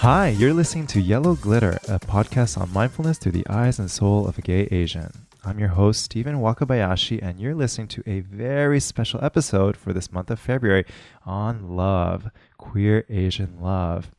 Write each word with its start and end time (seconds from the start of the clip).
Hi, 0.00 0.28
you're 0.28 0.54
listening 0.54 0.86
to 0.86 1.00
Yellow 1.02 1.34
Glitter, 1.34 1.78
a 1.86 2.00
podcast 2.00 2.58
on 2.58 2.72
mindfulness 2.72 3.18
through 3.18 3.32
the 3.32 3.46
eyes 3.50 3.78
and 3.78 3.90
soul 3.90 4.26
of 4.26 4.38
a 4.38 4.40
gay 4.40 4.66
Asian. 4.70 5.26
I'm 5.44 5.58
your 5.58 5.68
host, 5.68 6.04
Stephen 6.04 6.36
Wakabayashi, 6.36 7.22
and 7.22 7.38
you're 7.38 7.54
listening 7.54 7.86
to 7.88 8.02
a 8.06 8.20
very 8.20 8.80
special 8.80 9.22
episode 9.22 9.76
for 9.76 9.92
this 9.92 10.10
month 10.10 10.30
of 10.30 10.40
February 10.40 10.86
on 11.26 11.76
love, 11.76 12.30
queer 12.56 13.04
Asian 13.10 13.60
love. 13.60 14.10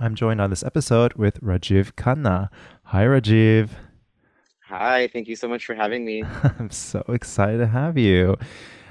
I'm 0.00 0.14
joined 0.14 0.40
on 0.40 0.48
this 0.48 0.62
episode 0.62 1.12
with 1.12 1.38
Rajiv 1.42 1.92
Khanna. 1.96 2.48
Hi, 2.84 3.04
Rajiv. 3.04 3.68
Hi, 4.68 5.08
thank 5.08 5.28
you 5.28 5.36
so 5.36 5.48
much 5.48 5.66
for 5.66 5.74
having 5.74 6.06
me. 6.06 6.24
I'm 6.58 6.70
so 6.70 7.04
excited 7.08 7.58
to 7.58 7.66
have 7.66 7.98
you. 7.98 8.38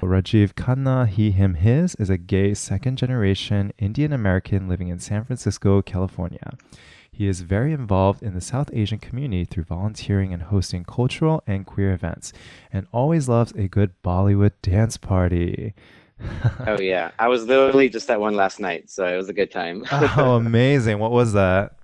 Rajiv 0.02 0.54
Khanna, 0.54 1.06
he, 1.06 1.30
him, 1.30 1.54
his, 1.54 1.94
is 1.96 2.10
a 2.10 2.18
gay 2.18 2.54
second 2.54 2.98
generation 2.98 3.72
Indian 3.78 4.12
American 4.12 4.68
living 4.68 4.88
in 4.88 4.98
San 4.98 5.24
Francisco, 5.24 5.82
California. 5.82 6.56
He 7.10 7.28
is 7.28 7.42
very 7.42 7.72
involved 7.72 8.22
in 8.22 8.34
the 8.34 8.40
South 8.40 8.70
Asian 8.72 8.98
community 8.98 9.44
through 9.44 9.64
volunteering 9.64 10.32
and 10.32 10.42
hosting 10.42 10.84
cultural 10.84 11.42
and 11.46 11.64
queer 11.64 11.92
events, 11.92 12.32
and 12.72 12.88
always 12.92 13.28
loves 13.28 13.52
a 13.52 13.68
good 13.68 13.92
Bollywood 14.02 14.52
dance 14.62 14.96
party. 14.96 15.74
oh, 16.66 16.80
yeah. 16.80 17.12
I 17.18 17.28
was 17.28 17.44
literally 17.44 17.88
just 17.88 18.10
at 18.10 18.20
one 18.20 18.34
last 18.34 18.58
night, 18.58 18.90
so 18.90 19.06
it 19.06 19.16
was 19.16 19.28
a 19.28 19.32
good 19.32 19.52
time. 19.52 19.84
oh, 19.92 20.34
amazing. 20.36 20.98
What 20.98 21.12
was 21.12 21.32
that? 21.34 21.76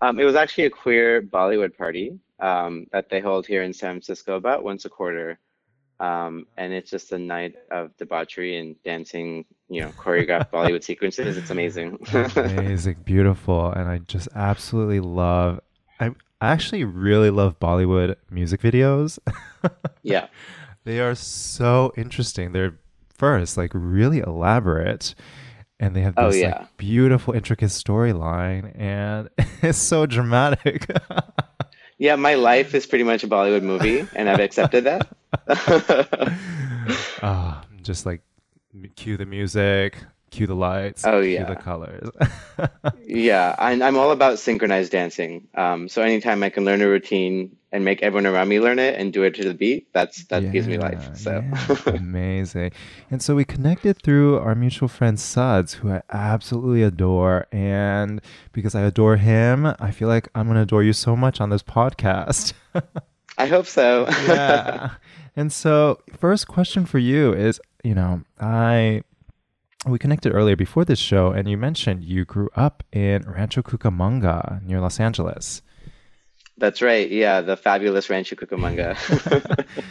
Um, 0.00 0.18
it 0.18 0.24
was 0.24 0.34
actually 0.34 0.64
a 0.64 0.70
queer 0.70 1.22
Bollywood 1.22 1.76
party 1.76 2.18
um, 2.40 2.86
that 2.92 3.08
they 3.08 3.20
hold 3.20 3.46
here 3.46 3.62
in 3.62 3.72
San 3.72 3.92
Francisco 3.92 4.36
about 4.36 4.64
once 4.64 4.84
a 4.84 4.88
quarter. 4.88 5.38
Um, 6.02 6.48
and 6.56 6.72
it's 6.72 6.90
just 6.90 7.12
a 7.12 7.18
night 7.18 7.54
of 7.70 7.96
debauchery 7.96 8.58
and 8.58 8.74
dancing, 8.82 9.44
you 9.68 9.82
know, 9.82 9.90
choreographed 9.90 10.50
Bollywood 10.50 10.82
sequences. 10.82 11.36
It's 11.36 11.50
amazing. 11.50 12.04
amazing, 12.12 12.96
beautiful, 13.04 13.70
and 13.70 13.88
I 13.88 13.98
just 13.98 14.28
absolutely 14.34 14.98
love. 14.98 15.60
I 16.00 16.10
I 16.40 16.48
actually 16.48 16.82
really 16.82 17.30
love 17.30 17.60
Bollywood 17.60 18.16
music 18.32 18.60
videos. 18.62 19.20
yeah, 20.02 20.26
they 20.82 20.98
are 20.98 21.14
so 21.14 21.92
interesting. 21.96 22.50
They're 22.50 22.80
first 23.16 23.56
like 23.56 23.70
really 23.72 24.18
elaborate, 24.18 25.14
and 25.78 25.94
they 25.94 26.00
have 26.00 26.14
oh, 26.16 26.26
this 26.26 26.34
oh, 26.34 26.38
yeah. 26.38 26.58
like 26.58 26.76
beautiful, 26.78 27.32
intricate 27.32 27.70
storyline, 27.70 28.76
and 28.76 29.28
it's 29.62 29.78
so 29.78 30.06
dramatic. 30.06 30.90
yeah, 31.98 32.16
my 32.16 32.34
life 32.34 32.74
is 32.74 32.86
pretty 32.86 33.04
much 33.04 33.22
a 33.22 33.28
Bollywood 33.28 33.62
movie, 33.62 34.04
and 34.16 34.28
I've 34.28 34.40
accepted 34.40 34.82
that. 34.82 35.06
Uh, 37.22 37.62
just 37.82 38.06
like 38.06 38.22
cue 38.96 39.16
the 39.16 39.26
music, 39.26 39.96
cue 40.30 40.46
the 40.46 40.54
lights, 40.54 41.04
oh 41.06 41.20
yeah, 41.20 41.44
cue 41.44 41.54
the 41.54 41.60
colors. 41.60 42.10
yeah, 43.06 43.54
I'm 43.58 43.82
I'm 43.82 43.96
all 43.96 44.10
about 44.10 44.38
synchronized 44.38 44.92
dancing. 44.92 45.48
Um, 45.54 45.88
so 45.88 46.02
anytime 46.02 46.42
I 46.42 46.50
can 46.50 46.64
learn 46.64 46.82
a 46.82 46.88
routine 46.88 47.56
and 47.70 47.84
make 47.84 48.02
everyone 48.02 48.26
around 48.26 48.48
me 48.48 48.60
learn 48.60 48.78
it 48.78 48.98
and 48.98 49.12
do 49.12 49.22
it 49.22 49.34
to 49.36 49.44
the 49.44 49.54
beat, 49.54 49.92
that's 49.92 50.24
that 50.26 50.42
yeah, 50.42 50.50
gives 50.50 50.66
me 50.66 50.78
life. 50.78 51.16
So 51.16 51.30
yeah, 51.86 51.92
amazing. 51.94 52.72
And 53.10 53.22
so 53.22 53.34
we 53.34 53.44
connected 53.44 54.02
through 54.02 54.38
our 54.38 54.54
mutual 54.54 54.88
friend 54.88 55.18
Suds, 55.20 55.74
who 55.74 55.92
I 55.92 56.02
absolutely 56.10 56.82
adore, 56.82 57.46
and 57.52 58.20
because 58.52 58.74
I 58.74 58.82
adore 58.82 59.16
him, 59.16 59.66
I 59.78 59.90
feel 59.90 60.08
like 60.08 60.28
I'm 60.34 60.48
gonna 60.48 60.62
adore 60.62 60.82
you 60.82 60.92
so 60.92 61.14
much 61.14 61.40
on 61.40 61.50
this 61.50 61.62
podcast. 61.62 62.52
I 63.42 63.46
hope 63.46 63.66
so. 63.66 64.06
yeah. 64.26 64.90
And 65.34 65.50
so, 65.50 65.98
first 66.18 66.46
question 66.46 66.84
for 66.84 66.98
you 66.98 67.32
is, 67.32 67.58
you 67.82 67.94
know, 67.94 68.20
I 68.38 69.02
we 69.86 69.98
connected 69.98 70.34
earlier 70.34 70.56
before 70.56 70.84
this 70.84 70.98
show, 70.98 71.32
and 71.32 71.48
you 71.48 71.56
mentioned 71.56 72.04
you 72.04 72.26
grew 72.26 72.50
up 72.54 72.82
in 72.92 73.22
Rancho 73.22 73.62
Cucamonga 73.62 74.62
near 74.62 74.78
Los 74.78 75.00
Angeles. 75.00 75.62
That's 76.58 76.82
right. 76.82 77.10
Yeah, 77.10 77.40
the 77.40 77.56
fabulous 77.56 78.10
Rancho 78.10 78.36
Cucamonga. 78.36 78.94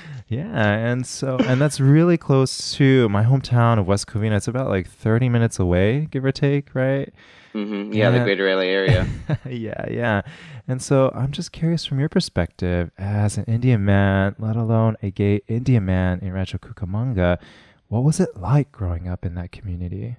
yeah, 0.27 0.45
and 0.53 1.07
so 1.07 1.37
and 1.39 1.59
that's 1.59 1.79
really 1.79 2.17
close 2.17 2.73
to 2.73 3.09
my 3.09 3.23
hometown 3.23 3.79
of 3.79 3.87
West 3.87 4.05
Covina. 4.05 4.37
It's 4.37 4.47
about 4.47 4.69
like 4.69 4.87
30 4.87 5.27
minutes 5.27 5.57
away, 5.57 6.07
give 6.11 6.23
or 6.23 6.31
take, 6.31 6.75
right? 6.75 7.11
Mm-hmm. 7.53 7.93
Yeah, 7.93 8.09
and, 8.09 8.15
the 8.17 8.23
Greater 8.23 8.53
LA 8.55 8.63
area. 8.63 9.07
yeah, 9.49 9.85
yeah. 9.89 10.21
And 10.67 10.81
so 10.81 11.11
I'm 11.13 11.31
just 11.31 11.51
curious 11.51 11.85
from 11.85 11.99
your 11.99 12.09
perspective 12.09 12.91
as 12.97 13.37
an 13.37 13.45
Indian 13.45 13.83
man, 13.83 14.35
let 14.39 14.55
alone 14.55 14.95
a 15.03 15.11
gay 15.11 15.41
Indian 15.47 15.85
man 15.85 16.19
in 16.19 16.31
Rancho 16.31 16.57
Cucamonga, 16.57 17.39
what 17.87 18.03
was 18.03 18.19
it 18.19 18.37
like 18.37 18.71
growing 18.71 19.07
up 19.07 19.25
in 19.25 19.35
that 19.35 19.51
community? 19.51 20.15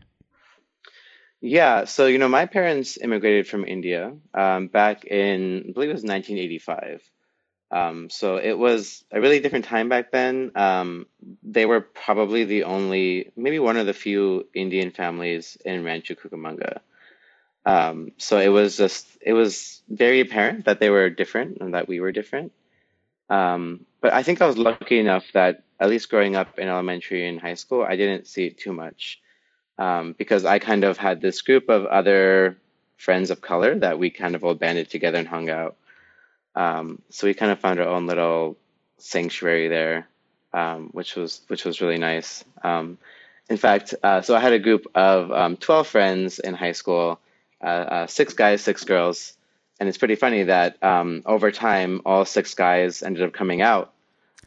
Yeah, 1.41 1.84
so 1.87 2.06
you 2.06 2.19
know, 2.19 2.28
my 2.28 2.47
parents 2.47 2.98
immigrated 2.98 3.49
from 3.49 3.64
India 3.64 4.14
um, 4.34 4.69
back 4.69 5.04
in, 5.04 5.64
I 5.69 5.72
believe 5.72 5.91
it 5.91 5.94
was 5.94 6.04
1985. 6.04 7.03
Um, 7.72 8.10
so 8.10 8.37
it 8.37 8.53
was 8.53 9.03
a 9.10 9.20
really 9.20 9.41
different 9.41 9.64
time 9.64 9.88
back 9.88 10.12
then. 10.12 10.53
Um, 10.54 11.06
they 11.43 11.64
were 11.64 11.81
probably 11.81 12.44
the 12.44 12.64
only, 12.64 13.32
maybe 13.34 13.59
one 13.59 13.78
of 13.78 13.87
the 13.87 13.94
few 13.94 14.47
Indian 14.54 14.91
families 14.91 15.56
in 15.64 15.82
Rancho 15.82 16.14
Cucamonga. 16.14 16.81
Um, 17.64 18.12
so 18.18 18.38
it 18.38 18.48
was 18.48 18.76
just 18.76 19.06
it 19.20 19.32
was 19.32 19.82
very 19.88 20.20
apparent 20.20 20.64
that 20.64 20.80
they 20.80 20.90
were 20.90 21.10
different 21.10 21.58
and 21.60 21.74
that 21.74 21.88
we 21.88 22.00
were 22.00 22.12
different. 22.12 22.52
Um, 23.30 23.86
but 24.00 24.12
I 24.12 24.22
think 24.22 24.42
I 24.42 24.46
was 24.46 24.58
lucky 24.58 24.98
enough 24.98 25.24
that 25.32 25.62
at 25.78 25.88
least 25.88 26.10
growing 26.10 26.36
up 26.36 26.58
in 26.58 26.68
elementary 26.68 27.28
and 27.28 27.40
high 27.40 27.54
school, 27.54 27.82
I 27.82 27.96
didn't 27.96 28.26
see 28.26 28.46
it 28.46 28.58
too 28.58 28.72
much 28.72 29.20
um, 29.78 30.14
because 30.18 30.44
I 30.44 30.58
kind 30.58 30.84
of 30.84 30.98
had 30.98 31.20
this 31.20 31.42
group 31.42 31.68
of 31.68 31.86
other 31.86 32.58
friends 32.96 33.30
of 33.30 33.40
color 33.40 33.78
that 33.78 33.98
we 33.98 34.10
kind 34.10 34.34
of 34.34 34.44
all 34.44 34.54
banded 34.54 34.90
together 34.90 35.18
and 35.18 35.28
hung 35.28 35.50
out. 35.50 35.76
Um, 36.54 37.00
so 37.10 37.26
we 37.26 37.34
kind 37.34 37.50
of 37.50 37.60
found 37.60 37.80
our 37.80 37.88
own 37.88 38.06
little 38.06 38.56
sanctuary 38.98 39.68
there, 39.68 40.08
um, 40.52 40.90
which 40.92 41.16
was 41.16 41.40
which 41.48 41.64
was 41.64 41.80
really 41.80 41.98
nice. 41.98 42.44
Um, 42.62 42.98
in 43.48 43.56
fact, 43.56 43.94
uh, 44.02 44.20
so 44.22 44.36
I 44.36 44.40
had 44.40 44.52
a 44.52 44.58
group 44.58 44.86
of 44.94 45.58
twelve 45.60 45.86
friends 45.86 46.38
in 46.38 46.54
high 46.54 46.72
school 46.72 47.18
uh, 47.62 47.66
uh, 47.66 48.06
six 48.06 48.34
guys, 48.34 48.62
six 48.62 48.84
girls, 48.84 49.34
and 49.78 49.88
it's 49.88 49.98
pretty 49.98 50.16
funny 50.16 50.44
that 50.44 50.82
um, 50.82 51.22
over 51.26 51.50
time, 51.50 52.00
all 52.04 52.24
six 52.24 52.54
guys 52.54 53.02
ended 53.02 53.22
up 53.22 53.32
coming 53.32 53.62
out. 53.62 53.92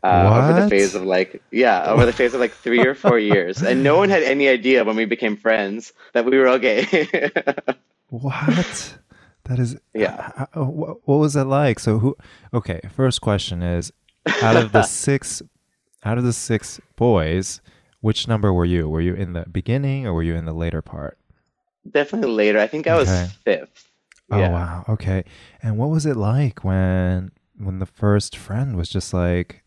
Uh, 0.03 0.51
over 0.51 0.61
the 0.61 0.69
phase 0.69 0.93
of 0.93 1.01
like 1.03 1.41
yeah 1.51 1.89
over 1.89 2.05
the 2.05 2.13
phase 2.13 2.35
of 2.35 2.39
like 2.39 2.51
three 2.51 2.85
or 2.85 2.93
four 2.93 3.17
years. 3.17 3.63
And 3.63 3.81
no 3.81 3.97
one 3.97 4.09
had 4.09 4.21
any 4.21 4.47
idea 4.47 4.83
when 4.83 4.95
we 4.95 5.05
became 5.05 5.35
friends 5.35 5.93
that 6.13 6.25
we 6.25 6.37
were 6.37 6.47
all 6.47 6.59
gay. 6.59 6.85
What? 8.09 8.97
That 9.45 9.59
is 9.59 9.77
yeah. 9.93 10.31
uh, 10.37 10.61
uh 10.61 10.63
what 10.63 11.17
was 11.17 11.33
that 11.33 11.45
like? 11.45 11.79
So 11.79 11.99
who 11.99 12.15
okay 12.53 12.81
first 12.89 13.21
question 13.21 13.61
is 13.61 13.91
out 14.41 14.55
of 14.55 14.71
the 14.71 14.83
six 15.03 15.41
out 16.03 16.17
of 16.17 16.23
the 16.23 16.33
six 16.33 16.79
boys 16.95 17.61
which 18.01 18.27
number 18.27 18.53
were 18.53 18.65
you? 18.65 18.87
Were 18.87 19.01
you 19.01 19.15
in 19.15 19.33
the 19.33 19.45
beginning 19.51 20.05
or 20.05 20.13
were 20.13 20.23
you 20.23 20.35
in 20.35 20.45
the 20.45 20.53
later 20.53 20.83
part 20.83 21.17
Definitely 21.89 22.31
later. 22.31 22.59
I 22.59 22.67
think 22.67 22.87
I 22.87 22.95
was 22.95 23.09
okay. 23.09 23.27
fifth. 23.43 23.89
Oh 24.31 24.39
yeah. 24.39 24.51
wow. 24.51 24.85
Okay. 24.89 25.23
And 25.61 25.77
what 25.77 25.89
was 25.89 26.05
it 26.05 26.17
like 26.17 26.63
when 26.63 27.31
when 27.57 27.79
the 27.79 27.85
first 27.85 28.35
friend 28.35 28.75
was 28.75 28.89
just 28.89 29.13
like, 29.13 29.63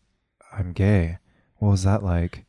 "I'm 0.51 0.73
gay"? 0.73 1.17
What 1.57 1.69
was 1.69 1.83
that 1.83 2.03
like? 2.03 2.45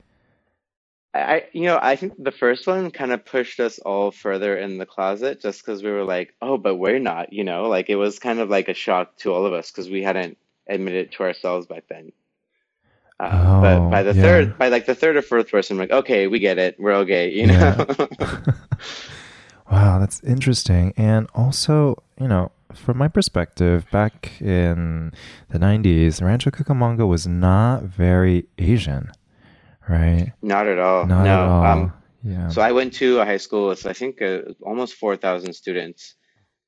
I, 1.13 1.47
you 1.53 1.63
know, 1.63 1.79
I 1.83 1.97
think 1.97 2.23
the 2.23 2.31
first 2.31 2.67
one 2.69 2.91
kind 2.93 3.11
of 3.11 3.25
pushed 3.25 3.59
us 3.59 3.81
all 3.81 4.13
further 4.13 4.57
in 4.57 4.79
the 4.79 4.87
closet 4.87 5.41
just 5.41 5.61
because 5.61 5.83
we 5.83 5.91
were 5.91 6.05
like, 6.05 6.35
oh, 6.41 6.57
but 6.57 6.77
we're 6.77 7.01
not, 7.01 7.33
you 7.33 7.43
know, 7.43 7.69
like 7.69 7.91
it 7.91 7.97
was 7.97 8.21
kind 8.21 8.39
of 8.39 8.49
like 8.49 8.69
a 8.69 8.75
shock 8.75 9.17
to 9.19 9.33
all 9.33 9.45
of 9.45 9.53
us 9.53 9.73
because 9.73 9.91
we 9.91 10.05
hadn't 10.05 10.39
admitted 10.69 11.11
to 11.13 11.25
ourselves 11.25 11.67
back 11.67 11.85
then. 11.89 12.13
Uh, 13.19 13.31
oh, 13.33 13.61
but 13.61 13.91
by 13.91 14.03
the 14.05 14.15
yeah. 14.15 14.23
third, 14.23 14.57
by 14.57 14.69
like 14.69 14.87
the 14.87 14.95
third 14.95 15.17
or 15.17 15.23
fourth 15.23 15.51
person, 15.51 15.79
like, 15.79 15.91
okay, 15.91 16.29
we 16.29 16.39
get 16.39 16.59
it, 16.59 16.79
we're 16.79 16.95
okay, 16.95 17.29
you 17.29 17.49
know. 17.49 17.87
Yeah. 18.21 18.53
Wow, 19.71 19.99
that's 19.99 20.23
interesting. 20.25 20.93
And 20.97 21.29
also, 21.35 22.03
you 22.21 22.27
know, 22.27 22.51
from 22.75 22.99
my 22.99 23.09
perspective, 23.09 23.87
back 23.91 24.41
in 24.41 25.13
the 25.49 25.59
90s, 25.59 26.23
Rancho 26.23 26.51
Cucamonga 26.51 27.07
was 27.07 27.27
not 27.27 27.85
very 27.85 28.47
Asian, 28.59 29.11
right? 29.89 30.33
Not 30.43 30.67
at 30.67 30.79
all. 30.79 31.07
Not 31.07 31.25
no. 31.25 31.31
at 31.31 31.49
all. 31.49 31.65
Um, 31.65 31.93
yeah. 32.23 32.49
So 32.49 32.63
I 32.63 32.73
went 32.73 32.95
to 32.95 33.21
a 33.21 33.25
high 33.25 33.39
school 33.39 33.69
with, 33.69 33.87
I 33.87 33.93
think, 33.93 34.21
uh, 34.21 34.41
almost 34.63 34.95
4,000 34.95 35.53
students. 35.55 36.15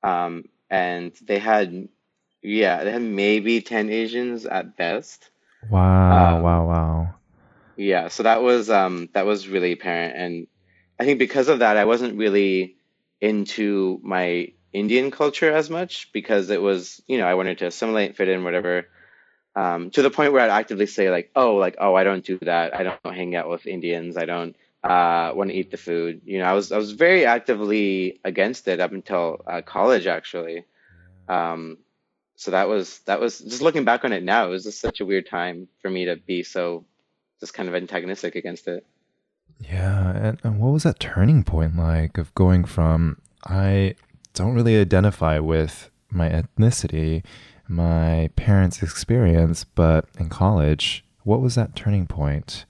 Um, 0.02 0.44
and 0.70 1.12
they 1.22 1.38
had, 1.38 1.88
yeah, 2.42 2.84
they 2.84 2.92
had 2.92 3.02
maybe 3.02 3.60
10 3.60 3.90
Asians 3.90 4.46
at 4.46 4.76
best. 4.76 5.30
Wow, 5.70 6.36
um, 6.36 6.42
wow, 6.42 6.66
wow. 6.66 7.14
Yeah, 7.76 8.08
so 8.08 8.22
that 8.24 8.42
was 8.42 8.68
um 8.68 9.08
that 9.14 9.26
was 9.26 9.48
really 9.48 9.72
apparent 9.72 10.14
and 10.16 10.46
I 11.00 11.04
think 11.04 11.18
because 11.18 11.48
of 11.48 11.60
that 11.60 11.76
I 11.76 11.84
wasn't 11.84 12.18
really 12.18 12.76
into 13.22 14.00
my 14.02 14.52
Indian 14.72 15.10
culture 15.10 15.50
as 15.50 15.70
much 15.70 16.12
because 16.12 16.50
it 16.50 16.60
was, 16.60 17.00
you 17.06 17.18
know, 17.18 17.26
I 17.26 17.34
wanted 17.34 17.58
to 17.58 17.66
assimilate, 17.66 18.16
fit 18.16 18.28
in, 18.28 18.44
whatever. 18.44 18.88
Um, 19.54 19.90
to 19.90 20.02
the 20.02 20.10
point 20.10 20.32
where 20.32 20.42
I'd 20.42 20.50
actively 20.50 20.86
say 20.86 21.10
like, 21.10 21.30
oh, 21.36 21.54
like, 21.54 21.76
oh, 21.78 21.94
I 21.94 22.04
don't 22.04 22.24
do 22.24 22.38
that. 22.42 22.74
I 22.74 22.82
don't 22.82 23.14
hang 23.14 23.36
out 23.36 23.48
with 23.48 23.66
Indians. 23.66 24.16
I 24.16 24.24
don't 24.24 24.56
uh, 24.82 25.32
want 25.34 25.50
to 25.50 25.56
eat 25.56 25.70
the 25.70 25.76
food. 25.76 26.22
You 26.24 26.40
know, 26.40 26.46
I 26.46 26.52
was 26.54 26.72
I 26.72 26.78
was 26.78 26.92
very 26.92 27.24
actively 27.24 28.20
against 28.24 28.66
it 28.66 28.80
up 28.80 28.92
until 28.92 29.40
uh, 29.46 29.62
college, 29.62 30.06
actually. 30.06 30.64
Um, 31.28 31.78
so 32.34 32.50
that 32.50 32.66
was 32.66 32.98
that 33.00 33.20
was 33.20 33.38
just 33.38 33.62
looking 33.62 33.84
back 33.84 34.04
on 34.04 34.12
it 34.12 34.24
now. 34.24 34.46
It 34.46 34.50
was 34.50 34.64
just 34.64 34.80
such 34.80 35.00
a 35.00 35.06
weird 35.06 35.28
time 35.28 35.68
for 35.80 35.90
me 35.90 36.06
to 36.06 36.16
be 36.16 36.42
so 36.42 36.84
just 37.38 37.54
kind 37.54 37.68
of 37.68 37.74
antagonistic 37.76 38.34
against 38.34 38.66
it. 38.66 38.84
Yeah, 39.60 40.10
and, 40.16 40.38
and 40.42 40.58
what 40.58 40.72
was 40.72 40.82
that 40.82 40.98
turning 41.00 41.44
point 41.44 41.76
like 41.76 42.18
of 42.18 42.34
going 42.34 42.64
from 42.64 43.18
I 43.46 43.94
don't 44.34 44.54
really 44.54 44.78
identify 44.80 45.38
with 45.38 45.90
my 46.10 46.28
ethnicity, 46.28 47.24
my 47.68 48.30
parents' 48.36 48.82
experience, 48.82 49.64
but 49.64 50.06
in 50.18 50.28
college, 50.28 51.04
what 51.24 51.40
was 51.40 51.54
that 51.54 51.74
turning 51.76 52.06
point? 52.06 52.64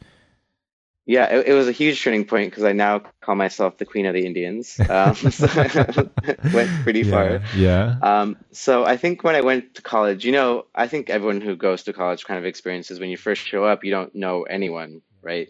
Yeah, 1.05 1.35
it, 1.35 1.49
it 1.49 1.53
was 1.55 1.67
a 1.67 1.73
huge 1.73 2.01
turning 2.03 2.25
point 2.25 2.51
because 2.51 2.63
I 2.63 2.73
now 2.73 3.01
call 3.21 3.35
myself 3.35 3.77
the 3.79 3.85
Queen 3.85 4.07
of 4.07 4.15
the 4.15 4.25
Indians. 4.25 4.79
Um, 4.89 5.15
so 5.31 5.49
went 6.53 6.71
pretty 6.85 7.03
Yeah, 7.03 7.11
far. 7.11 7.43
yeah. 7.57 7.97
Um, 8.03 8.37
so 8.53 8.85
I 8.85 8.97
think 8.97 9.25
when 9.25 9.35
I 9.35 9.41
went 9.41 9.75
to 9.75 9.83
college, 9.83 10.25
you 10.25 10.31
know, 10.31 10.67
I 10.75 10.87
think 10.87 11.11
everyone 11.11 11.41
who 11.41 11.57
goes 11.57 11.83
to 11.85 11.93
college 11.93 12.25
kind 12.25 12.39
of 12.39 12.45
experiences 12.45 13.01
when 13.01 13.11
you 13.11 13.17
first 13.17 13.45
show 13.45 13.65
up, 13.65 13.85
you 13.85 13.91
don't 13.91 14.15
know 14.15 14.45
anyone, 14.45 15.03
right? 15.23 15.49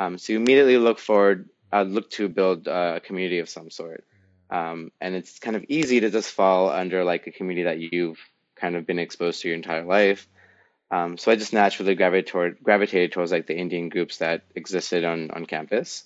Um, 0.00 0.16
so 0.18 0.32
you 0.32 0.38
immediately 0.40 0.78
look 0.78 0.98
forward, 0.98 1.48
uh, 1.72 1.82
look 1.82 2.08
to 2.12 2.28
build 2.28 2.66
uh, 2.66 2.94
a 2.96 3.00
community 3.00 3.40
of 3.40 3.48
some 3.50 3.70
sort. 3.70 4.02
Um, 4.48 4.90
and 5.00 5.14
it's 5.14 5.38
kind 5.38 5.56
of 5.56 5.64
easy 5.68 6.00
to 6.00 6.10
just 6.10 6.32
fall 6.32 6.70
under 6.70 7.04
like 7.04 7.26
a 7.26 7.30
community 7.30 7.64
that 7.64 7.78
you've 7.78 8.18
kind 8.56 8.76
of 8.76 8.86
been 8.86 8.98
exposed 8.98 9.42
to 9.42 9.48
your 9.48 9.56
entire 9.56 9.84
life. 9.84 10.26
Um, 10.90 11.18
so 11.18 11.30
I 11.30 11.36
just 11.36 11.52
naturally 11.52 11.94
gravitated 11.94 12.32
toward, 12.32 12.62
gravitated 12.62 13.12
towards 13.12 13.30
like 13.30 13.46
the 13.46 13.56
Indian 13.56 13.90
groups 13.90 14.16
that 14.18 14.42
existed 14.56 15.04
on 15.04 15.30
on 15.30 15.44
campus. 15.46 16.04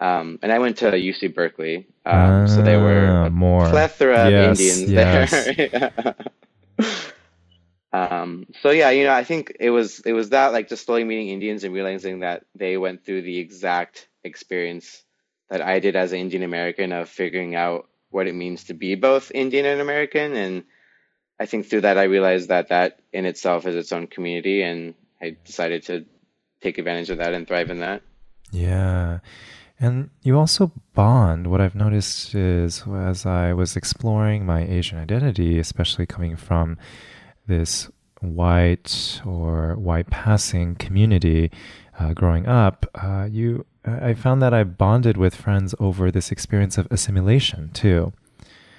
Um, 0.00 0.38
and 0.42 0.50
I 0.52 0.58
went 0.58 0.78
to 0.78 0.90
UC 0.90 1.34
Berkeley, 1.34 1.86
um, 2.06 2.48
so 2.48 2.62
there 2.62 2.80
were 2.80 3.06
Ah, 3.06 3.26
a 3.26 3.30
more. 3.30 3.68
plethora 3.68 4.26
of 4.26 4.32
Indians 4.32 4.90
yes. 4.90 5.30
there. 5.56 6.14
Um, 7.92 8.46
so 8.62 8.70
yeah, 8.70 8.90
you 8.90 9.04
know, 9.04 9.12
I 9.12 9.24
think 9.24 9.56
it 9.58 9.70
was 9.70 10.00
it 10.00 10.12
was 10.12 10.30
that 10.30 10.52
like 10.52 10.68
just 10.68 10.86
slowly 10.86 11.04
meeting 11.04 11.28
Indians 11.28 11.64
and 11.64 11.74
realizing 11.74 12.20
that 12.20 12.44
they 12.54 12.76
went 12.76 13.04
through 13.04 13.22
the 13.22 13.38
exact 13.38 14.08
experience 14.22 15.02
that 15.48 15.60
I 15.60 15.80
did 15.80 15.96
as 15.96 16.12
an 16.12 16.20
Indian 16.20 16.44
American 16.44 16.92
of 16.92 17.08
figuring 17.08 17.56
out 17.56 17.88
what 18.10 18.28
it 18.28 18.34
means 18.34 18.64
to 18.64 18.74
be 18.74 18.94
both 18.94 19.32
Indian 19.34 19.66
and 19.66 19.80
American. 19.80 20.34
And 20.34 20.64
I 21.40 21.46
think 21.46 21.66
through 21.66 21.82
that, 21.82 21.98
I 21.98 22.04
realized 22.04 22.48
that 22.48 22.68
that 22.68 23.00
in 23.12 23.26
itself 23.26 23.66
is 23.66 23.74
its 23.74 23.92
own 23.92 24.06
community, 24.06 24.62
and 24.62 24.94
I 25.20 25.36
decided 25.44 25.84
to 25.84 26.04
take 26.60 26.78
advantage 26.78 27.10
of 27.10 27.18
that 27.18 27.34
and 27.34 27.46
thrive 27.46 27.70
in 27.70 27.80
that. 27.80 28.02
Yeah. 28.52 29.20
And 29.80 30.10
you 30.22 30.38
also 30.38 30.72
bond. 30.94 31.46
What 31.46 31.60
I've 31.60 31.74
noticed 31.74 32.34
is 32.34 32.84
as 32.86 33.24
I 33.24 33.54
was 33.54 33.76
exploring 33.76 34.44
my 34.44 34.62
Asian 34.62 34.98
identity, 34.98 35.58
especially 35.58 36.04
coming 36.04 36.36
from 36.36 36.76
this 37.50 37.90
white 38.22 39.20
or 39.26 39.74
white 39.74 40.08
passing 40.08 40.76
community 40.76 41.50
uh, 41.98 42.14
growing 42.14 42.46
up, 42.46 42.86
uh, 42.94 43.28
you 43.30 43.66
I 43.84 44.14
found 44.14 44.42
that 44.42 44.52
I 44.52 44.64
bonded 44.64 45.16
with 45.16 45.34
friends 45.34 45.74
over 45.78 46.10
this 46.10 46.30
experience 46.30 46.78
of 46.78 46.86
assimilation 46.90 47.70
too. 47.72 48.12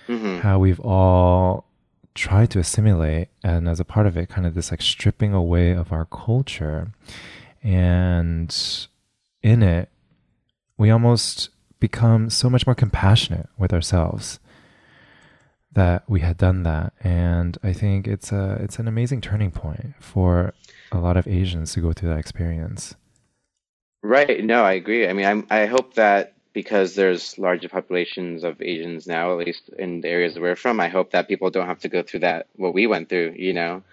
hmm 0.08 0.40
How 0.40 0.58
we've 0.60 0.80
all 0.80 1.66
tried 2.14 2.50
to 2.52 2.60
assimilate, 2.60 3.30
and 3.44 3.68
as 3.70 3.80
a 3.80 3.86
part 3.86 4.06
of 4.06 4.18
it, 4.18 4.30
kind 4.30 4.46
of 4.46 4.54
this 4.54 4.72
like 4.72 4.82
stripping 4.82 5.34
away 5.34 5.72
of 5.72 5.92
our 5.92 6.06
culture. 6.06 6.92
And 7.64 8.56
in 9.42 9.64
it, 9.64 9.90
we 10.78 10.90
almost 10.90 11.50
become 11.80 12.30
so 12.30 12.50
much 12.50 12.66
more 12.68 12.76
compassionate 12.76 13.50
with 13.58 13.74
ourselves 13.74 14.40
that 15.74 16.04
we 16.10 16.20
had 16.20 16.38
done 16.38 16.64
that 16.64 16.94
and 17.02 17.58
i 17.64 17.72
think 17.72 18.08
it's 18.08 18.32
a 18.32 18.58
it's 18.62 18.80
an 18.80 18.88
amazing 18.88 19.22
turning 19.22 19.52
point 19.52 19.94
for 20.00 20.54
a 20.92 21.00
lot 21.00 21.18
of 21.18 21.28
asians 21.28 21.74
to 21.74 21.82
go 21.82 21.94
through 21.94 22.10
that 22.10 22.20
experience 22.20 22.96
Right. 24.04 24.44
No, 24.44 24.64
I 24.64 24.74
agree. 24.74 25.08
I 25.08 25.14
mean, 25.14 25.26
I'm, 25.26 25.48
I 25.50 25.66
hope 25.68 25.94
that 25.96 26.34
because 26.54 26.96
there's 26.96 27.38
larger 27.38 27.70
populations 27.70 28.44
of 28.44 28.62
Asians 28.62 29.08
now, 29.08 29.32
at 29.32 29.46
least 29.46 29.70
in 29.78 30.02
the 30.02 30.10
areas 30.10 30.38
we're 30.38 30.56
from, 30.56 30.80
I 30.80 30.90
hope 30.90 31.12
that 31.12 31.28
people 31.28 31.50
don't 31.50 31.68
have 31.68 31.80
to 31.80 31.90
go 31.90 32.02
through 32.02 32.22
that, 32.22 32.48
what 32.56 32.74
we 32.74 32.88
went 32.88 33.10
through, 33.10 33.36
you 33.38 33.54
know? 33.54 33.84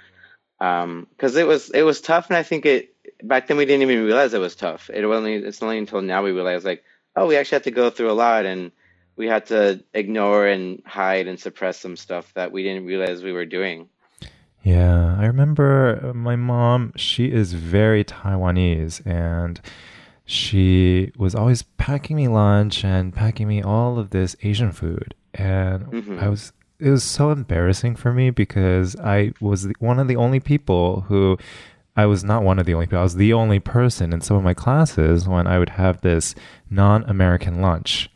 Um, 0.60 1.06
because 1.10 1.36
it 1.36 1.46
was 1.46 1.70
it 1.70 1.82
was 1.82 2.00
tough, 2.00 2.28
and 2.30 2.36
I 2.36 2.42
think 2.42 2.66
it 2.66 2.92
back 3.22 3.46
then 3.46 3.58
we 3.58 3.64
didn't 3.64 3.82
even 3.82 4.04
realize 4.04 4.34
it 4.34 4.40
was 4.40 4.56
tough. 4.56 4.90
It 4.90 5.04
only 5.04 5.34
it's 5.36 5.62
only 5.62 5.78
until 5.78 6.02
now 6.02 6.24
we 6.24 6.32
realize 6.32 6.64
like, 6.64 6.82
oh, 7.14 7.28
we 7.28 7.36
actually 7.36 7.56
had 7.56 7.64
to 7.64 7.70
go 7.70 7.90
through 7.90 8.10
a 8.10 8.12
lot, 8.12 8.44
and 8.44 8.72
we 9.18 9.26
had 9.26 9.44
to 9.46 9.84
ignore 9.92 10.46
and 10.46 10.80
hide 10.86 11.26
and 11.26 11.38
suppress 11.38 11.78
some 11.78 11.96
stuff 11.96 12.32
that 12.34 12.52
we 12.52 12.62
didn't 12.62 12.86
realize 12.86 13.22
we 13.22 13.32
were 13.32 13.44
doing. 13.44 13.88
yeah 14.62 15.16
i 15.18 15.26
remember 15.26 16.00
uh, 16.02 16.14
my 16.14 16.36
mom 16.36 16.92
she 16.96 17.26
is 17.26 17.52
very 17.52 18.02
taiwanese 18.04 19.04
and 19.04 19.60
she 20.24 21.10
was 21.16 21.34
always 21.34 21.62
packing 21.76 22.16
me 22.16 22.28
lunch 22.28 22.84
and 22.84 23.14
packing 23.14 23.48
me 23.48 23.62
all 23.62 23.98
of 23.98 24.10
this 24.10 24.36
asian 24.42 24.72
food 24.72 25.14
and 25.34 25.82
hmm 25.84 26.18
i 26.20 26.28
was 26.28 26.52
it 26.80 26.90
was 26.90 27.02
so 27.02 27.30
embarrassing 27.30 27.96
for 27.96 28.12
me 28.12 28.30
because 28.30 28.94
i 28.96 29.32
was 29.40 29.64
the, 29.64 29.74
one 29.80 29.98
of 29.98 30.08
the 30.08 30.16
only 30.16 30.40
people 30.40 31.02
who 31.08 31.36
I 31.96 32.06
was 32.06 32.22
not 32.22 32.44
one 32.44 32.60
of 32.60 32.66
the 32.66 32.74
only 32.74 32.86
people. 32.86 33.00
I 33.00 33.02
was 33.02 33.16
the 33.16 33.32
only 33.32 33.58
person 33.58 34.12
in 34.12 34.20
some 34.20 34.36
of 34.36 34.44
my 34.44 34.54
classes 34.54 35.26
when 35.26 35.48
I 35.48 35.58
would 35.58 35.70
have 35.70 36.00
this 36.00 36.36
non-American 36.70 37.60
lunch. 37.60 38.08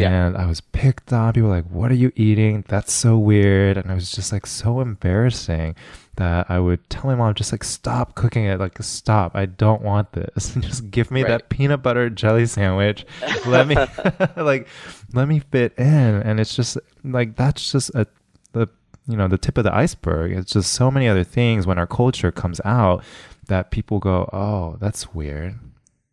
Yeah. 0.00 0.26
And 0.26 0.36
I 0.36 0.46
was 0.46 0.60
picked 0.60 1.12
on. 1.12 1.32
People 1.32 1.48
were 1.48 1.56
like, 1.56 1.66
"What 1.70 1.90
are 1.90 1.94
you 1.94 2.12
eating? 2.16 2.64
That's 2.68 2.92
so 2.92 3.16
weird." 3.18 3.76
And 3.76 3.90
I 3.90 3.94
was 3.94 4.10
just 4.10 4.32
like 4.32 4.46
so 4.46 4.80
embarrassing 4.80 5.74
that 6.16 6.46
I 6.50 6.58
would 6.58 6.88
tell 6.90 7.04
my 7.04 7.14
mom, 7.14 7.34
"Just 7.34 7.52
like 7.52 7.64
stop 7.64 8.14
cooking 8.14 8.44
it. 8.44 8.58
Like 8.58 8.82
stop. 8.82 9.36
I 9.36 9.46
don't 9.46 9.82
want 9.82 10.12
this. 10.12 10.54
just 10.60 10.90
give 10.90 11.10
me 11.10 11.22
Right. 11.22 11.28
that 11.28 11.48
peanut 11.48 11.82
butter 11.82 12.10
jelly 12.10 12.46
sandwich. 12.46 13.06
Let 13.46 13.66
me 13.68 13.76
like 14.36 14.66
let 15.12 15.28
me 15.28 15.40
fit 15.40 15.74
in." 15.78 15.86
And 16.22 16.40
it's 16.40 16.54
just 16.56 16.76
like 17.04 17.36
that's 17.36 17.70
just 17.72 17.90
a 17.94 18.06
the 18.52 18.68
you 19.06 19.16
know 19.16 19.28
the 19.28 19.38
tip 19.38 19.56
of 19.58 19.64
the 19.64 19.74
iceberg. 19.74 20.32
It's 20.32 20.52
just 20.52 20.72
so 20.72 20.90
many 20.90 21.08
other 21.08 21.24
things 21.24 21.66
when 21.66 21.78
our 21.78 21.86
culture 21.86 22.30
comes 22.32 22.60
out 22.64 23.02
that 23.46 23.70
people 23.70 23.98
go, 23.98 24.28
"Oh, 24.32 24.76
that's 24.80 25.14
weird. 25.14 25.58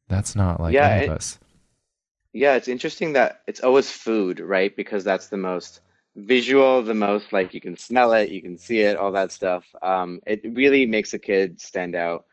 That's 0.08 0.36
not 0.36 0.60
like 0.62 0.74
Yeah, 0.74 0.88
any 0.88 1.08
of 1.08 1.14
us." 1.14 1.40
Yeah, 2.36 2.56
it's 2.56 2.70
interesting 2.70 3.14
that 3.14 3.42
it's 3.48 3.62
always 3.62 3.92
food, 3.92 4.42
right? 4.42 4.76
Because 4.76 5.06
that's 5.06 5.30
the 5.30 5.38
most 5.38 5.82
visual, 6.18 6.84
the 6.84 6.96
most 6.96 7.34
like 7.34 7.54
you 7.54 7.62
can 7.62 7.78
smell 7.78 8.14
it, 8.14 8.30
you 8.30 8.42
can 8.44 8.58
see 8.58 8.82
it, 8.82 8.98
all 8.98 9.14
that 9.14 9.32
stuff. 9.34 9.66
Um, 9.82 10.22
it 10.28 10.42
really 10.54 10.86
makes 10.86 11.14
a 11.14 11.20
kid 11.20 11.62
stand 11.62 11.96
out 11.96 12.26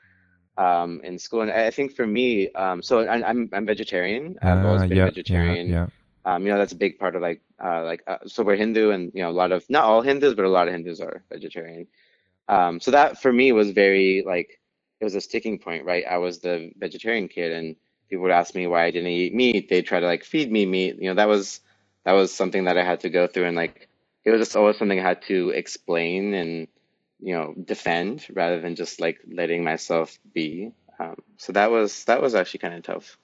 um, 0.58 1.00
in 1.04 1.18
school. 1.18 1.42
And 1.42 1.52
I 1.52 1.70
think 1.70 1.94
for 1.96 2.06
me, 2.06 2.52
um, 2.54 2.82
so 2.82 3.00
I, 3.00 3.28
I'm 3.28 3.50
I'm 3.54 3.66
vegetarian. 3.66 4.38
I've 4.44 4.64
Ah, 4.64 4.64
always 4.64 4.84
been 4.84 4.98
yep, 4.98 5.08
yeah, 5.28 5.56
vegetarian. 5.56 5.66
yeah. 5.66 5.86
Um, 6.26 6.44
you 6.46 6.52
know, 6.52 6.58
that's 6.58 6.72
a 6.72 6.76
big 6.76 6.98
part 6.98 7.16
of 7.16 7.22
like 7.22 7.42
uh, 7.64 7.84
like 7.84 8.04
uh, 8.08 8.18
so 8.26 8.44
we're 8.44 8.56
Hindu, 8.56 8.90
and 8.90 9.12
you 9.14 9.22
know, 9.22 9.30
a 9.30 9.38
lot 9.42 9.52
of 9.52 9.68
not 9.70 9.84
all 9.84 10.02
Hindus, 10.02 10.34
but 10.34 10.46
a 10.46 10.50
lot 10.50 10.68
of 10.68 10.74
Hindus 10.74 11.00
are 11.00 11.24
vegetarian. 11.32 11.88
Um, 12.48 12.80
so 12.80 12.92
that 12.92 13.22
for 13.22 13.32
me 13.32 13.52
was 13.52 13.70
very 13.72 14.24
like 14.26 14.60
it 15.00 15.04
was 15.04 15.16
a 15.16 15.22
sticking 15.22 15.58
point, 15.58 15.84
right? 15.86 16.04
I 16.10 16.18
was 16.18 16.40
the 16.40 16.72
vegetarian 16.78 17.28
kid, 17.28 17.52
and 17.52 17.76
people 18.12 18.24
would 18.24 18.30
ask 18.30 18.54
me 18.54 18.66
why 18.66 18.84
I 18.84 18.90
didn't 18.90 19.08
eat 19.08 19.34
meat. 19.34 19.70
They'd 19.70 19.86
try 19.86 19.98
to 19.98 20.06
like 20.06 20.22
feed 20.22 20.52
me 20.52 20.66
meat. 20.66 20.96
You 21.00 21.08
know, 21.08 21.14
that 21.14 21.28
was 21.28 21.60
that 22.04 22.12
was 22.12 22.30
something 22.34 22.64
that 22.64 22.76
I 22.76 22.84
had 22.84 23.00
to 23.00 23.08
go 23.08 23.26
through, 23.26 23.46
and 23.46 23.56
like 23.56 23.88
it 24.22 24.30
was 24.30 24.40
just 24.40 24.54
always 24.54 24.76
something 24.76 25.00
I 25.00 25.02
had 25.02 25.22
to 25.22 25.48
explain 25.48 26.34
and 26.34 26.68
you 27.20 27.34
know 27.34 27.54
defend 27.54 28.26
rather 28.30 28.60
than 28.60 28.76
just 28.76 29.00
like 29.00 29.20
letting 29.26 29.64
myself 29.64 30.18
be. 30.34 30.72
Um, 31.00 31.16
so 31.38 31.54
that 31.54 31.70
was 31.70 32.04
that 32.04 32.20
was 32.20 32.34
actually 32.34 32.58
kind 32.58 32.74
of 32.74 32.82
tough. 32.82 33.16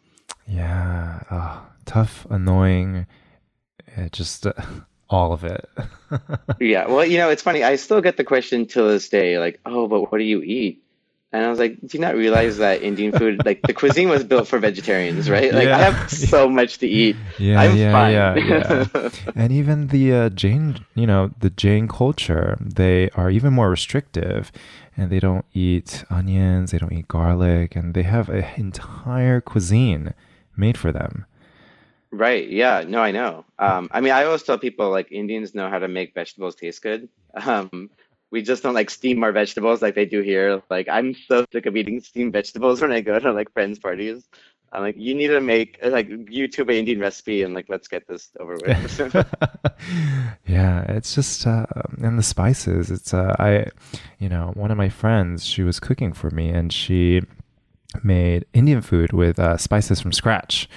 Yeah, 0.47 1.21
oh, 1.30 1.66
tough, 1.85 2.26
annoying, 2.30 3.07
it 3.88 4.12
just 4.12 4.47
uh, 4.47 4.54
all 5.11 5.35
of 5.35 5.45
it. 5.45 5.68
Yeah, 6.61 6.87
well, 6.87 7.04
you 7.04 7.18
know, 7.18 7.28
it's 7.28 7.42
funny. 7.42 7.62
I 7.62 7.76
still 7.76 8.00
get 8.00 8.16
the 8.16 8.25
question 8.25 8.64
till 8.64 8.88
this 8.88 9.11
day, 9.11 9.38
like, 9.38 9.61
"Oh, 9.66 9.87
but 9.87 10.11
what 10.11 10.16
do 10.16 10.25
you 10.25 10.42
eat?" 10.42 10.83
And 11.30 11.44
I 11.44 11.50
was 11.50 11.58
like, 11.58 11.78
"Do 11.80 11.88
you 11.92 12.00
not 12.00 12.14
realize 12.14 12.56
that 12.56 12.82
Indian 12.82 13.12
food, 13.12 13.44
like 13.44 13.61
the 13.62 13.75
cuisine 13.75 14.08
was 14.08 14.25
built 14.25 14.49
for 14.49 14.58
vegetarians, 14.58 15.28
right? 15.28 15.52
Like, 15.52 15.68
I 15.68 15.78
have 15.78 16.11
so 16.11 16.49
much 16.49 16.78
to 16.78 16.87
eat. 16.87 17.16
yeah, 17.38 17.61
I'm 17.61 17.76
yeah, 17.76 18.08
yeah, 18.08 18.35
yeah. 18.37 18.85
fine." 18.85 19.32
And 19.35 19.52
even 19.52 19.88
the 19.88 20.12
uh, 20.12 20.28
Jain, 20.30 20.87
you 20.94 21.06
know, 21.06 21.30
the 21.38 21.50
Jain 21.50 21.87
culture, 21.87 22.56
they 22.61 23.11
are 23.11 23.30
even 23.30 23.52
more 23.52 23.68
restrictive, 23.68 24.50
and 24.97 25.11
they 25.11 25.20
don't 25.20 25.44
eat 25.52 26.04
onions, 26.08 26.70
they 26.70 26.78
don't 26.78 26.92
eat 26.92 27.08
garlic, 27.08 27.76
and 27.76 27.92
they 27.92 28.04
have 28.04 28.30
an 28.30 28.47
entire 28.56 29.42
cuisine 29.42 30.14
made 30.56 30.78
for 30.78 30.92
them. 30.92 31.26
Right. 32.11 32.49
Yeah. 32.49 32.85
No, 32.87 33.00
I 33.00 33.11
know. 33.11 33.44
Um, 33.58 33.88
I 33.92 34.00
mean, 34.00 34.12
I 34.12 34.25
always 34.25 34.42
tell 34.42 34.58
people 34.58 34.90
like 34.90 35.12
Indians 35.12 35.54
know 35.54 35.68
how 35.68 35.78
to 35.78 35.88
make 35.88 36.14
vegetables 36.14 36.54
taste 36.54 36.82
good. 36.82 37.08
Um, 37.35 37.90
we 38.30 38.42
just 38.42 38.62
don't 38.62 38.75
like 38.75 38.90
steam 38.90 39.23
our 39.25 39.32
vegetables 39.32 39.82
like 39.82 39.94
they 39.94 40.04
do 40.04 40.20
here. 40.20 40.62
Like, 40.70 40.88
I'm 40.88 41.14
so 41.14 41.47
sick 41.52 41.66
of 41.66 41.76
eating 41.76 42.00
steamed 42.00 42.32
vegetables 42.32 42.80
when 42.82 42.92
I 42.92 43.00
go 43.00 43.18
to 43.18 43.32
like 43.32 43.52
friends' 43.52 43.78
parties. 43.78 44.28
I'm 44.70 44.82
like, 44.82 44.97
you 44.99 45.14
need 45.14 45.28
to 45.28 45.40
make 45.40 45.78
like 45.82 46.08
YouTube 46.08 46.68
an 46.68 46.75
Indian 46.75 47.00
recipe 47.00 47.42
and 47.42 47.54
like 47.54 47.66
let's 47.70 47.88
get 47.88 48.06
this 48.06 48.28
over 48.38 48.54
with. 48.54 49.14
yeah, 50.47 50.82
it's 50.88 51.14
just 51.14 51.47
uh, 51.47 51.64
and 52.02 52.18
the 52.18 52.23
spices. 52.23 52.90
It's 52.90 53.14
uh, 53.14 53.35
I, 53.38 53.66
you 54.18 54.28
know, 54.28 54.52
one 54.54 54.70
of 54.70 54.76
my 54.76 54.90
friends, 54.90 55.47
she 55.47 55.62
was 55.62 55.80
cooking 55.80 56.12
for 56.12 56.30
me 56.30 56.50
and 56.50 56.70
she 56.70 57.23
made 58.02 58.44
Indian 58.52 58.82
food 58.82 59.14
with 59.14 59.38
uh, 59.38 59.56
spices 59.56 60.00
from 60.00 60.12
scratch. 60.12 60.68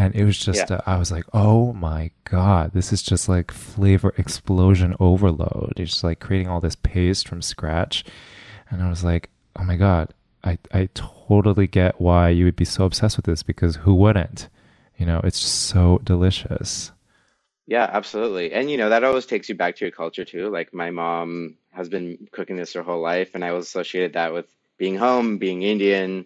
And 0.00 0.14
it 0.14 0.24
was 0.24 0.38
just, 0.38 0.70
Yeah. 0.70 0.76
uh, 0.76 0.80
I 0.86 0.96
was 0.96 1.12
like, 1.12 1.26
oh 1.34 1.74
my 1.74 2.10
God, 2.24 2.72
this 2.72 2.90
is 2.90 3.02
just 3.02 3.28
like 3.28 3.50
flavor 3.50 4.14
explosion 4.16 4.96
overload. 4.98 5.74
It's 5.76 5.90
just 5.90 6.04
like 6.04 6.20
creating 6.20 6.48
all 6.48 6.58
this 6.62 6.74
paste 6.74 7.28
from 7.28 7.42
scratch. 7.42 8.02
And 8.70 8.82
I 8.82 8.88
was 8.88 9.04
like, 9.04 9.28
oh 9.56 9.64
my 9.64 9.76
God, 9.76 10.14
I, 10.42 10.56
I 10.72 10.88
totally 10.94 11.66
get 11.66 12.00
why 12.00 12.30
you 12.30 12.46
would 12.46 12.56
be 12.56 12.64
so 12.64 12.86
obsessed 12.86 13.18
with 13.18 13.26
this 13.26 13.42
because 13.42 13.76
who 13.76 13.94
wouldn't? 13.94 14.48
You 14.96 15.04
know, 15.04 15.20
it's 15.22 15.38
just 15.38 15.64
so 15.66 16.00
delicious. 16.02 16.92
Yeah, 17.66 17.86
absolutely. 17.92 18.52
And 18.54 18.70
you 18.70 18.78
know, 18.78 18.88
that 18.88 19.04
always 19.04 19.26
takes 19.26 19.50
you 19.50 19.54
back 19.54 19.76
to 19.76 19.84
your 19.84 19.92
culture 19.92 20.24
too. 20.24 20.48
Like 20.48 20.72
my 20.72 20.90
mom 20.90 21.58
has 21.72 21.90
been 21.90 22.26
cooking 22.32 22.56
this 22.56 22.72
her 22.72 22.82
whole 22.82 23.02
life, 23.02 23.34
and 23.34 23.44
I 23.44 23.50
always 23.50 23.66
associated 23.66 24.14
that 24.14 24.32
with 24.32 24.46
being 24.78 24.96
home, 24.96 25.36
being 25.36 25.60
Indian, 25.62 26.24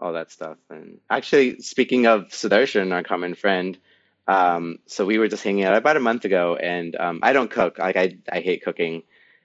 all 0.00 0.14
that 0.14 0.30
stuff. 0.30 0.58
And 0.68 0.98
actually, 1.08 1.60
speaking 1.60 2.06
of 2.06 2.28
Sudarshan, 2.28 2.92
our 2.92 3.02
common 3.02 3.34
friend, 3.34 3.78
um, 4.26 4.78
so 4.86 5.04
we 5.04 5.18
were 5.18 5.28
just 5.28 5.42
hanging 5.42 5.64
out 5.64 5.74
about 5.76 5.96
a 5.96 6.00
month 6.00 6.24
ago, 6.24 6.56
and 6.56 6.94
um, 6.96 7.20
I 7.22 7.32
don't 7.32 7.50
cook. 7.50 7.78
Like 7.78 7.96
I, 7.96 8.16
I 8.30 8.40
hate 8.40 8.64
cooking. 8.64 9.02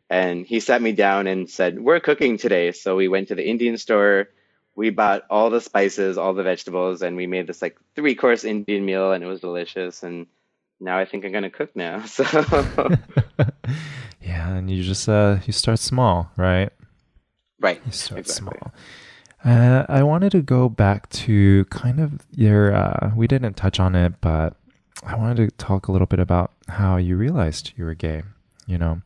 And 0.10 0.46
he 0.46 0.60
sat 0.60 0.82
me 0.82 0.92
down 0.92 1.26
and 1.26 1.50
said, 1.50 1.80
"We're 1.80 2.00
cooking 2.00 2.38
today." 2.38 2.72
So 2.72 2.96
we 2.96 3.08
went 3.08 3.30
to 3.30 3.36
the 3.36 3.48
Indian 3.48 3.78
store. 3.78 4.30
We 4.76 4.92
bought 4.92 5.24
all 5.30 5.50
the 5.50 5.62
spices, 5.62 6.18
all 6.18 6.36
the 6.36 6.44
vegetables, 6.44 7.02
and 7.02 7.16
we 7.18 7.26
made 7.26 7.48
this 7.48 7.62
like 7.62 7.78
three 7.96 8.14
course 8.14 8.44
Indian 8.44 8.86
meal, 8.86 9.12
and 9.14 9.24
it 9.24 9.28
was 9.28 9.42
delicious. 9.42 10.04
And 10.04 10.28
now 10.80 11.00
I 11.00 11.06
think 11.06 11.26
I'm 11.26 11.32
gonna 11.32 11.50
cook 11.50 11.76
now. 11.76 12.04
So 12.06 12.24
yeah, 14.22 14.54
and 14.54 14.70
you 14.70 14.84
just 14.84 15.10
uh 15.10 15.38
you 15.48 15.54
start 15.54 15.80
small, 15.80 16.30
right? 16.38 16.70
right, 17.60 17.82
You 17.86 17.92
start 17.92 18.20
exactly. 18.20 18.60
small. 18.60 18.74
Uh, 19.46 19.86
I 19.88 20.02
wanted 20.02 20.32
to 20.32 20.42
go 20.42 20.68
back 20.70 21.08
to 21.10 21.66
kind 21.66 22.00
of 22.00 22.26
your. 22.32 22.74
Uh, 22.76 23.12
we 23.16 23.28
didn't 23.28 23.54
touch 23.54 23.80
on 23.80 23.96
it, 23.96 24.20
but 24.20 24.56
I 25.06 25.16
wanted 25.16 25.36
to 25.38 25.56
talk 25.58 25.88
a 25.88 25.92
little 25.92 26.08
bit 26.08 26.20
about 26.20 26.52
how 26.68 26.98
you 26.98 27.16
realized 27.16 27.74
you 27.78 27.86
were 27.86 27.94
gay. 27.94 28.24
You 28.66 28.80
know, 28.80 29.02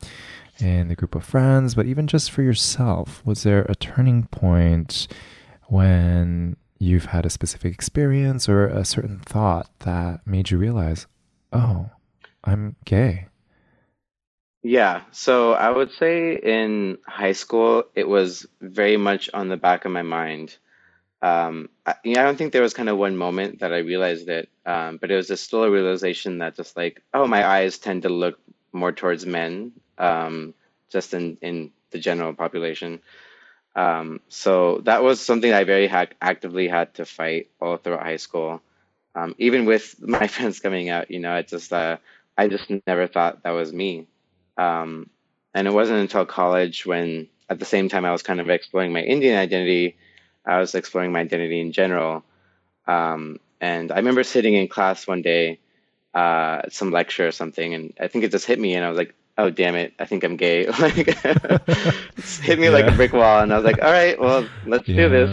in 0.60 0.88
the 0.88 0.96
group 0.96 1.16
of 1.16 1.24
friends, 1.24 1.76
but 1.76 1.86
even 1.86 2.08
just 2.08 2.32
for 2.32 2.42
yourself. 2.42 3.22
Was 3.26 3.44
there 3.44 3.64
a 3.64 3.76
turning 3.76 4.28
point 4.28 5.08
when 5.68 6.56
you've 6.80 7.06
had 7.06 7.26
a 7.26 7.30
specific 7.30 7.74
experience 7.74 8.48
or 8.48 8.68
a 8.68 8.86
certain 8.86 9.20
thought 9.20 9.70
that 9.80 10.26
made 10.26 10.50
you 10.50 10.58
realize, 10.58 11.08
oh, 11.52 11.90
I'm 12.44 12.76
gay? 12.86 13.29
Yeah, 14.70 15.02
so 15.12 15.54
I 15.54 15.72
would 15.72 15.92
say 15.94 16.36
in 16.36 17.00
high 17.08 17.32
school 17.32 17.86
it 17.96 18.08
was 18.08 18.46
very 18.62 18.98
much 18.98 19.28
on 19.34 19.48
the 19.48 19.58
back 19.58 19.86
of 19.86 19.92
my 19.92 20.04
mind. 20.04 20.56
Um, 21.24 21.70
I, 21.88 21.96
I 22.06 22.14
don't 22.14 22.38
think 22.38 22.54
there 22.54 22.62
was 22.62 22.76
kind 22.76 22.90
of 22.90 22.98
one 23.00 23.18
moment 23.18 23.62
that 23.62 23.74
I 23.74 23.80
realized 23.80 24.30
it, 24.30 24.50
um, 24.68 24.98
but 24.98 25.10
it 25.12 25.16
was 25.16 25.28
just 25.28 25.44
still 25.46 25.64
a 25.64 25.72
realization 25.72 26.38
that 26.40 26.56
just 26.56 26.78
like, 26.78 27.02
oh, 27.16 27.26
my 27.28 27.48
eyes 27.48 27.80
tend 27.80 28.04
to 28.04 28.10
look 28.10 28.40
more 28.72 28.92
towards 28.92 29.26
men, 29.26 29.74
um, 29.98 30.54
just 30.92 31.16
in 31.16 31.38
in 31.42 31.72
the 31.92 32.00
general 32.00 32.34
population. 32.36 33.02
Um, 33.76 34.22
so 34.30 34.80
that 34.86 35.04
was 35.04 35.22
something 35.22 35.54
I 35.54 35.64
very 35.64 35.88
ha 35.88 36.08
actively 36.22 36.68
had 36.68 36.94
to 36.96 37.06
fight 37.06 37.50
all 37.62 37.78
throughout 37.78 38.04
high 38.04 38.18
school. 38.28 38.62
Um, 39.16 39.36
even 39.40 39.66
with 39.66 39.96
my 40.18 40.28
friends 40.28 40.60
coming 40.60 40.90
out, 40.90 41.12
you 41.12 41.20
know, 41.20 41.36
it 41.38 41.48
just 41.50 41.74
uh, 41.74 41.98
I 42.38 42.48
just 42.50 42.70
never 42.88 43.08
thought 43.08 43.44
that 43.44 43.52
was 43.52 43.74
me. 43.74 44.08
Um, 44.60 45.10
and 45.54 45.68
it 45.68 45.74
wasn't 45.74 46.00
until 46.00 46.26
college 46.26 46.86
when, 46.86 47.28
at 47.50 47.60
the 47.60 47.66
same 47.66 47.88
time, 47.90 48.06
I 48.06 48.12
was 48.12 48.24
kind 48.24 48.40
of 48.40 48.50
exploring 48.50 48.92
my 48.94 49.02
Indian 49.02 49.38
identity, 49.38 49.96
I 50.46 50.60
was 50.60 50.76
exploring 50.76 51.12
my 51.12 51.22
identity 51.22 51.60
in 51.62 51.72
general. 51.72 52.24
Um, 52.88 53.40
and 53.62 53.92
I 53.92 53.96
remember 53.96 54.24
sitting 54.24 54.54
in 54.56 54.68
class 54.68 55.08
one 55.08 55.22
day, 55.22 55.60
uh, 56.14 56.62
at 56.66 56.74
some 56.74 56.92
lecture 56.92 57.28
or 57.28 57.32
something, 57.32 57.74
and 57.74 57.94
I 58.00 58.08
think 58.08 58.24
it 58.26 58.32
just 58.32 58.46
hit 58.46 58.60
me, 58.60 58.74
and 58.76 58.84
I 58.86 58.90
was 58.90 58.98
like, 58.98 59.14
"Oh, 59.38 59.50
damn 59.50 59.76
it! 59.76 59.94
I 60.00 60.06
think 60.06 60.24
I'm 60.24 60.38
gay." 60.38 60.66
Like, 60.80 60.96
hit 62.42 62.58
me 62.60 62.70
like 62.70 62.88
a 62.88 62.96
brick 62.96 63.14
wall, 63.14 63.42
and 63.42 63.54
I 63.54 63.58
was 63.58 63.66
like, 63.66 63.82
"All 63.82 63.92
right, 63.92 64.20
well, 64.20 64.48
let's 64.66 64.86
do 64.86 65.08
this." 65.10 65.30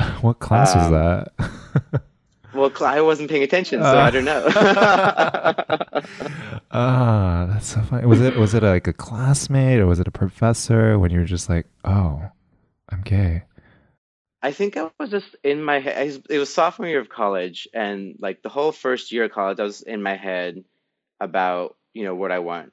What 0.22 0.38
class 0.38 0.74
was 0.74 0.86
Um, 0.86 0.92
that? 0.92 2.02
well, 2.54 2.72
I 2.80 3.00
wasn't 3.00 3.30
paying 3.30 3.42
attention, 3.42 3.80
so 3.82 3.98
I 3.98 4.10
don't 4.10 4.24
know. 4.24 4.46
Ah, 6.72 7.46
that's 7.48 7.66
so 7.66 7.80
funny. 7.82 8.06
Was 8.06 8.20
it 8.20 8.36
was 8.36 8.54
it 8.54 8.62
like 8.62 8.86
a 8.86 8.92
classmate 8.92 9.80
or 9.80 9.86
was 9.86 9.98
it 9.98 10.06
a 10.06 10.12
professor 10.12 10.98
when 10.98 11.10
you 11.10 11.18
were 11.18 11.24
just 11.24 11.48
like, 11.48 11.66
oh, 11.84 12.22
I'm 12.88 13.00
gay? 13.02 13.42
I 14.42 14.52
think 14.52 14.76
I 14.76 14.90
was 14.98 15.10
just 15.10 15.34
in 15.42 15.62
my 15.62 15.80
head. 15.80 16.22
It 16.30 16.38
was 16.38 16.52
sophomore 16.52 16.88
year 16.88 17.00
of 17.00 17.08
college, 17.08 17.68
and 17.74 18.14
like 18.20 18.42
the 18.42 18.48
whole 18.48 18.72
first 18.72 19.10
year 19.10 19.24
of 19.24 19.32
college, 19.32 19.58
I 19.58 19.64
was 19.64 19.82
in 19.82 20.02
my 20.02 20.14
head 20.14 20.64
about 21.18 21.76
you 21.92 22.04
know 22.04 22.14
what 22.14 22.30
I 22.30 22.38
want. 22.38 22.72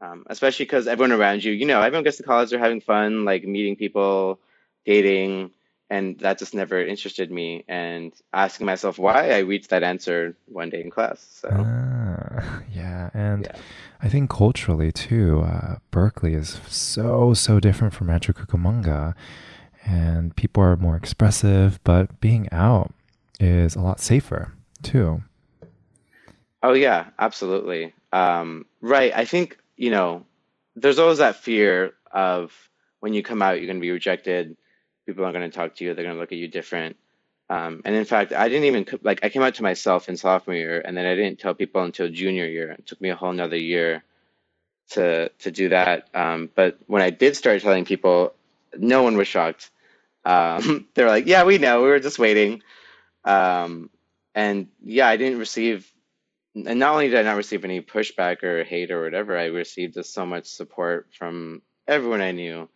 Um, 0.00 0.24
especially 0.28 0.64
because 0.66 0.86
everyone 0.86 1.12
around 1.12 1.42
you, 1.42 1.52
you 1.52 1.66
know, 1.66 1.80
everyone 1.80 2.04
gets 2.04 2.18
to 2.18 2.22
college, 2.24 2.50
they're 2.50 2.58
having 2.58 2.80
fun, 2.80 3.24
like 3.24 3.44
meeting 3.44 3.76
people, 3.76 4.38
dating, 4.84 5.50
and 5.90 6.18
that 6.20 6.38
just 6.38 6.54
never 6.54 6.84
interested 6.84 7.30
me. 7.30 7.64
And 7.68 8.12
asking 8.32 8.66
myself 8.66 8.98
why, 8.98 9.30
I 9.30 9.38
reached 9.38 9.70
that 9.70 9.82
answer 9.82 10.36
one 10.46 10.70
day 10.70 10.80
in 10.82 10.90
class. 10.90 11.26
So 11.40 11.48
Ah, 11.50 12.60
yeah, 12.72 13.10
and 13.14 13.44
yeah, 13.44 13.56
I 14.02 14.08
think 14.08 14.30
culturally 14.30 14.92
too, 14.92 15.40
uh, 15.40 15.76
Berkeley 15.90 16.34
is 16.34 16.60
so 16.68 17.34
so 17.34 17.60
different 17.60 17.94
from 17.94 18.08
Rancho 18.10 18.32
Cucamonga, 18.32 19.14
and 19.84 20.34
people 20.36 20.62
are 20.62 20.76
more 20.76 20.96
expressive, 20.96 21.80
but 21.84 22.20
being 22.20 22.48
out 22.52 22.92
is 23.40 23.76
a 23.76 23.80
lot 23.80 24.00
safer 24.00 24.52
too. 24.82 25.22
oh 26.62 26.72
yeah, 26.74 27.06
absolutely. 27.18 27.92
Um, 28.12 28.66
right. 28.80 29.12
I 29.14 29.24
think 29.24 29.58
you 29.76 29.90
know, 29.90 30.24
there's 30.76 30.98
always 30.98 31.18
that 31.18 31.36
fear 31.36 31.94
of 32.12 32.52
when 33.00 33.14
you 33.14 33.22
come 33.22 33.42
out, 33.42 33.58
you're 33.58 33.66
going 33.66 33.76
to 33.76 33.80
be 33.80 33.90
rejected. 33.92 34.56
People 35.08 35.24
aren't 35.24 35.36
going 35.36 35.50
to 35.50 35.56
talk 35.56 35.74
to 35.76 35.84
you. 35.84 35.94
They're 35.94 36.04
going 36.04 36.16
to 36.16 36.20
look 36.20 36.32
at 36.32 36.38
you 36.38 36.48
different. 36.48 36.98
Um, 37.48 37.80
and 37.86 37.94
in 37.94 38.04
fact, 38.04 38.34
I 38.34 38.50
didn't 38.50 38.64
even 38.64 38.86
like 39.00 39.24
I 39.24 39.30
came 39.30 39.42
out 39.42 39.54
to 39.54 39.62
myself 39.62 40.10
in 40.10 40.18
sophomore 40.18 40.54
year, 40.54 40.82
and 40.84 40.94
then 40.94 41.06
I 41.06 41.14
didn't 41.14 41.38
tell 41.38 41.54
people 41.54 41.82
until 41.82 42.10
junior 42.10 42.44
year. 42.44 42.72
It 42.72 42.86
took 42.86 43.00
me 43.00 43.08
a 43.08 43.16
whole 43.16 43.32
nother 43.32 43.56
year 43.56 44.04
to 44.90 45.30
to 45.30 45.50
do 45.50 45.70
that. 45.70 46.10
Um, 46.12 46.50
but 46.54 46.76
when 46.88 47.00
I 47.00 47.08
did 47.08 47.36
start 47.36 47.62
telling 47.62 47.86
people, 47.86 48.34
no 48.76 49.02
one 49.02 49.16
was 49.16 49.28
shocked. 49.28 49.70
Um, 50.26 50.88
they 50.94 51.04
were 51.04 51.08
like, 51.08 51.26
"Yeah, 51.26 51.44
we 51.44 51.56
know. 51.56 51.80
We 51.80 51.88
were 51.88 52.00
just 52.00 52.18
waiting." 52.18 52.62
Um, 53.24 53.88
and 54.34 54.68
yeah, 54.84 55.08
I 55.08 55.16
didn't 55.16 55.38
receive, 55.38 55.90
and 56.54 56.78
not 56.78 56.92
only 56.92 57.08
did 57.08 57.18
I 57.18 57.22
not 57.22 57.38
receive 57.38 57.64
any 57.64 57.80
pushback 57.80 58.42
or 58.42 58.62
hate 58.62 58.90
or 58.90 59.02
whatever, 59.02 59.38
I 59.38 59.46
received 59.46 59.94
just 59.94 60.12
so 60.12 60.26
much 60.26 60.48
support 60.48 61.08
from 61.18 61.62
everyone 61.86 62.20
I 62.20 62.32
knew. 62.32 62.68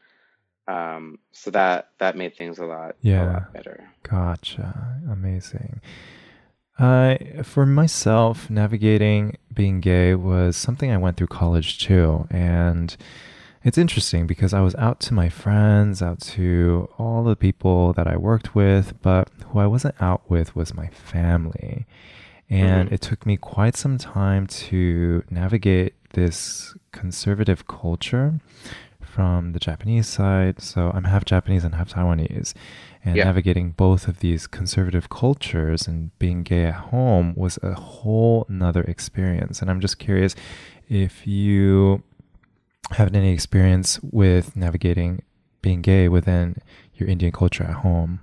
Um, 0.69 1.19
so 1.33 1.51
that 1.51 1.89
that 1.99 2.17
made 2.17 2.37
things 2.37 2.59
a 2.59 2.65
lot 2.67 2.91
a 2.93 2.99
Yeah. 3.09 3.25
lot 3.25 3.53
better. 3.53 3.91
Gotcha. 4.03 5.01
Amazing. 5.11 5.81
Uh, 6.79 7.17
for 7.43 7.67
myself, 7.67 8.49
navigating 8.49 9.37
being 9.53 9.81
gay 9.81 10.15
was 10.15 10.57
something 10.57 10.91
I 10.91 10.97
went 10.97 11.17
through 11.17 11.27
college 11.29 11.79
too. 11.79 12.27
And 12.31 12.97
it's 13.63 13.79
interesting 13.79 14.27
because 14.27 14.53
I 14.53 14.61
was 14.61 14.75
out 14.77 14.99
to 15.01 15.15
my 15.15 15.29
friends, 15.29 16.03
out 16.03 16.21
to 16.21 16.89
all 16.99 17.23
the 17.23 17.37
people 17.37 17.93
that 17.93 18.07
I 18.09 18.17
worked 18.17 18.55
with, 18.55 19.01
but 19.03 19.29
who 19.49 19.59
I 19.59 19.67
wasn't 19.67 20.01
out 20.01 20.29
with 20.31 20.57
was 20.57 20.75
my 20.75 20.89
family. 20.89 21.87
And 22.51 22.89
hmm 22.89 22.95
it 22.95 23.01
took 23.01 23.25
me 23.27 23.37
quite 23.37 23.77
some 23.77 23.99
time 23.99 24.47
to 24.47 25.25
navigate 25.31 25.95
this 26.15 26.75
conservative 26.93 27.67
culture 27.67 28.41
from 29.15 29.53
the 29.53 29.59
Japanese 29.59 30.09
side. 30.09 30.61
So 30.61 30.91
I'm 30.95 31.05
half 31.05 31.25
Japanese 31.25 31.65
and 31.65 31.75
half 31.75 31.91
Taiwanese. 31.93 32.55
And 33.05 33.17
Yeah. 33.17 33.25
navigating 33.25 33.73
both 33.73 34.09
of 34.09 34.21
these 34.21 34.47
conservative 34.47 35.09
cultures 35.09 35.87
and 35.89 36.17
being 36.19 36.43
gay 36.45 36.65
at 36.67 36.75
home 36.93 37.35
was 37.37 37.59
a 37.63 37.75
whole 37.75 38.47
nother 38.49 38.83
experience. 38.83 39.61
And 39.61 39.71
I'm 39.71 39.81
just 39.81 39.99
curious 39.99 40.35
if 40.89 41.27
you 41.27 42.03
have 42.93 43.15
any 43.15 43.33
experience 43.33 44.01
with 44.03 44.57
navigating 44.57 45.23
being 45.63 45.83
gay 45.83 46.09
within 46.09 46.57
your 46.95 47.09
Indian 47.09 47.33
culture 47.33 47.65
at 47.65 47.77
home. 47.87 48.21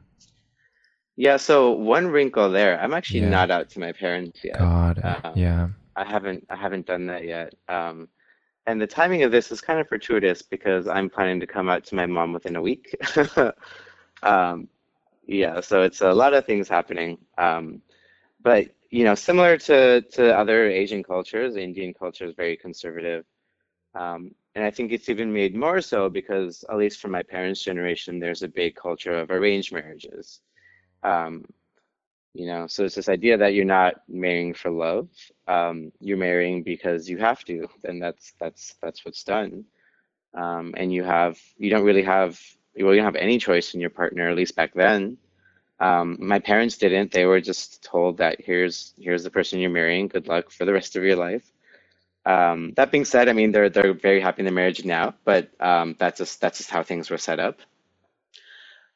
Yeah. 1.15 1.37
So 1.37 1.71
one 1.71 2.07
wrinkle 2.07 2.49
there. 2.49 2.79
I'm 2.79 2.93
actually 2.93 3.21
Yeah. 3.21 3.29
not 3.29 3.51
out 3.51 3.69
to 3.71 3.79
my 3.79 3.91
parents 3.91 4.39
yet. 4.43 4.57
God, 4.57 4.99
Um, 5.03 5.33
yeah. 5.35 5.67
I 5.95 6.05
haven't 6.05 6.45
I 6.49 6.55
haven't 6.55 6.85
done 6.85 7.07
that 7.07 7.25
yet. 7.25 7.53
Um, 7.67 8.07
and 8.69 8.81
the 8.81 8.87
timing 8.87 9.23
of 9.23 9.31
this 9.31 9.51
is 9.51 9.61
kind 9.61 9.79
of 9.79 9.87
fortuitous 9.87 10.41
because 10.41 10.87
I'm 10.87 11.09
planning 11.09 11.39
to 11.41 11.47
come 11.47 11.69
out 11.69 11.85
to 11.85 11.95
my 11.95 12.05
mom 12.05 12.33
within 12.33 12.55
a 12.55 12.61
week. 12.61 12.95
Um, 14.23 14.69
Yeah, 15.27 15.61
so 15.61 15.83
it's 15.83 16.01
a 16.01 16.13
lot 16.13 16.33
of 16.33 16.45
things 16.45 16.69
happening. 16.69 17.17
Um, 17.37 17.81
but 18.41 18.67
you 18.91 19.03
know, 19.05 19.15
similar 19.15 19.57
to 19.69 20.01
to 20.15 20.37
other 20.37 20.67
Asian 20.69 21.03
cultures, 21.03 21.55
Indian 21.57 21.93
culture 21.93 22.25
is 22.25 22.35
very 22.35 22.57
conservative. 22.57 23.25
Um, 23.95 24.35
and 24.55 24.65
I 24.65 24.71
think 24.71 24.91
it's 24.91 25.09
even 25.09 25.33
made 25.33 25.55
more 25.55 25.81
so 25.81 26.09
because, 26.09 26.65
at 26.69 26.77
least 26.77 26.99
for 27.01 27.09
my 27.09 27.23
parents' 27.23 27.63
generation, 27.63 28.19
there's 28.19 28.43
a 28.43 28.47
big 28.49 28.75
culture 28.75 29.13
of 29.19 29.31
arranged 29.31 29.71
marriages. 29.73 30.41
Um, 31.03 31.45
you 32.33 32.45
know, 32.47 32.67
so 32.67 32.85
it's 32.85 32.95
this 32.95 33.09
idea 33.09 33.37
that 33.37 33.53
you're 33.53 33.65
not 33.65 33.95
marrying 34.07 34.53
for 34.53 34.71
love. 34.71 35.09
Um, 35.47 35.91
you're 35.99 36.17
marrying 36.17 36.63
because 36.63 37.09
you 37.09 37.17
have 37.17 37.43
to, 37.45 37.67
and 37.83 38.01
that's 38.01 38.33
that's 38.39 38.75
that's 38.81 39.03
what's 39.05 39.23
done. 39.23 39.65
Um, 40.33 40.73
and 40.77 40.93
you 40.93 41.03
have 41.03 41.39
you 41.57 41.69
don't 41.69 41.85
really 41.85 42.03
have 42.03 42.39
well, 42.77 42.93
you 42.93 42.97
don't 43.01 43.13
have 43.13 43.15
any 43.15 43.39
choice 43.39 43.73
in 43.73 43.81
your 43.81 43.89
partner, 43.89 44.29
at 44.29 44.37
least 44.37 44.55
back 44.55 44.73
then. 44.73 45.17
Um, 45.79 46.17
my 46.19 46.39
parents 46.39 46.77
didn't. 46.77 47.11
They 47.11 47.25
were 47.25 47.41
just 47.41 47.83
told 47.83 48.17
that 48.17 48.41
here's 48.41 48.93
here's 48.99 49.23
the 49.23 49.31
person 49.31 49.59
you're 49.59 49.69
marrying. 49.71 50.07
Good 50.07 50.27
luck 50.27 50.51
for 50.51 50.65
the 50.65 50.73
rest 50.73 50.95
of 50.95 51.03
your 51.03 51.15
life. 51.17 51.49
Um, 52.25 52.73
that 52.75 52.91
being 52.91 53.05
said, 53.05 53.29
I 53.29 53.33
mean 53.33 53.51
they're 53.51 53.69
they're 53.69 53.93
very 53.93 54.21
happy 54.21 54.41
in 54.41 54.45
their 54.45 54.53
marriage 54.53 54.85
now, 54.85 55.15
but 55.25 55.49
um, 55.61 55.95
that's 55.99 56.19
just 56.19 56.41
that's 56.41 56.59
just 56.59 56.69
how 56.69 56.83
things 56.83 57.09
were 57.09 57.17
set 57.17 57.39
up. 57.39 57.59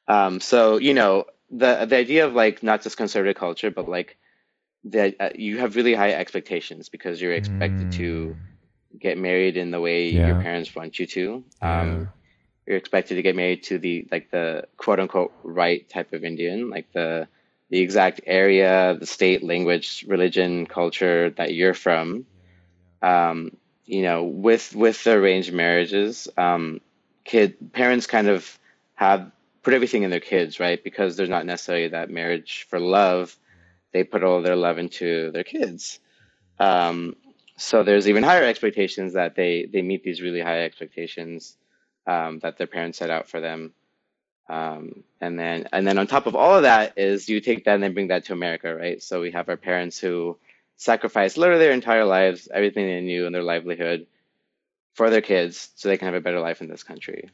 Um, 0.07 0.39
so 0.39 0.77
you 0.77 0.93
know 0.93 1.25
the 1.53 1.85
the 1.85 1.97
idea 1.97 2.27
of 2.27 2.33
like 2.33 2.63
not 2.63 2.83
just 2.83 2.97
conservative 2.97 3.37
culture, 3.37 3.71
but 3.71 3.87
like 3.89 4.17
that 4.85 5.15
uh, 5.19 5.29
you 5.35 5.59
have 5.59 5.75
really 5.75 5.93
high 5.93 6.13
expectations 6.13 6.89
because 6.89 7.21
you're 7.21 7.33
expected 7.33 7.91
to 7.91 8.35
Mm, 8.35 8.99
get 8.99 9.17
married 9.17 9.57
in 9.57 9.71
the 9.71 9.81
way 9.81 10.09
your 10.09 10.35
parents 10.35 10.75
want 10.75 10.99
you 10.99 11.07
to. 11.07 11.45
yeah. 11.61 11.81
Um, 11.81 12.09
you're 12.67 12.77
expected 12.77 13.15
to 13.15 13.21
get 13.23 13.35
married 13.35 13.63
to 13.63 13.79
the 13.79 14.07
like 14.11 14.31
the 14.31 14.67
quote 14.77 14.99
unquote 14.99 15.33
right 15.43 15.87
type 15.89 16.13
of 16.13 16.23
Indian, 16.23 16.69
like 16.69 16.91
the 16.93 17.27
the 17.69 17.79
exact 17.79 18.21
area, 18.25 18.95
the 18.99 19.07
state, 19.07 19.43
language, 19.43 20.05
religion, 20.07 20.65
culture 20.67 21.31
that 21.31 21.53
you're 21.53 21.73
from. 21.73 22.25
Um, 23.01 23.57
you 23.85 24.03
know, 24.03 24.23
with 24.23 24.75
with 24.75 25.03
the 25.03 25.13
arranged 25.13 25.53
marriages, 25.53 26.27
um, 26.37 26.81
kid 27.25 27.73
parents 27.73 28.07
kind 28.07 28.27
of 28.27 28.59
have 28.95 29.31
put 29.63 29.73
everything 29.73 30.03
in 30.03 30.11
their 30.11 30.19
kids, 30.19 30.59
right? 30.59 30.83
Because 30.83 31.15
there's 31.15 31.29
not 31.29 31.45
necessarily 31.45 31.87
that 31.89 32.09
marriage 32.09 32.67
for 32.69 32.79
love. 32.79 33.35
They 33.93 34.03
put 34.03 34.23
all 34.23 34.41
their 34.41 34.55
love 34.55 34.77
into 34.77 35.31
their 35.31 35.43
kids. 35.43 35.99
Um, 36.59 37.15
so 37.57 37.83
there's 37.83 38.09
even 38.09 38.23
higher 38.23 38.43
expectations 38.43 39.13
that 39.13 39.35
they 39.35 39.67
they 39.71 39.81
meet 39.81 40.03
these 40.03 40.21
really 40.21 40.41
high 40.41 40.63
expectations 40.63 41.55
um, 42.05 42.39
that 42.39 42.57
their 42.57 42.67
parents 42.67 42.97
set 42.97 43.09
out 43.09 43.29
for 43.29 43.39
them. 43.39 43.73
Um, 44.49 45.03
and 45.21 45.39
then 45.39 45.67
and 45.71 45.87
then 45.87 45.97
on 45.97 46.07
top 46.07 46.25
of 46.25 46.35
all 46.35 46.55
of 46.55 46.63
that 46.63 46.97
is 46.97 47.29
you 47.29 47.39
take 47.39 47.63
that 47.65 47.75
and 47.75 47.83
then 47.83 47.93
bring 47.93 48.09
that 48.09 48.25
to 48.25 48.33
America, 48.33 48.75
right? 48.75 49.01
So 49.01 49.21
we 49.21 49.31
have 49.31 49.47
our 49.49 49.57
parents 49.57 49.99
who 49.99 50.37
sacrifice 50.75 51.37
literally 51.37 51.63
their 51.63 51.71
entire 51.73 52.05
lives, 52.05 52.49
everything 52.53 52.87
they 52.87 53.01
knew 53.01 53.25
and 53.25 53.33
their 53.33 53.43
livelihood 53.43 54.07
for 54.95 55.09
their 55.09 55.21
kids 55.21 55.69
so 55.75 55.87
they 55.87 55.97
can 55.97 56.07
have 56.07 56.15
a 56.15 56.21
better 56.21 56.41
life 56.41 56.61
in 56.61 56.67
this 56.67 56.83
country. 56.83 57.29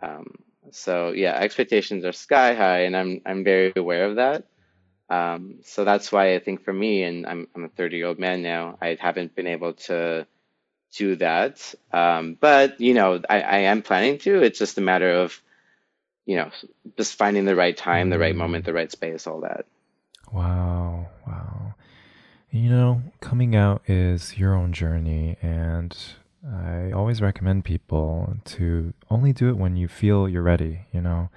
Um, 0.00 0.34
so 0.74 1.12
yeah, 1.12 1.34
expectations 1.34 2.04
are 2.04 2.12
sky 2.12 2.54
high, 2.54 2.80
and 2.80 2.96
I'm 2.96 3.20
I'm 3.24 3.44
very 3.44 3.72
aware 3.76 4.06
of 4.06 4.16
that. 4.16 4.44
Um, 5.10 5.56
so 5.62 5.84
that's 5.84 6.10
why 6.10 6.34
I 6.34 6.38
think 6.38 6.64
for 6.64 6.72
me, 6.72 7.02
and 7.02 7.26
I'm 7.26 7.48
I'm 7.54 7.64
a 7.64 7.68
30 7.68 7.96
year 7.96 8.06
old 8.06 8.18
man 8.18 8.42
now, 8.42 8.78
I 8.80 8.96
haven't 8.98 9.34
been 9.34 9.46
able 9.46 9.74
to 9.74 10.26
do 10.96 11.16
that. 11.16 11.74
Um, 11.92 12.36
but 12.40 12.80
you 12.80 12.94
know, 12.94 13.20
I, 13.28 13.40
I 13.40 13.58
am 13.58 13.82
planning 13.82 14.18
to. 14.18 14.42
It's 14.42 14.58
just 14.58 14.78
a 14.78 14.82
matter 14.82 15.10
of 15.10 15.40
you 16.24 16.36
know 16.36 16.50
just 16.96 17.16
finding 17.16 17.44
the 17.44 17.56
right 17.56 17.76
time, 17.76 18.10
the 18.10 18.18
right 18.18 18.36
moment, 18.36 18.64
the 18.64 18.72
right 18.72 18.90
space, 18.90 19.26
all 19.26 19.40
that. 19.40 19.66
wow, 20.32 21.08
wow. 21.26 21.74
You 22.50 22.68
know, 22.68 23.02
coming 23.20 23.56
out 23.56 23.82
is 23.86 24.38
your 24.38 24.54
own 24.54 24.72
journey, 24.72 25.36
and 25.42 25.96
I 26.44 26.90
always 26.90 27.22
recommend 27.22 27.64
people 27.64 28.36
to 28.46 28.92
only 29.10 29.32
do 29.32 29.48
it 29.48 29.56
when 29.56 29.76
you 29.76 29.86
feel 29.86 30.28
you're 30.28 30.42
ready, 30.42 30.86
you 30.92 31.00
know, 31.00 31.30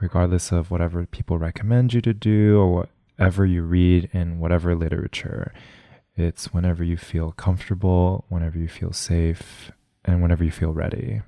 regardless 0.00 0.52
of 0.52 0.70
whatever 0.70 1.04
people 1.06 1.38
recommend 1.38 1.92
you 1.92 2.00
to 2.00 2.14
do 2.14 2.58
or 2.58 2.86
whatever 3.18 3.44
you 3.44 3.62
read 3.62 4.08
in 4.12 4.40
whatever 4.40 4.74
literature. 4.74 5.52
It's 6.16 6.52
whenever 6.52 6.82
you 6.82 6.96
feel 6.96 7.32
comfortable, 7.32 8.24
whenever 8.28 8.58
you 8.58 8.68
feel 8.68 8.92
safe, 8.92 9.70
and 10.04 10.22
whenever 10.22 10.42
you 10.42 10.50
feel 10.50 10.72
ready. 10.72 11.20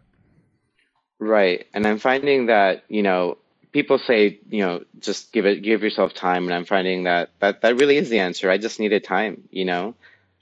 Right. 1.18 1.66
And 1.74 1.87
I'm 1.87 1.98
finding 1.98 2.46
that, 2.46 2.85
you 2.88 3.02
know, 3.02 3.37
people 3.72 3.98
say, 3.98 4.40
you 4.48 4.64
know, 4.64 4.85
just 4.98 5.33
give 5.33 5.44
it, 5.44 5.62
give 5.62 5.83
yourself 5.83 6.14
time. 6.14 6.44
And 6.44 6.54
I'm 6.54 6.64
finding 6.64 7.04
that 7.04 7.30
that, 7.40 7.61
that 7.61 7.76
really 7.76 7.98
is 7.98 8.09
the 8.09 8.20
answer. 8.20 8.50
I 8.50 8.56
just 8.56 8.80
needed 8.80 9.04
time, 9.04 9.48
you 9.50 9.66
know, 9.66 9.94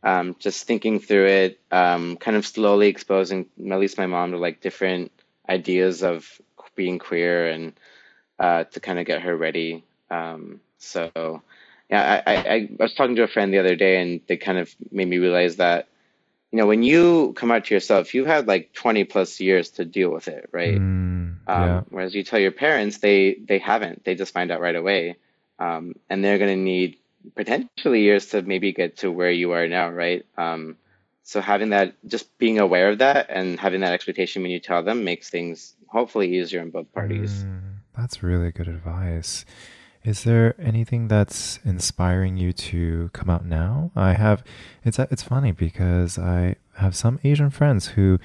um, 0.03 0.37
just 0.39 0.67
thinking 0.67 1.01
through 1.01 1.27
it, 1.27 1.61
um, 1.71 2.17
kind 2.17 2.37
of 2.37 2.47
slowly 2.47 2.89
exposing 2.89 3.47
at 3.71 3.79
least 3.79 3.99
my 3.99 4.07
mom 4.07 4.33
to 4.33 4.39
like 4.39 4.61
different 4.61 5.13
ideas 5.49 6.03
of 6.03 6.41
being 6.75 6.99
queer 6.99 7.49
and 7.49 7.73
uh, 8.39 8.65
to 8.65 8.81
kind 8.81 8.99
of 8.99 9.07
get 9.07 9.23
her 9.23 9.37
ready. 9.37 9.85
Um, 10.11 10.61
so, 10.79 11.43
yeah, 11.91 12.23
I, 12.27 12.33
I, 12.33 12.37
I 12.37 12.69
was 12.79 12.95
talking 12.95 13.17
to 13.17 13.25
a 13.25 13.29
friend 13.29 13.53
the 13.53 13.59
other 13.59 13.77
day 13.77 14.01
and 14.01 14.21
they 14.29 14.37
kind 14.37 14.59
of 14.59 14.75
made 14.91 15.09
me 15.09 15.19
realize 15.19 15.57
that 15.57 15.89
you 16.51 16.59
know, 16.59 16.67
when 16.67 16.83
you 16.83 17.35
come 17.35 17.51
out 17.51 17.67
to 17.67 17.75
yourself, 17.75 18.15
you 18.15 18.25
had 18.25 18.47
like 18.47 18.73
20 18.73 19.05
plus 19.05 19.39
years 19.41 19.71
to 19.73 19.85
deal 19.85 20.11
with 20.11 20.29
it, 20.29 20.49
right? 20.53 20.81
Mm, 20.81 21.37
yeah. 21.47 21.79
Um, 21.79 21.87
whereas 21.91 22.15
you 22.15 22.25
tell 22.25 22.39
your 22.39 22.53
parents, 22.53 22.99
they 22.99 23.35
they 23.35 23.59
haven't. 23.59 24.05
They 24.05 24.15
just 24.15 24.33
find 24.33 24.51
out 24.51 24.61
right 24.61 24.77
away. 24.77 25.17
Um, 25.59 25.97
and 26.09 26.25
they're 26.25 26.39
going 26.39 26.57
to 26.57 26.63
need 26.63 26.98
potentially 27.35 28.03
years 28.03 28.27
to 28.27 28.43
maybe 28.43 28.73
get 28.73 28.99
to 28.99 29.11
where 29.11 29.31
you 29.31 29.53
are 29.53 29.69
now, 29.69 29.91
right? 29.91 30.25
Um, 30.37 30.77
so 31.23 31.41
having 31.41 31.71
that, 31.71 31.95
just 32.07 32.37
being 32.39 32.59
aware 32.59 32.91
of 32.91 32.99
that 32.99 33.27
and 33.29 33.59
having 33.61 33.81
that 33.81 33.93
expectation 33.93 34.43
when 34.43 34.51
you 34.51 34.61
tell 34.61 34.83
them 34.83 35.05
makes 35.05 35.29
things 35.31 35.75
hopefully 35.89 36.39
easier 36.39 36.61
on 36.63 36.71
both 36.71 36.93
parties. 36.93 37.45
Mm, 37.45 37.79
that's 37.97 38.23
really 38.23 38.51
good 38.51 38.69
advice. 38.69 39.45
Is 40.05 40.25
there 40.25 40.55
anything 40.61 41.09
that's 41.09 41.59
inspiring 41.65 42.37
you 42.37 42.53
to 42.53 43.11
come 43.13 43.29
out 43.29 43.45
now? 43.45 43.91
I 43.95 44.15
have 44.15 44.43
it's 44.85 44.99
it's 44.99 45.23
funny 45.23 45.53
because 45.53 46.19
I 46.19 46.57
have 46.77 46.97
some 46.97 47.19
Asian 47.25 47.51
friends 47.51 47.89
who 47.89 48.19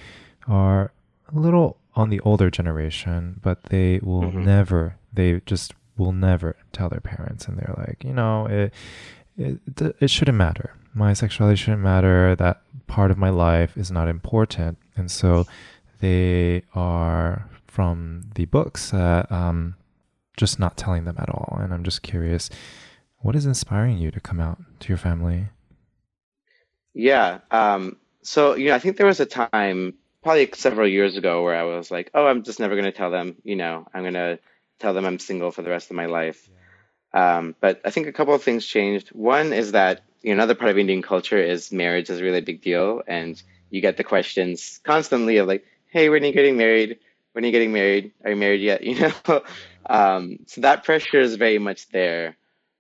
are 0.48 0.92
a 1.34 1.38
little 1.40 1.78
on 1.96 2.10
the 2.10 2.20
older 2.22 2.50
generation, 2.50 3.40
but 3.42 3.64
they 3.66 4.00
will 4.02 4.32
hmm 4.32 4.46
never 4.46 4.98
they 5.12 5.42
just 5.46 5.74
will 5.98 6.12
never 6.12 6.56
tell 6.72 6.90
their 6.90 7.00
parents 7.00 7.48
and 7.48 7.58
they're 7.58 7.76
like, 7.78 8.04
you 8.04 8.14
know, 8.14 8.46
it 8.48 8.74
it, 9.38 9.60
it 10.00 10.10
shouldn't 10.10 10.38
matter. 10.38 10.76
My 10.94 11.14
sexuality 11.14 11.58
shouldn't 11.58 11.82
matter. 11.82 12.36
That 12.36 12.62
part 12.88 13.10
of 13.12 13.18
my 13.18 13.30
life 13.30 13.76
is 13.78 13.92
not 13.92 14.08
important. 14.08 14.78
And 14.96 15.10
so 15.10 15.46
they 16.02 16.64
are 16.76 17.50
from 17.68 18.30
the 18.36 18.46
books, 18.46 18.94
uh, 18.94 19.26
um, 19.32 19.76
just 20.38 20.60
not 20.60 20.78
telling 20.78 21.06
them 21.06 21.16
at 21.18 21.30
all. 21.30 21.58
And 21.60 21.74
I'm 21.74 21.84
just 21.84 22.04
curious, 22.04 22.50
what 23.20 23.36
is 23.36 23.46
inspiring 23.46 23.98
you 23.98 24.12
to 24.12 24.20
come 24.20 24.40
out 24.40 24.60
to 24.82 24.90
your 24.90 24.98
family? 24.98 25.48
Yeah. 26.94 27.40
Um, 27.50 27.98
so, 28.22 28.56
you 28.56 28.68
know, 28.70 28.76
I 28.76 28.80
think 28.80 28.98
there 28.98 29.08
was 29.08 29.20
a 29.20 29.26
time, 29.26 29.96
probably 30.22 30.50
several 30.54 30.88
years 30.88 31.18
ago, 31.18 31.44
where 31.44 31.56
I 31.56 31.64
was 31.64 31.90
like, 31.90 32.12
oh, 32.14 32.28
I'm 32.28 32.44
just 32.44 32.60
never 32.60 32.76
going 32.76 32.86
to 32.86 32.92
tell 32.92 33.10
them, 33.10 33.36
you 33.44 33.56
know, 33.56 33.88
I'm 33.94 34.04
going 34.04 34.14
to 34.14 34.38
tell 34.84 34.94
them 34.94 35.06
I'm 35.06 35.18
single 35.18 35.52
for 35.52 35.62
the 35.62 35.70
rest 35.70 35.90
of 35.90 35.96
my 35.96 36.08
life. 36.08 36.50
Um, 37.14 37.56
but 37.62 37.80
I 37.86 37.90
think 37.90 38.08
a 38.08 38.12
couple 38.12 38.34
of 38.34 38.44
things 38.44 38.66
changed. 38.66 39.10
One 39.10 39.54
is 39.54 39.72
that, 39.72 40.04
you 40.22 40.30
know, 40.30 40.34
another 40.34 40.56
part 40.56 40.72
of 40.72 40.78
Indian 40.78 41.02
culture 41.02 41.38
is 41.38 41.72
marriage 41.72 42.10
is 42.10 42.20
a 42.20 42.24
really 42.24 42.42
big 42.42 42.62
deal. 42.62 43.02
And 43.08 43.42
you 43.70 43.80
get 43.82 43.96
the 43.96 44.04
questions 44.04 44.82
constantly 44.84 45.38
of 45.38 45.48
like, 45.48 45.66
hey, 45.90 46.10
when 46.10 46.24
are 46.24 46.28
you 46.28 46.34
getting 46.34 46.58
married? 46.58 47.00
When 47.32 47.44
are 47.44 47.48
you 47.48 47.54
getting 47.54 47.72
married? 47.72 48.12
Are 48.24 48.32
you 48.32 48.36
married 48.36 48.62
yet? 48.62 48.84
You 48.90 49.00
know? 49.00 49.42
Um, 49.86 50.40
so 50.48 50.62
that 50.62 50.84
pressure 50.84 51.20
is 51.20 51.36
very 51.36 51.60
much 51.60 51.88
there. 51.90 52.36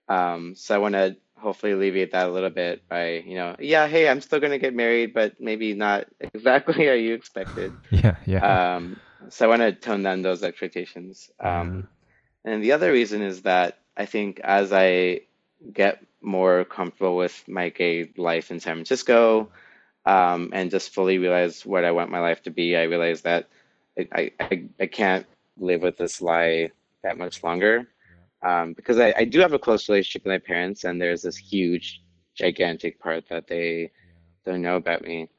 Um, 0.09 0.55
so 0.55 0.75
I 0.75 0.79
want 0.79 0.95
to 0.95 1.15
hopefully 1.37 1.73
alleviate 1.73 2.11
that 2.11 2.27
a 2.27 2.31
little 2.31 2.49
bit 2.49 2.87
by, 2.87 3.23
you 3.25 3.35
know, 3.35 3.55
yeah, 3.59 3.87
hey, 3.87 4.07
I'm 4.09 4.21
still 4.21 4.39
going 4.39 4.51
to 4.51 4.59
get 4.59 4.73
married, 4.73 5.13
but 5.13 5.39
maybe 5.39 5.73
not 5.73 6.07
exactly 6.19 6.85
how 6.87 6.93
you 6.93 7.13
expected. 7.13 7.71
Yeah, 7.91 8.15
yeah, 8.25 8.75
Um, 8.75 8.99
so 9.29 9.45
I 9.45 9.49
want 9.49 9.61
to 9.61 9.71
tone 9.71 10.03
down 10.03 10.21
those 10.21 10.43
expectations. 10.43 11.31
yeah. 11.41 11.61
Um, 11.61 11.87
and 12.45 12.63
the 12.63 12.73
other 12.73 12.91
reason 12.91 13.21
is 13.21 13.43
that 13.43 13.79
I 13.95 14.05
think 14.05 14.39
as 14.41 14.73
I 14.73 15.21
get 15.71 16.03
more 16.21 16.65
comfortable 16.65 17.15
with 17.15 17.43
my 17.47 17.69
gay 17.69 18.11
life 18.17 18.51
in 18.51 18.59
San 18.59 18.75
Francisco, 18.75 19.49
um, 20.05 20.49
and 20.53 20.71
just 20.71 20.93
fully 20.93 21.17
realize 21.17 21.65
what 21.65 21.85
I 21.85 21.91
want 21.91 22.11
my 22.11 22.19
life 22.19 22.43
to 22.43 22.51
be, 22.51 22.75
I 22.75 22.83
realize 22.83 23.21
that 23.21 23.47
I, 23.97 24.07
I, 24.11 24.31
I 24.39 24.63
I 24.81 24.85
can't 24.87 25.25
live 25.57 25.81
with 25.81 25.97
this 25.97 26.21
lie 26.21 26.71
that 27.03 27.17
much 27.17 27.43
longer. 27.43 27.87
Um, 28.41 28.73
because 28.73 28.99
I, 28.99 29.13
I 29.15 29.23
do 29.23 29.39
have 29.39 29.53
a 29.53 29.59
close 29.59 29.87
relationship 29.87 30.25
with 30.25 30.31
my 30.31 30.45
parents, 30.45 30.83
and 30.83 30.99
there's 30.99 31.21
this 31.21 31.37
huge, 31.37 32.01
gigantic 32.35 32.99
part 32.99 33.29
that 33.29 33.47
they 33.47 33.91
don't 34.45 34.61
know 34.61 34.75
about 34.75 35.03
me. 35.03 35.29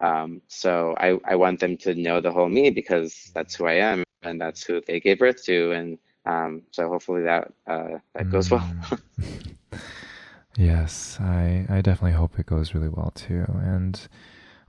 Um, 0.00 0.42
so 0.48 0.94
I, 0.98 1.18
I 1.24 1.36
want 1.36 1.60
them 1.60 1.76
to 1.78 1.94
know 1.94 2.20
the 2.20 2.32
whole 2.32 2.48
me 2.48 2.70
because 2.70 3.30
that's 3.34 3.54
who 3.54 3.66
I 3.66 3.74
am 3.74 4.04
and 4.22 4.40
that's 4.40 4.64
who 4.64 4.80
they 4.86 5.00
gave 5.00 5.18
birth 5.18 5.44
to. 5.44 5.72
And 5.72 5.98
Um, 6.26 6.62
so 6.72 6.88
hopefully 6.88 7.22
that 7.22 7.52
uh, 7.68 7.98
that 8.14 8.28
goes 8.28 8.50
well. 8.50 8.66
Mm. 8.74 8.98
Yes, 10.56 11.18
I 11.20 11.66
I 11.68 11.80
definitely 11.82 12.12
hope 12.16 12.38
it 12.38 12.46
goes 12.46 12.74
really 12.74 12.88
well 12.88 13.12
too. 13.14 13.44
And 13.48 14.00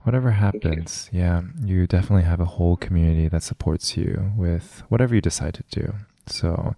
whatever 0.02 0.32
Thank 0.52 0.64
you. 0.70 0.82
happens, 0.82 1.08
yeah, 1.12 1.42
you 1.64 1.86
definitely 1.86 2.24
have 2.24 2.40
a 2.40 2.44
whole 2.46 2.76
community 2.76 3.28
that 3.28 3.42
supports 3.42 3.96
you 3.96 4.32
with 4.36 4.82
whatever 4.88 5.14
you 5.14 5.20
decide 5.22 5.54
to 5.54 5.64
do. 5.70 5.94
So, 6.26 6.74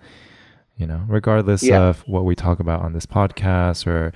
you 0.77 0.87
know, 0.87 1.05
regardless 1.09 1.71
Yeah, 1.71 1.85
of 1.89 2.01
what 2.09 2.25
we 2.25 2.35
talk 2.37 2.61
about 2.61 2.83
on 2.83 2.93
this 2.95 3.07
podcast 3.07 3.87
or, 3.87 4.13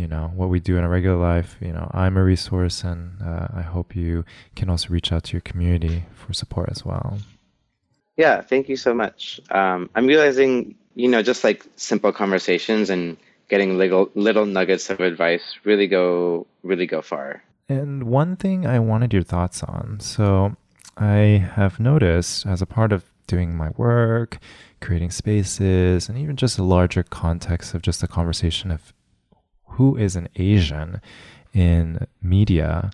you 0.00 0.08
know, 0.08 0.32
what 0.34 0.48
we 0.48 0.60
do 0.60 0.78
in 0.78 0.82
our 0.82 0.88
regular 0.88 1.16
life, 1.16 1.58
you 1.60 1.72
know, 1.72 1.90
I'm 1.92 2.16
a 2.16 2.24
resource 2.24 2.82
and 2.82 3.20
uh, 3.22 3.48
I 3.52 3.60
hope 3.60 3.94
you 3.94 4.24
can 4.56 4.70
also 4.70 4.88
reach 4.88 5.12
out 5.12 5.24
to 5.24 5.32
your 5.32 5.42
community 5.42 6.04
for 6.14 6.32
support 6.32 6.70
as 6.70 6.84
well. 6.86 7.18
yeah. 8.16 8.40
Thank 8.40 8.68
you 8.70 8.76
so 8.76 8.94
much. 8.94 9.40
Um, 9.50 9.90
I'm 9.94 10.06
realizing, 10.06 10.74
you 10.94 11.08
know, 11.08 11.22
just 11.22 11.44
like 11.44 11.66
simple 11.76 12.12
conversations 12.12 12.88
and 12.88 13.18
getting 13.48 13.76
little 13.76 14.10
little 14.14 14.46
nuggets 14.46 14.88
of 14.90 15.00
advice 15.00 15.42
really 15.64 15.86
go 15.86 16.46
really 16.62 16.86
go 16.86 17.02
far. 17.02 17.42
And 17.68 18.04
one 18.04 18.36
thing 18.36 18.66
I 18.66 18.78
wanted 18.78 19.12
your 19.12 19.22
thoughts 19.22 19.62
on. 19.62 20.00
So, 20.00 20.56
I 20.96 21.46
have 21.56 21.78
noticed 21.78 22.46
as 22.46 22.62
a 22.62 22.66
part 22.66 22.92
of 22.92 23.04
doing 23.26 23.56
my 23.56 23.70
work, 23.76 24.38
creating 24.80 25.10
spaces, 25.10 26.08
and 26.08 26.18
even 26.18 26.36
just 26.36 26.58
a 26.58 26.64
larger 26.64 27.02
context 27.02 27.74
of 27.74 27.82
just 27.82 28.02
a 28.02 28.08
conversation 28.08 28.70
of 28.70 28.92
who 29.72 29.96
is 29.96 30.16
an 30.16 30.28
Asian 30.36 31.00
in 31.52 32.06
media, 32.22 32.90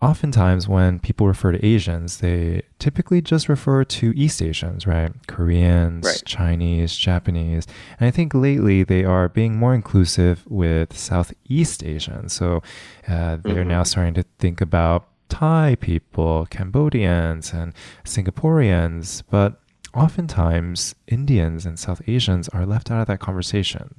oftentimes 0.00 0.66
when 0.66 0.98
people 0.98 1.28
refer 1.28 1.52
to 1.52 1.64
Asians, 1.64 2.18
they 2.18 2.62
typically 2.80 3.20
just 3.22 3.48
refer 3.48 3.84
to 3.84 4.12
East 4.16 4.42
Asians, 4.42 4.84
right? 4.86 5.12
Koreans, 5.28 6.04
Right. 6.04 6.22
Chinese, 6.26 6.96
Japanese. 6.96 7.66
And 8.00 8.08
I 8.08 8.10
think 8.10 8.34
lately 8.34 8.82
they 8.82 9.04
are 9.04 9.28
being 9.28 9.56
more 9.56 9.74
inclusive 9.74 10.44
with 10.48 10.96
Southeast 10.96 11.84
Asians. 11.84 12.32
So 12.32 12.62
uh, 13.08 13.38
they're 13.44 13.62
hmm 13.64 13.68
now 13.68 13.84
starting 13.84 14.14
to 14.14 14.24
think 14.40 14.60
about 14.60 15.06
Thai 15.28 15.76
people, 15.80 16.46
Cambodians, 16.50 17.52
and 17.54 17.72
Singaporeans. 18.04 19.22
But 19.30 19.60
oftentimes 19.94 20.94
Indians 21.06 21.64
and 21.64 21.78
South 21.78 22.02
Asians 22.08 22.48
are 22.48 22.66
left 22.66 22.90
out 22.90 23.00
of 23.00 23.06
that 23.06 23.20
conversation. 23.20 23.94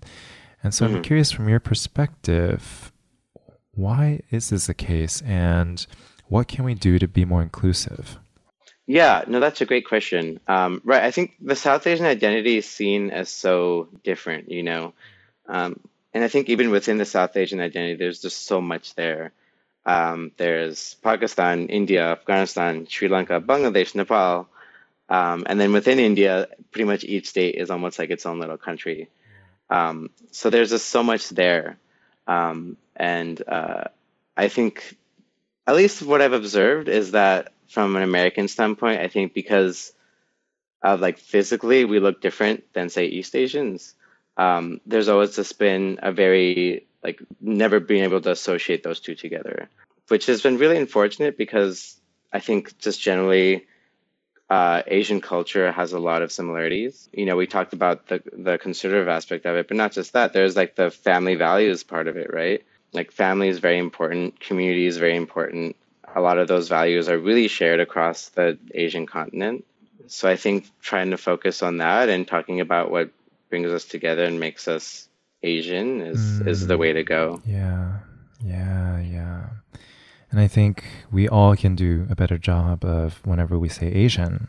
And 0.63 0.73
so 0.73 0.86
I'm 0.86 0.97
hmm 0.97 1.02
curious 1.02 1.32
from 1.32 1.49
your 1.49 1.60
perspective, 1.60 2.91
why 3.73 4.21
is 4.32 4.49
this 4.49 4.67
the 4.67 4.73
case 4.73 5.21
and 5.21 5.86
what 6.28 6.47
can 6.47 6.63
we 6.63 6.73
do 6.73 6.99
to 6.99 7.08
be 7.08 7.26
more 7.26 7.41
inclusive? 7.41 8.17
Yeah, 8.86 9.23
no, 9.28 9.39
that's 9.39 9.62
a 9.62 9.65
great 9.65 9.88
question. 9.88 10.39
Um, 10.47 10.82
right, 10.84 11.04
I 11.04 11.12
think 11.12 11.36
the 11.39 11.56
South 11.56 11.88
Asian 11.88 12.06
identity 12.06 12.58
is 12.58 12.65
seen 12.69 13.12
as 13.12 13.30
so 13.30 13.88
different, 14.04 14.52
you 14.52 14.63
know. 14.63 14.93
Um, 15.47 15.80
and 16.13 16.23
I 16.23 16.28
think 16.28 16.49
even 16.49 16.69
within 16.69 16.97
the 16.97 17.06
South 17.06 17.36
Asian 17.38 17.62
identity, 17.62 17.95
there's 17.95 18.21
just 18.21 18.45
so 18.45 18.62
much 18.62 18.95
there. 18.95 19.32
Um, 19.86 20.32
there's 20.38 20.95
Pakistan, 20.95 21.67
India, 21.67 22.12
Afghanistan, 22.12 22.88
Sri 22.88 23.08
Lanka, 23.08 23.39
Bangladesh, 23.41 23.95
Nepal. 23.95 24.47
Um, 25.10 25.43
and 25.47 25.60
then 25.60 25.71
within 25.71 25.99
India, 25.99 26.47
pretty 26.71 26.86
much 26.86 27.04
each 27.04 27.28
state 27.28 27.56
is 27.56 27.69
almost 27.69 27.99
like 27.99 28.10
its 28.10 28.26
own 28.26 28.39
little 28.39 28.58
country. 28.58 29.10
Um, 29.73 30.12
so 30.31 30.51
there's 30.51 30.69
just 30.69 30.88
so 30.88 31.01
much 31.01 31.29
there. 31.29 31.77
Um, 32.27 32.77
and 32.95 33.41
uh, 33.47 33.86
I 34.38 34.47
think, 34.47 34.95
at 35.65 35.75
least 35.75 36.03
what 36.03 36.21
I've 36.21 36.33
observed, 36.33 36.88
is 36.88 37.12
that 37.12 37.53
from 37.67 37.95
an 37.95 38.03
American 38.03 38.47
standpoint, 38.47 39.01
I 39.01 39.07
think 39.07 39.33
because 39.33 39.93
of 40.83 41.01
like 41.01 41.17
physically 41.17 41.86
we 41.86 41.99
look 41.99 42.21
different 42.21 42.71
than 42.73 42.89
say 42.89 43.05
East 43.05 43.36
Asians. 43.36 43.95
Um, 44.38 44.79
there's 44.86 45.09
always 45.09 45.36
just 45.36 45.57
been 45.57 45.99
a 46.03 46.12
very 46.12 46.86
like 47.03 47.19
never 47.41 47.79
being 47.79 48.03
able 48.03 48.21
to 48.21 48.31
associate 48.31 48.83
those 48.83 48.99
two 48.99 49.15
together, 49.15 49.69
which 50.09 50.27
has 50.27 50.41
been 50.41 50.57
really 50.57 50.77
unfortunate 50.77 51.38
because 51.38 51.99
I 52.31 52.39
think 52.39 52.77
just 52.77 53.01
generally 53.01 53.65
uh, 54.53 54.83
Asian 54.99 55.19
culture 55.19 55.71
has 55.71 55.93
a 55.93 55.99
lot 56.09 56.21
of 56.21 56.31
similarities. 56.31 57.09
You 57.11 57.25
know, 57.25 57.35
we 57.41 57.47
talked 57.47 57.73
about 57.73 58.07
the 58.09 58.21
the 58.47 58.57
conservative 58.59 59.07
aspect 59.07 59.45
of 59.47 59.55
it, 59.55 59.67
but 59.67 59.77
not 59.77 59.91
just 59.93 60.13
that. 60.13 60.33
There's 60.33 60.55
like 60.55 60.75
the 60.75 60.91
family 60.91 61.35
values 61.35 61.83
part 61.83 62.07
of 62.07 62.15
it, 62.17 62.29
right? 62.41 62.61
Like 62.97 63.11
family 63.11 63.47
is 63.53 63.57
very 63.67 63.79
important, 63.79 64.39
community 64.39 64.85
is 64.85 64.97
very 65.05 65.17
important. 65.25 65.75
A 66.15 66.21
lot 66.21 66.37
of 66.37 66.47
those 66.47 66.67
values 66.69 67.09
are 67.09 67.17
really 67.17 67.47
shared 67.47 67.79
across 67.79 68.29
the 68.29 68.59
Asian 68.83 69.05
continent. 69.07 69.65
So 70.07 70.29
I 70.29 70.35
think 70.43 70.57
trying 70.89 71.09
to 71.11 71.17
focus 71.17 71.63
on 71.63 71.77
that 71.77 72.09
and 72.09 72.27
talking 72.27 72.59
about 72.61 72.91
what 72.91 73.09
brings 73.49 73.71
us 73.71 73.85
together 73.85 74.23
and 74.23 74.39
makes 74.39 74.67
us 74.67 75.09
Asian 75.41 76.01
is 76.01 76.21
is 76.45 76.67
the 76.67 76.75
Mm, 76.75 76.83
way 76.83 76.91
to 76.99 77.03
go. 77.03 77.41
yeah, 77.47 77.99
yeah, 78.45 78.99
yeah. 79.17 79.41
And 80.33 80.41
I 80.41 80.47
think 80.47 80.83
we 81.11 81.29
all 81.29 81.55
can 81.55 81.75
do 81.75 82.07
a 82.09 82.15
better 82.15 82.39
job 82.39 82.83
of 82.83 83.23
whenever 83.23 83.59
we 83.59 83.69
say 83.69 83.85
Asian, 83.85 84.47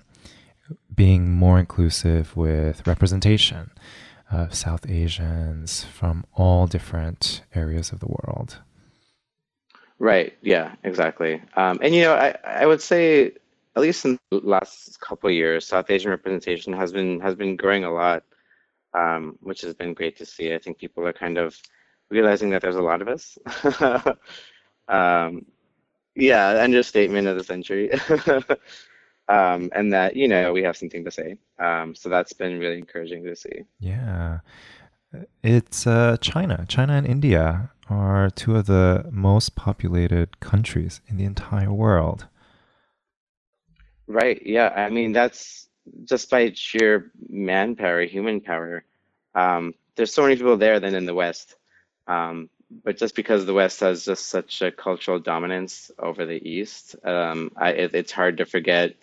being 0.95 1.31
more 1.31 1.59
inclusive 1.59 2.35
with 2.35 2.87
representation 2.87 3.71
of 4.33 4.55
South 4.55 4.89
Asians 4.89 5.85
from 5.85 6.25
all 6.33 6.67
different 6.67 7.43
areas 7.55 7.93
of 7.93 8.01
the 8.01 8.07
world. 8.07 8.61
Right. 9.99 10.33
Yeah, 10.41 10.75
exactly. 10.85 11.43
Um, 11.55 11.79
and 11.83 11.95
you 11.95 12.01
know, 12.01 12.15
I 12.15 12.35
I 12.43 12.65
would 12.65 12.81
say 12.81 13.33
at 13.77 13.83
least 13.83 14.07
in 14.07 14.19
the 14.31 14.39
last 14.39 14.99
couple 15.01 15.31
years, 15.31 15.67
South 15.67 15.91
Asian 15.91 16.11
representation 16.11 16.73
has 16.73 16.93
been 16.93 17.21
has 17.21 17.35
been 17.35 17.57
growing 17.57 17.85
a 17.85 17.93
lot, 17.93 18.23
um, 18.95 19.37
which 19.43 19.61
has 19.61 19.75
been 19.75 19.93
great 19.93 20.17
to 20.17 20.25
see. 20.25 20.55
I 20.55 20.59
think 20.59 20.79
people 20.79 21.07
are 21.07 21.13
kind 21.13 21.37
of 21.37 21.61
realizing 22.09 22.49
that 22.51 22.63
there's 22.63 22.75
a 22.77 22.81
lot 22.81 23.03
of 23.03 23.09
us. 23.09 23.37
Um, 24.89 25.47
yeah, 26.15 26.49
understatement 26.63 27.29
of 27.29 27.37
the 27.37 27.45
century. 27.45 27.91
Um, 29.29 29.71
and 29.75 29.93
that, 29.93 30.17
you 30.17 30.29
know, 30.29 30.53
we 30.53 30.63
have 30.63 30.77
something 30.77 31.05
to 31.05 31.11
say. 31.11 31.37
Um, 31.59 31.95
so 31.95 32.09
that's 32.09 32.33
been 32.33 32.59
really 32.59 32.79
encouraging 32.79 33.25
to 33.25 33.37
see. 33.37 33.65
Yeah. 33.81 34.41
It's 35.43 35.87
uh, 35.87 36.17
China. 36.21 36.67
China 36.69 36.95
and 36.95 37.07
India 37.07 37.71
are 37.89 38.31
two 38.31 38.57
of 38.57 38.67
the 38.67 39.09
most 39.11 39.55
populated 39.55 40.41
countries 40.41 41.01
in 41.07 41.17
the 41.17 41.25
entire 41.25 41.73
world. 41.73 42.27
Right. 44.07 44.43
Yeah. 44.45 44.69
I 44.69 44.91
mean, 44.91 45.13
that's 45.13 45.69
just 46.05 46.29
by 46.31 46.53
sheer 46.55 47.11
manpower, 47.29 48.05
human 48.05 48.41
power. 48.41 48.85
Um, 49.35 49.75
there's 49.97 50.13
so 50.13 50.23
many 50.23 50.37
people 50.37 50.57
there 50.57 50.81
than 50.81 50.95
in 50.95 51.07
the 51.07 51.15
West. 51.15 51.55
Um, 52.07 52.51
but 52.83 52.97
just 52.97 53.15
because 53.15 53.47
the 53.47 53.55
West 53.55 53.81
has 53.81 54.05
just 54.05 54.27
such 54.27 54.63
a 54.63 54.71
cultural 54.71 55.19
dominance 55.19 55.91
over 55.99 56.27
the 56.27 56.49
East, 56.49 56.97
um, 57.05 57.53
I, 57.57 57.71
it, 57.71 57.95
it's 57.95 58.13
hard 58.13 58.39
to 58.39 58.47
forget 58.47 58.95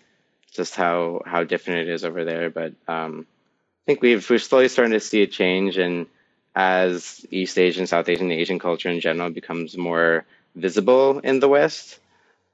just 0.51 0.75
how 0.75 1.21
how 1.25 1.43
different 1.43 1.81
it 1.81 1.89
is 1.89 2.03
over 2.03 2.25
there. 2.25 2.49
But 2.49 2.73
um, 2.87 3.25
I 3.27 3.83
think 3.85 4.01
we've 4.01 4.27
we're 4.29 4.39
slowly 4.39 4.67
starting 4.67 4.93
to 4.93 4.99
see 4.99 5.21
a 5.21 5.27
change, 5.27 5.77
and 5.77 6.07
as 6.55 7.25
East 7.31 7.57
Asian, 7.57 7.87
South 7.87 8.09
Asian, 8.09 8.31
Asian 8.31 8.59
culture 8.59 8.89
in 8.89 8.99
general 8.99 9.29
becomes 9.29 9.77
more 9.77 10.25
visible 10.55 11.19
in 11.19 11.39
the 11.39 11.47
West, 11.47 11.99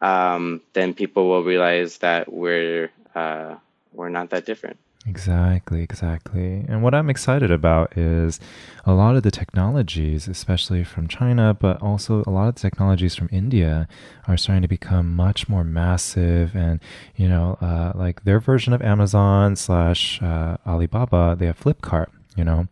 um, 0.02 0.62
then 0.74 0.94
people 0.94 1.28
will 1.28 1.44
realize 1.44 1.98
that 2.00 2.32
we're 2.32 2.92
uh, 3.16 3.56
we're 3.94 4.10
not 4.10 4.30
that 4.30 4.46
different. 4.46 4.78
Exactly, 5.08 5.84
exactly. 5.84 6.66
And 6.68 6.84
what 6.84 6.94
I'm 6.94 7.10
excited 7.10 7.50
about 7.50 7.98
is 7.98 8.42
a 8.86 8.94
lot 8.94 9.16
of 9.16 9.24
the 9.24 9.32
technologies, 9.32 10.28
especially 10.28 10.84
from 10.84 11.08
China, 11.08 11.54
but 11.58 11.82
also 11.82 12.24
a 12.28 12.30
lot 12.30 12.50
of 12.50 12.56
the 12.56 12.62
technologies 12.62 13.16
from 13.16 13.30
India, 13.32 13.88
are 14.28 14.36
starting 14.36 14.64
to 14.64 14.68
become 14.68 15.16
much 15.16 15.48
more 15.48 15.64
massive. 15.64 16.54
And, 16.56 16.82
you 17.16 17.30
know, 17.30 17.58
uh, 17.62 17.94
like 17.96 18.26
their 18.26 18.42
version 18.42 18.74
of 18.74 18.82
Amazon 18.82 19.56
slash 19.56 20.22
uh, 20.22 20.58
Alibaba, 20.68 21.38
they 21.40 21.46
have 21.46 21.60
Flipkart, 21.60 22.08
you 22.36 22.44
know, 22.44 22.68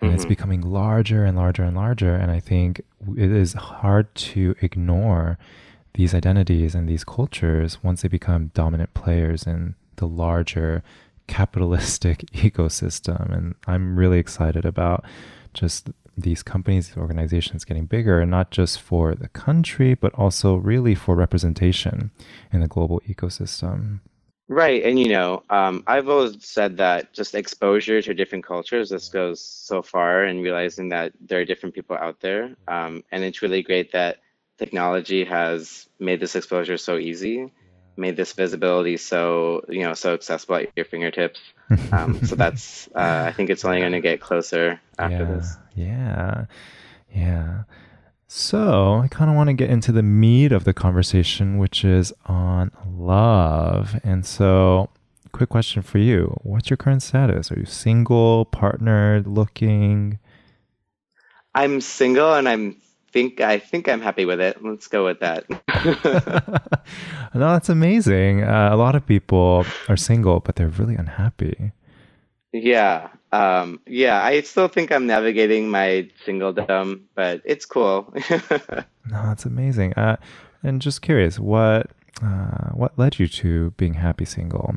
and 0.00 0.14
it's 0.14 0.24
hmm 0.24 0.28
becoming 0.28 0.62
larger 0.62 1.24
and 1.24 1.36
larger 1.36 1.64
and 1.64 1.76
larger. 1.76 2.14
And 2.14 2.30
I 2.30 2.40
think 2.40 2.80
it 3.16 3.30
is 3.30 3.52
hard 3.52 4.14
to 4.14 4.54
ignore 4.62 5.38
these 5.94 6.14
identities 6.14 6.74
and 6.74 6.88
these 6.88 7.04
cultures 7.04 7.82
once 7.82 8.02
they 8.02 8.08
become 8.08 8.52
dominant 8.54 8.94
players 8.94 9.46
in 9.46 9.74
the 9.96 10.06
larger 10.06 10.82
capitalistic 11.28 12.18
ecosystem. 12.32 13.32
And 13.32 13.54
I'm 13.66 13.96
really 13.96 14.18
excited 14.18 14.64
about 14.64 15.04
just 15.54 15.90
these 16.16 16.42
companies, 16.42 16.88
these 16.88 16.96
organizations 16.96 17.64
getting 17.64 17.86
bigger, 17.86 18.20
and 18.20 18.30
not 18.30 18.50
just 18.50 18.80
for 18.80 19.14
the 19.14 19.28
country, 19.28 19.94
but 19.94 20.12
also 20.14 20.56
really 20.56 20.94
for 20.94 21.14
representation 21.14 22.10
in 22.52 22.60
the 22.60 22.66
global 22.66 23.00
ecosystem. 23.08 24.00
Right, 24.48 24.82
and 24.82 24.98
you 24.98 25.08
know, 25.08 25.42
um, 25.50 25.84
I've 25.86 26.08
always 26.08 26.44
said 26.44 26.78
that 26.78 27.12
just 27.12 27.34
exposure 27.34 28.00
to 28.00 28.14
different 28.14 28.46
cultures 28.46 28.88
just 28.88 29.12
goes 29.12 29.44
so 29.44 29.82
far, 29.82 30.24
and 30.24 30.42
realizing 30.42 30.88
that 30.88 31.12
there 31.20 31.40
are 31.40 31.44
different 31.44 31.74
people 31.74 31.96
out 31.96 32.20
there, 32.20 32.56
um, 32.66 33.04
and 33.12 33.22
it's 33.22 33.42
really 33.42 33.62
great 33.62 33.92
that 33.92 34.18
technology 34.58 35.24
has 35.24 35.88
made 35.98 36.18
this 36.18 36.34
exposure 36.34 36.78
so 36.78 36.96
easy. 36.96 37.52
Made 37.98 38.16
this 38.16 38.32
visibility 38.32 38.96
so 38.96 39.64
you 39.68 39.82
know 39.82 39.94
so 39.94 40.14
accessible 40.14 40.56
at 40.56 40.70
your 40.76 40.84
fingertips. 40.84 41.40
Um, 41.92 42.24
so 42.24 42.34
that's 42.34 42.88
uh, 42.94 43.24
I 43.26 43.32
think 43.32 43.50
it's 43.50 43.62
only 43.62 43.80
going 43.80 43.92
to 43.92 44.00
get 44.00 44.22
closer 44.22 44.80
after 44.98 45.18
yeah, 45.18 45.24
this. 45.24 45.56
Yeah, 45.74 46.44
yeah. 47.14 47.62
So 48.26 49.00
I 49.02 49.08
kind 49.08 49.30
of 49.30 49.36
want 49.36 49.48
to 49.48 49.54
get 49.54 49.68
into 49.68 49.92
the 49.92 50.02
meat 50.02 50.52
of 50.52 50.64
the 50.64 50.74
conversation, 50.74 51.58
which 51.58 51.84
is 51.84 52.12
on 52.24 52.70
love. 52.86 54.00
And 54.02 54.24
so, 54.24 54.88
quick 55.32 55.50
question 55.50 55.82
for 55.82 55.98
you: 55.98 56.38
What's 56.42 56.70
your 56.70 56.76
current 56.78 57.02
status? 57.02 57.52
Are 57.52 57.58
you 57.58 57.66
single, 57.66 58.46
partnered, 58.46 59.26
looking? 59.26 60.18
I'm 61.54 61.80
single, 61.80 62.34
and 62.34 62.48
I'm 62.48 62.76
think 63.12 63.40
I 63.40 63.58
think 63.58 63.88
I'm 63.88 64.00
happy 64.00 64.24
with 64.24 64.40
it. 64.40 64.62
Let's 64.62 64.88
go 64.88 65.04
with 65.04 65.20
that. 65.20 65.44
no, 67.34 67.52
that's 67.52 67.68
amazing. 67.68 68.44
Uh, 68.44 68.70
a 68.72 68.76
lot 68.76 68.94
of 68.94 69.06
people 69.06 69.64
are 69.88 69.96
single, 69.96 70.40
but 70.40 70.56
they're 70.56 70.68
really 70.68 70.94
unhappy. 70.94 71.72
Yeah, 72.52 73.08
um, 73.32 73.80
yeah. 73.86 74.22
I 74.22 74.40
still 74.40 74.68
think 74.68 74.90
I'm 74.90 75.06
navigating 75.06 75.68
my 75.68 76.08
singledom, 76.26 77.02
but 77.14 77.42
it's 77.44 77.66
cool. 77.66 78.12
no, 78.30 78.84
that's 79.10 79.44
amazing. 79.44 79.92
Uh, 79.94 80.16
and 80.62 80.80
just 80.80 81.02
curious, 81.02 81.38
what 81.38 81.90
uh, 82.22 82.70
what 82.70 82.98
led 82.98 83.18
you 83.18 83.28
to 83.28 83.70
being 83.72 83.94
happy 83.94 84.24
single? 84.24 84.74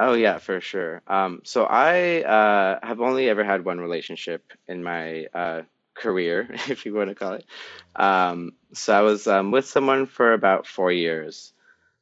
Oh 0.00 0.14
yeah, 0.14 0.38
for 0.38 0.60
sure. 0.60 1.02
Um, 1.06 1.42
so 1.44 1.64
I 1.64 2.22
uh, 2.22 2.78
have 2.82 3.00
only 3.00 3.28
ever 3.28 3.44
had 3.44 3.64
one 3.64 3.78
relationship 3.78 4.52
in 4.66 4.82
my 4.82 5.26
uh, 5.34 5.62
career, 5.94 6.48
if 6.68 6.86
you 6.86 6.94
want 6.94 7.08
to 7.10 7.14
call 7.14 7.34
it. 7.34 7.44
Um, 7.96 8.52
so 8.72 8.92
I 8.94 9.02
was 9.02 9.26
um, 9.26 9.50
with 9.50 9.66
someone 9.66 10.06
for 10.06 10.32
about 10.32 10.66
four 10.66 10.90
years, 10.92 11.52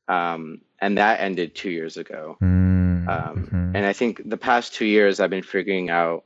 um, 0.09 0.61
and 0.81 0.99
that 0.99 1.21
ended 1.21 1.55
two 1.55 1.71
years 1.71 1.97
ago. 1.97 2.37
Mm, 2.43 3.09
Um, 3.09 3.49
mhm. 3.51 3.77
and 3.77 3.87
I 3.87 3.93
think 3.93 4.23
the 4.29 4.37
past 4.37 4.75
two 4.75 4.87
years 4.87 5.21
I've 5.21 5.31
been 5.31 5.43
figuring 5.43 5.91
out 5.91 6.25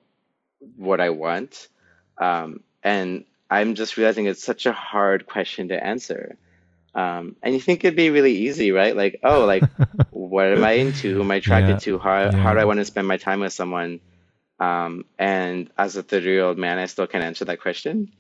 what 0.77 1.01
I 1.01 1.11
want, 1.11 1.69
um, 2.19 2.61
and 2.83 3.25
I'm 3.51 3.75
just 3.75 3.97
realizing 3.97 4.27
it's 4.27 4.43
such 4.43 4.67
a 4.67 4.73
hard 4.73 5.27
question 5.27 5.69
to 5.69 5.83
answer. 5.87 6.37
Um, 6.95 7.37
and 7.43 7.55
you 7.55 7.61
think 7.61 7.85
it'd 7.85 7.97
be 7.97 8.11
really 8.11 8.37
easy, 8.47 8.71
right? 8.71 8.95
Like, 8.97 9.21
oh, 9.25 9.45
like 9.47 9.65
what 10.11 10.47
am 10.47 10.65
I 10.65 10.73
into? 10.73 11.13
Who 11.15 11.21
am 11.23 11.31
I 11.31 11.37
attracted 11.37 11.73
Yeah, 11.73 11.79
to? 11.79 11.99
How 11.99 12.31
how 12.31 12.53
do. 12.55 12.59
I 12.61 12.65
want 12.65 12.79
to 12.79 12.85
spend 12.85 13.07
my 13.09 13.17
time 13.17 13.41
with 13.41 13.53
someone? 13.53 14.01
Um, 14.61 15.05
and 15.19 15.71
as 15.77 15.97
a 15.97 16.03
30 16.03 16.27
year 16.27 16.45
old 16.45 16.59
man, 16.59 16.79
I 16.79 16.87
still 16.87 17.07
can't 17.07 17.25
answer 17.25 17.45
that 17.47 17.61
question. 17.61 18.13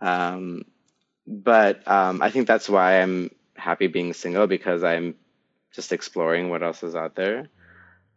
Um, 0.00 0.64
but 1.26 1.86
um, 1.88 2.22
I 2.22 2.30
think 2.30 2.46
that's 2.46 2.68
why 2.68 3.00
I'm 3.02 3.30
happy 3.56 3.86
being 3.86 4.12
single 4.12 4.46
because 4.46 4.84
I'm 4.84 5.14
just 5.72 5.92
exploring 5.92 6.50
what 6.50 6.62
else 6.62 6.82
is 6.82 6.94
out 6.94 7.14
there. 7.14 7.48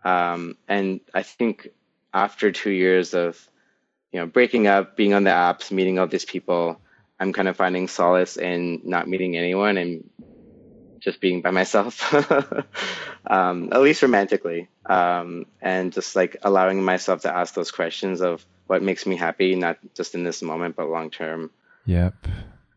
Um, 0.04 0.56
and 0.67 1.02
I 1.13 1.24
think 1.24 1.69
after 2.13 2.52
two 2.52 2.72
years 2.72 3.13
of 3.13 3.38
you 4.12 4.19
know 4.19 4.26
breaking 4.26 4.67
up, 4.67 4.95
being 4.95 5.13
on 5.13 5.24
the 5.24 5.32
apps, 5.32 5.72
meeting 5.72 6.00
all 6.00 6.08
these 6.08 6.26
people, 6.26 6.80
I'm 7.19 7.34
kind 7.34 7.48
of 7.48 7.58
finding 7.58 7.88
solace 7.88 8.38
in 8.38 8.82
not 8.84 9.08
meeting 9.08 9.36
anyone 9.36 9.78
and 9.78 10.10
just 10.99 11.21
being 11.21 11.41
by 11.41 11.51
myself, 11.51 12.13
um, 13.27 13.69
at 13.71 13.81
least 13.81 14.01
romantically, 14.01 14.67
um, 14.85 15.45
and 15.62 15.93
just 15.93 16.15
like 16.15 16.38
allowing 16.43 16.83
myself 16.83 17.21
to 17.21 17.35
ask 17.35 17.53
those 17.53 17.71
questions 17.71 18.21
of 18.21 18.45
what 18.67 18.83
makes 18.83 19.05
me 19.05 19.15
happy, 19.15 19.55
not 19.55 19.77
just 19.95 20.15
in 20.15 20.23
this 20.23 20.41
moment, 20.41 20.75
but 20.75 20.89
long 20.89 21.09
term. 21.09 21.49
Yep. 21.85 22.27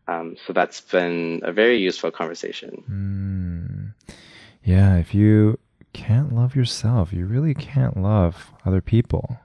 Um, 0.07 0.35
so 0.45 0.53
that's 0.53 0.81
been 0.81 1.41
a 1.43 1.51
very 1.51 1.77
useful 1.77 2.11
conversation. 2.11 2.83
Mm. 2.89 4.15
Yeah, 4.63 4.97
if 4.97 5.13
you 5.13 5.59
can't 5.93 6.33
love 6.33 6.55
yourself, 6.55 7.13
you 7.13 7.25
really 7.25 7.53
can't 7.53 7.97
love 7.97 8.51
other 8.65 8.81
people. 8.81 9.37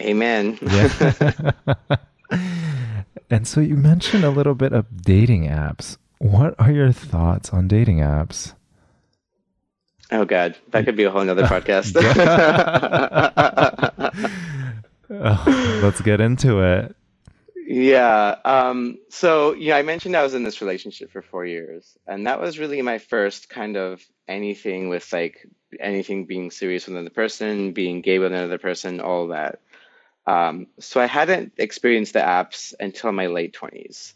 Amen. 0.00 0.58
Yeah. 0.62 1.52
and 3.30 3.46
so 3.46 3.60
you 3.60 3.76
mentioned 3.76 4.24
a 4.24 4.30
little 4.30 4.54
bit 4.54 4.72
of 4.72 5.02
dating 5.02 5.48
apps. 5.48 5.98
What 6.18 6.54
are 6.58 6.70
your 6.70 6.92
thoughts 6.92 7.50
on 7.50 7.68
dating 7.68 7.98
apps? 7.98 8.54
oh 10.10 10.24
God, 10.24 10.56
that 10.70 10.84
could 10.84 10.96
be 10.96 11.04
a 11.04 11.10
whole 11.10 11.24
nother 11.24 11.44
podcast. 11.44 11.94
Oh, 15.10 15.80
let's 15.82 16.00
get 16.00 16.20
into 16.20 16.60
it. 16.60 16.96
Yeah. 17.66 18.36
Um, 18.44 18.98
so, 19.10 19.54
yeah, 19.54 19.76
I 19.76 19.82
mentioned 19.82 20.16
I 20.16 20.22
was 20.22 20.34
in 20.34 20.44
this 20.44 20.60
relationship 20.60 21.12
for 21.12 21.22
four 21.22 21.44
years, 21.44 21.96
and 22.06 22.26
that 22.26 22.40
was 22.40 22.58
really 22.58 22.80
my 22.82 22.98
first 22.98 23.48
kind 23.48 23.76
of 23.76 24.02
anything 24.26 24.88
with 24.88 25.12
like 25.12 25.46
anything 25.78 26.24
being 26.24 26.50
serious 26.50 26.86
with 26.86 26.96
another 26.96 27.10
person, 27.10 27.72
being 27.72 28.00
gay 28.00 28.18
with 28.18 28.32
another 28.32 28.58
person, 28.58 29.00
all 29.00 29.28
that. 29.28 29.60
Um, 30.26 30.68
so 30.78 31.00
I 31.00 31.06
hadn't 31.06 31.52
experienced 31.58 32.14
the 32.14 32.20
apps 32.20 32.72
until 32.80 33.12
my 33.12 33.26
late 33.26 33.54
20s 33.54 34.14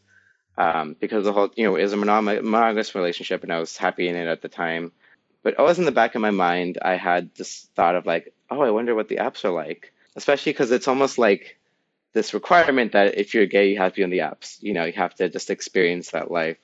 um, 0.59 0.97
because 0.99 1.25
the 1.25 1.33
whole, 1.33 1.51
you 1.57 1.65
know, 1.65 1.77
it 1.77 1.83
was 1.83 1.93
a 1.93 1.97
monog- 1.97 2.43
monogamous 2.43 2.95
relationship 2.95 3.43
and 3.43 3.53
I 3.53 3.61
was 3.61 3.77
happy 3.77 4.09
in 4.09 4.17
it 4.17 4.27
at 4.27 4.43
the 4.43 4.49
time. 4.49 4.93
But 5.43 5.59
always 5.59 5.79
in 5.79 5.85
the 5.85 5.93
back 5.93 6.15
of 6.15 6.21
my 6.21 6.33
mind, 6.33 6.79
I 6.83 6.97
had 6.97 7.35
this 7.37 7.69
thought 7.77 7.95
of 7.95 8.05
like, 8.05 8.35
oh, 8.51 8.61
I 8.61 8.71
wonder 8.71 8.95
what 8.95 9.09
the 9.09 9.17
apps 9.17 9.45
are 9.45 9.51
like, 9.51 9.93
especially 10.17 10.53
because 10.53 10.73
it's 10.73 10.89
almost 10.89 11.17
like 11.17 11.59
this 12.13 12.35
requirement 12.35 12.93
that 12.93 13.17
if 13.17 13.35
you're 13.35 13.47
gay, 13.47 13.71
you 13.71 13.79
have 13.79 13.93
to 13.93 13.97
be 13.97 14.05
on 14.05 14.11
the 14.11 14.19
apps. 14.19 14.61
You 14.61 14.75
know, 14.75 14.85
you 14.85 14.93
have 14.95 15.15
to 15.17 15.29
just 15.29 15.49
experience 15.51 16.11
that 16.11 16.31
life 16.31 16.59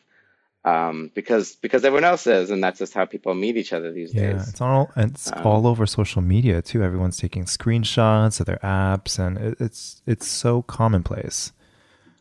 um, 0.64 1.11
because 1.14 1.57
because 1.57 1.85
everyone 1.85 2.04
else 2.04 2.26
is, 2.26 2.50
and 2.50 2.64
that's 2.64 2.78
just 2.78 2.94
how 2.94 3.04
people 3.04 3.35
meet 3.35 3.57
each 3.57 3.72
other 3.72 3.92
these 3.92 4.14
Yeah, 4.14 4.33
days. 4.33 4.48
it's 4.48 4.61
all 4.61 4.90
it's 4.96 5.30
Um, 5.30 5.46
all 5.46 5.66
over 5.66 5.87
social 5.87 6.22
media 6.22 6.62
too. 6.62 6.83
Everyone's 6.83 7.18
taking 7.18 7.44
screenshots 7.44 8.40
of 8.40 8.46
their 8.46 8.59
apps, 8.62 9.18
and 9.18 9.37
it, 9.37 9.61
it's 9.61 10.02
it's 10.07 10.26
so 10.26 10.62
commonplace. 10.62 11.52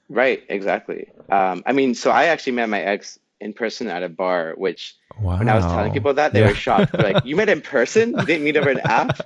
Right, 0.10 0.44
exactly. 0.50 1.08
Um, 1.32 1.64
I 1.66 1.72
mean, 1.72 1.96
so 1.96 2.12
I 2.12 2.26
actually 2.26 2.54
met 2.54 2.70
my 2.70 2.82
ex 2.82 3.18
in 3.40 3.54
person 3.54 3.88
at 3.88 4.04
a 4.04 4.10
bar, 4.10 4.54
which 4.58 4.96
Wow. 5.20 5.38
when 5.40 5.50
I 5.50 5.56
was 5.56 5.66
telling 5.66 5.92
people 5.92 6.14
that, 6.16 6.34
they 6.34 6.42
Yeah. 6.42 6.48
were 6.50 6.56
shocked. 6.56 6.92
They're 6.92 7.04
like, 7.04 7.20
"You 7.24 7.36
met 7.36 7.50
in 7.50 7.62
person? 7.62 8.12
You 8.20 8.26
didn't 8.26 8.44
meet 8.44 8.58
over 8.58 8.70
an 8.70 8.80
app?" 8.80 9.18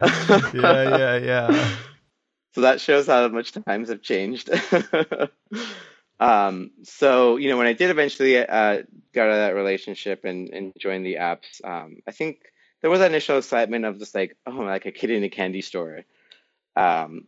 yeah, 0.54 0.82
yeah, 0.82 1.16
yeah. 1.16 1.68
So 2.54 2.62
that 2.62 2.80
shows 2.80 3.06
how 3.06 3.28
much 3.28 3.52
times 3.52 3.90
have 3.90 4.02
changed. 4.02 4.50
um, 6.20 6.70
so, 6.82 7.36
you 7.36 7.48
know, 7.48 7.56
when 7.56 7.66
I 7.66 7.72
did 7.72 7.90
eventually 7.90 8.36
uh, 8.38 8.82
got 9.14 9.28
out 9.28 9.30
of 9.30 9.36
that 9.36 9.54
relationship 9.54 10.24
and, 10.24 10.48
and 10.50 10.72
joined 10.78 11.06
the 11.06 11.16
apps, 11.16 11.64
um, 11.64 11.98
I 12.06 12.12
think 12.12 12.40
there 12.80 12.90
was 12.90 13.00
that 13.00 13.10
initial 13.10 13.38
excitement 13.38 13.84
of 13.84 13.98
just 13.98 14.14
like, 14.14 14.36
oh, 14.46 14.50
like 14.50 14.86
a 14.86 14.92
kid 14.92 15.10
in 15.10 15.22
a 15.22 15.28
candy 15.28 15.60
store. 15.62 16.04
Um, 16.76 17.26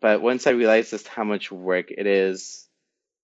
but 0.00 0.20
once 0.20 0.46
I 0.46 0.50
realized 0.50 0.90
just 0.90 1.08
how 1.08 1.24
much 1.24 1.50
work 1.52 1.90
it 1.90 2.06
is 2.06 2.66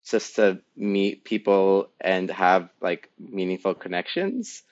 just 0.06 0.36
to 0.36 0.60
meet 0.76 1.24
people 1.24 1.90
and 2.00 2.30
have 2.30 2.70
like 2.80 3.10
meaningful 3.18 3.74
connections, 3.74 4.62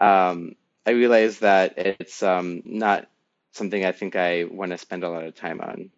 um, 0.00 0.56
I 0.86 0.92
realized 0.92 1.42
that 1.42 1.74
it's 1.76 2.22
um, 2.22 2.62
not 2.64 3.08
something 3.52 3.84
I 3.84 3.92
think 3.92 4.16
I 4.16 4.44
want 4.44 4.72
to 4.72 4.78
spend 4.78 5.04
a 5.04 5.10
lot 5.10 5.24
of 5.24 5.34
time 5.34 5.60
on 5.60 5.90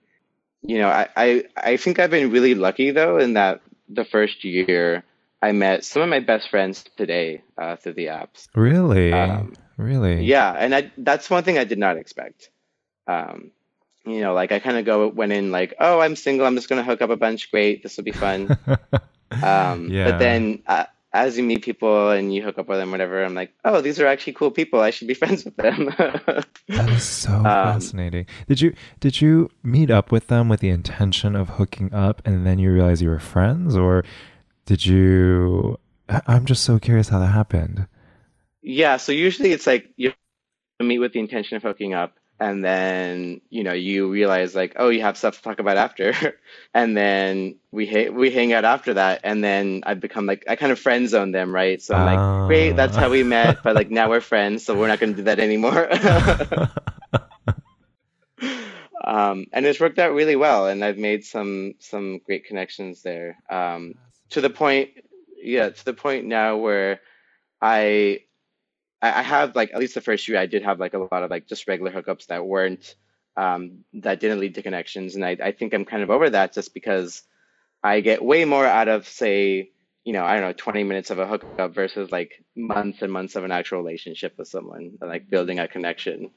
you 0.63 0.79
know, 0.79 0.89
I, 0.89 1.09
I, 1.17 1.45
I 1.57 1.77
think 1.77 1.99
I've 1.99 2.11
been 2.11 2.31
really 2.31 2.55
lucky 2.55 2.93
though 2.93 3.19
in 3.19 3.35
that 3.35 3.61
the 3.89 4.05
first 4.05 4.45
year 4.45 5.05
I 5.43 5.53
met 5.53 5.85
some 5.85 6.03
of 6.03 6.09
my 6.09 6.21
best 6.21 6.49
friends 6.49 6.85
today 6.97 7.43
uh, 7.59 7.77
through 7.77 7.95
the 7.95 8.07
apps. 8.07 8.47
Really, 8.55 9.13
Um, 9.13 9.55
really. 9.77 10.25
Yeah, 10.25 10.53
and 10.53 10.75
I, 10.75 10.93
that's 10.97 11.29
one 11.29 11.43
thing 11.43 11.59
I 11.59 11.65
did 11.65 11.79
not 11.79 11.97
expect. 11.97 12.51
Um, 13.09 13.51
you 14.05 14.21
know, 14.21 14.35
like 14.35 14.53
I 14.53 14.59
kind 14.59 14.77
of 14.77 14.85
go 14.85 15.09
went 15.09 15.33
in 15.33 15.51
like, 15.53 15.75
oh, 15.81 16.01
I'm 16.01 16.17
single. 16.17 16.47
I'm 16.47 16.55
just 16.57 16.69
gonna 16.69 16.85
hook 16.85 17.03
up 17.03 17.11
a 17.11 17.17
bunch. 17.17 17.51
Great, 17.51 17.83
this 17.83 17.97
will 17.97 18.05
be 18.05 18.13
fun. 18.13 18.53
Um, 19.43 19.91
Yeah. 19.91 20.05
But 20.05 20.19
then 20.19 20.63
uh, 20.67 20.85
as 21.13 21.37
you 21.39 21.43
meet 21.45 21.63
people 21.65 22.11
and 22.11 22.35
you 22.35 22.43
hook 22.43 22.59
up 22.59 22.69
with 22.69 22.79
them, 22.79 22.91
whatever, 22.91 23.25
I'm 23.25 23.35
like, 23.35 23.55
oh, 23.65 23.81
these 23.81 23.99
are 24.01 24.07
actually 24.07 24.35
cool 24.35 24.51
people. 24.51 24.81
I 24.81 24.91
should 24.91 25.09
be 25.09 25.15
friends 25.23 25.45
with 25.45 25.57
them. 25.57 25.87
That 26.69 26.91
is 26.91 27.05
so 27.05 27.31
Um, 27.45 27.45
fascinating. 27.63 28.27
Did 28.49 28.61
you 28.61 28.75
did 29.01 29.21
you 29.21 29.51
meet 29.63 29.91
up 29.91 30.11
with 30.13 30.29
them 30.29 30.49
with 30.49 30.61
the 30.61 30.71
intention 30.71 31.37
of 31.37 31.51
hooking 31.51 31.93
up, 31.93 32.23
and 32.25 32.47
then 32.47 32.59
you 32.59 32.73
realize 32.73 33.03
you 33.03 33.09
were 33.11 33.19
friends, 33.19 33.77
or 33.77 34.05
did 34.67 34.87
you? 34.87 35.79
I'm 36.09 36.45
just 36.47 36.65
so 36.65 36.79
curious 36.79 37.09
how 37.09 37.19
that 37.21 37.29
happened. 37.29 37.87
Yeah, 38.63 38.97
so 38.97 39.13
usually 39.13 39.53
it's 39.53 39.67
like 39.67 39.91
you 39.97 40.13
meet 40.81 40.99
with 40.99 41.13
the 41.13 41.21
intention 41.21 41.57
of 41.57 41.63
hooking 41.63 41.95
up, 41.95 42.17
and 42.43 42.65
then 42.65 43.41
you 43.51 43.63
know 43.63 43.73
you 43.73 44.11
realize 44.11 44.53
like, 44.53 44.73
oh, 44.77 44.89
you 44.89 45.03
have 45.03 45.17
stuff 45.17 45.37
to 45.37 45.43
talk 45.43 45.61
about 45.61 45.77
after, 45.77 46.37
and 46.75 46.97
then 46.97 47.55
we 47.71 47.87
ha- 47.87 48.11
we 48.11 48.33
hang 48.33 48.53
out 48.53 48.65
after 48.65 48.95
that, 48.95 49.21
and 49.23 49.45
then 49.45 49.85
I 49.87 49.95
become 49.95 50.27
like 50.27 50.43
I 50.49 50.57
kind 50.57 50.73
of 50.73 50.81
friend 50.81 51.09
zone 51.09 51.31
them, 51.31 51.55
right? 51.55 51.81
So 51.81 51.95
I'm 51.95 52.05
like, 52.05 52.49
great, 52.49 52.73
that's 52.73 52.97
how 52.97 53.11
we 53.11 53.23
met, 53.23 53.63
but 53.63 53.77
like 53.77 53.93
now 53.93 54.11
we're 54.11 54.21
friends, 54.21 54.65
so 54.65 54.77
we're 54.77 54.89
not 54.89 54.99
going 54.99 55.13
to 55.13 55.19
do 55.19 55.23
that 55.25 55.39
anymore. 55.39 55.89
um, 59.05 59.47
and 59.53 59.65
it's 59.65 59.79
worked 59.79 60.01
out 60.01 60.13
really 60.13 60.35
well, 60.35 60.67
and 60.67 60.85
I've 60.85 60.99
made 60.99 61.25
some 61.25 61.75
some 61.79 62.19
great 62.27 62.45
connections 62.45 63.03
there. 63.03 63.39
Um, 63.49 63.95
to 64.31 64.41
the 64.41 64.51
point, 64.51 64.91
yeah, 65.41 65.69
to 65.69 65.85
the 65.85 65.95
point 65.95 66.27
now 66.27 66.57
where 66.57 67.01
I 67.61 68.25
I, 69.03 69.21
I 69.21 69.23
have 69.23 69.55
like 69.55 69.73
at 69.75 69.81
least 69.81 69.95
the 69.95 70.01
first 70.01 70.29
year 70.29 70.39
I 70.39 70.47
did 70.47 70.63
have 70.63 70.81
like 70.81 70.95
a 70.95 70.99
lot 70.99 71.23
of 71.23 71.31
like 71.31 71.47
just 71.47 71.69
regular 71.69 71.91
hookups 71.93 72.27
that 72.29 72.47
weren't 72.47 72.95
um, 73.37 73.85
that 73.95 74.21
didn't 74.21 74.41
lead 74.41 74.55
to 74.55 74.63
connections, 74.63 75.17
and 75.17 75.25
I 75.25 75.37
I 75.43 75.53
think 75.53 75.75
I'm 75.75 75.85
kind 75.85 76.03
of 76.03 76.11
over 76.11 76.31
that 76.31 76.55
just 76.55 76.73
because 76.73 77.23
I 77.83 78.01
get 78.01 78.25
way 78.25 78.45
more 78.45 78.67
out 78.67 78.89
of 78.89 79.09
say 79.09 79.71
you 80.05 80.13
know 80.13 80.25
I 80.25 80.35
don't 80.35 80.43
know 80.43 80.53
20 80.53 80.85
minutes 80.85 81.11
of 81.11 81.19
a 81.19 81.27
hookup 81.27 81.75
versus 81.75 82.13
like 82.13 82.45
months 82.57 83.03
and 83.03 83.13
months 83.13 83.37
of 83.37 83.45
an 83.45 83.53
actual 83.53 83.79
relationship 83.79 84.35
with 84.39 84.49
someone 84.49 84.99
like 85.01 85.29
building 85.29 85.59
a 85.59 85.69
connection. 85.69 86.31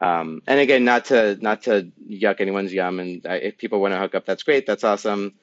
Um, 0.00 0.42
and 0.48 0.58
again, 0.58 0.84
not 0.84 1.04
to 1.06 1.36
not 1.40 1.62
to 1.62 1.92
yuck 2.10 2.40
anyone's 2.40 2.72
yum, 2.72 2.98
and 2.98 3.24
uh, 3.24 3.34
if 3.34 3.56
people 3.58 3.80
want 3.80 3.94
to 3.94 4.00
hook 4.00 4.16
up, 4.16 4.26
that's 4.26 4.42
great, 4.42 4.66
that's 4.66 4.82
awesome. 4.84 5.34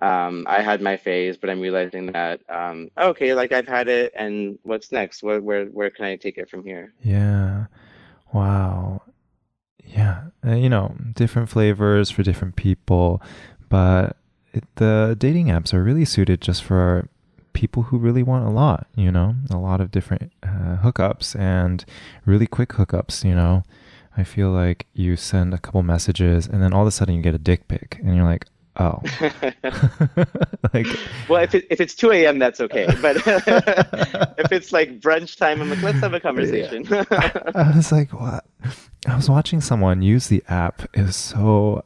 Um, 0.00 0.44
I 0.46 0.60
had 0.60 0.82
my 0.82 0.96
phase, 0.96 1.36
but 1.36 1.48
I'm 1.48 1.60
realizing 1.60 2.06
that 2.12 2.40
um, 2.48 2.90
okay, 2.98 3.34
like 3.34 3.52
I've 3.52 3.68
had 3.68 3.88
it, 3.88 4.12
and 4.14 4.58
what's 4.62 4.92
next? 4.92 5.22
Where 5.22 5.40
where 5.40 5.66
where 5.66 5.90
can 5.90 6.04
I 6.04 6.16
take 6.16 6.38
it 6.38 6.50
from 6.50 6.64
here? 6.64 6.92
Yeah. 7.02 7.66
Wow. 8.32 9.02
Yeah. 9.84 10.24
Uh, 10.46 10.54
you 10.54 10.68
know, 10.68 10.94
different 11.14 11.48
flavors 11.48 12.10
for 12.10 12.22
different 12.22 12.56
people, 12.56 13.22
but 13.68 14.16
it, 14.52 14.64
the 14.76 15.16
dating 15.18 15.46
apps 15.46 15.72
are 15.72 15.82
really 15.82 16.04
suited 16.04 16.40
just 16.40 16.62
for 16.62 17.08
people 17.52 17.84
who 17.84 17.96
really 17.96 18.22
want 18.22 18.46
a 18.46 18.50
lot, 18.50 18.86
you 18.96 19.10
know, 19.10 19.34
a 19.50 19.56
lot 19.56 19.80
of 19.80 19.90
different 19.90 20.30
uh, 20.42 20.76
hookups 20.82 21.38
and 21.38 21.86
really 22.26 22.46
quick 22.46 22.70
hookups, 22.70 23.24
you 23.24 23.34
know. 23.34 23.62
I 24.16 24.24
feel 24.24 24.50
like 24.50 24.86
you 24.94 25.16
send 25.16 25.52
a 25.54 25.58
couple 25.58 25.82
messages 25.82 26.46
and 26.46 26.62
then 26.62 26.72
all 26.72 26.82
of 26.82 26.88
a 26.88 26.90
sudden 26.90 27.14
you 27.14 27.22
get 27.22 27.34
a 27.34 27.38
dick 27.38 27.68
pic 27.68 27.98
and 28.02 28.14
you're 28.16 28.24
like, 28.24 28.46
oh. 28.78 29.00
like, 30.72 30.86
well, 31.28 31.42
if, 31.42 31.54
it, 31.54 31.66
if 31.70 31.80
it's 31.80 31.94
2 31.94 32.12
a.m., 32.12 32.38
that's 32.38 32.60
okay. 32.60 32.86
But 33.00 33.16
if 34.38 34.52
it's 34.52 34.72
like 34.72 35.00
brunch 35.00 35.36
time, 35.36 35.60
I'm 35.60 35.70
like, 35.70 35.82
let's 35.82 35.98
have 36.00 36.14
a 36.14 36.20
conversation. 36.20 36.86
I, 36.90 37.52
I 37.54 37.76
was 37.76 37.92
like, 37.92 38.12
what? 38.12 38.44
I 39.06 39.16
was 39.16 39.28
watching 39.28 39.60
someone 39.60 40.02
use 40.02 40.28
the 40.28 40.42
app. 40.48 40.82
It 40.94 41.02
was 41.02 41.16
so 41.16 41.84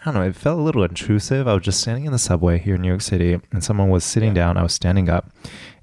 I 0.00 0.12
don't 0.12 0.14
know, 0.14 0.28
it 0.28 0.36
felt 0.36 0.58
a 0.58 0.62
little 0.62 0.84
intrusive. 0.84 1.48
I 1.48 1.54
was 1.54 1.62
just 1.62 1.80
standing 1.80 2.04
in 2.04 2.12
the 2.12 2.18
subway 2.18 2.58
here 2.58 2.74
in 2.74 2.82
New 2.82 2.88
York 2.88 3.00
City 3.00 3.40
and 3.52 3.64
someone 3.64 3.88
was 3.88 4.04
sitting 4.04 4.36
yeah. 4.36 4.46
down. 4.46 4.58
I 4.58 4.62
was 4.62 4.74
standing 4.74 5.08
up 5.08 5.30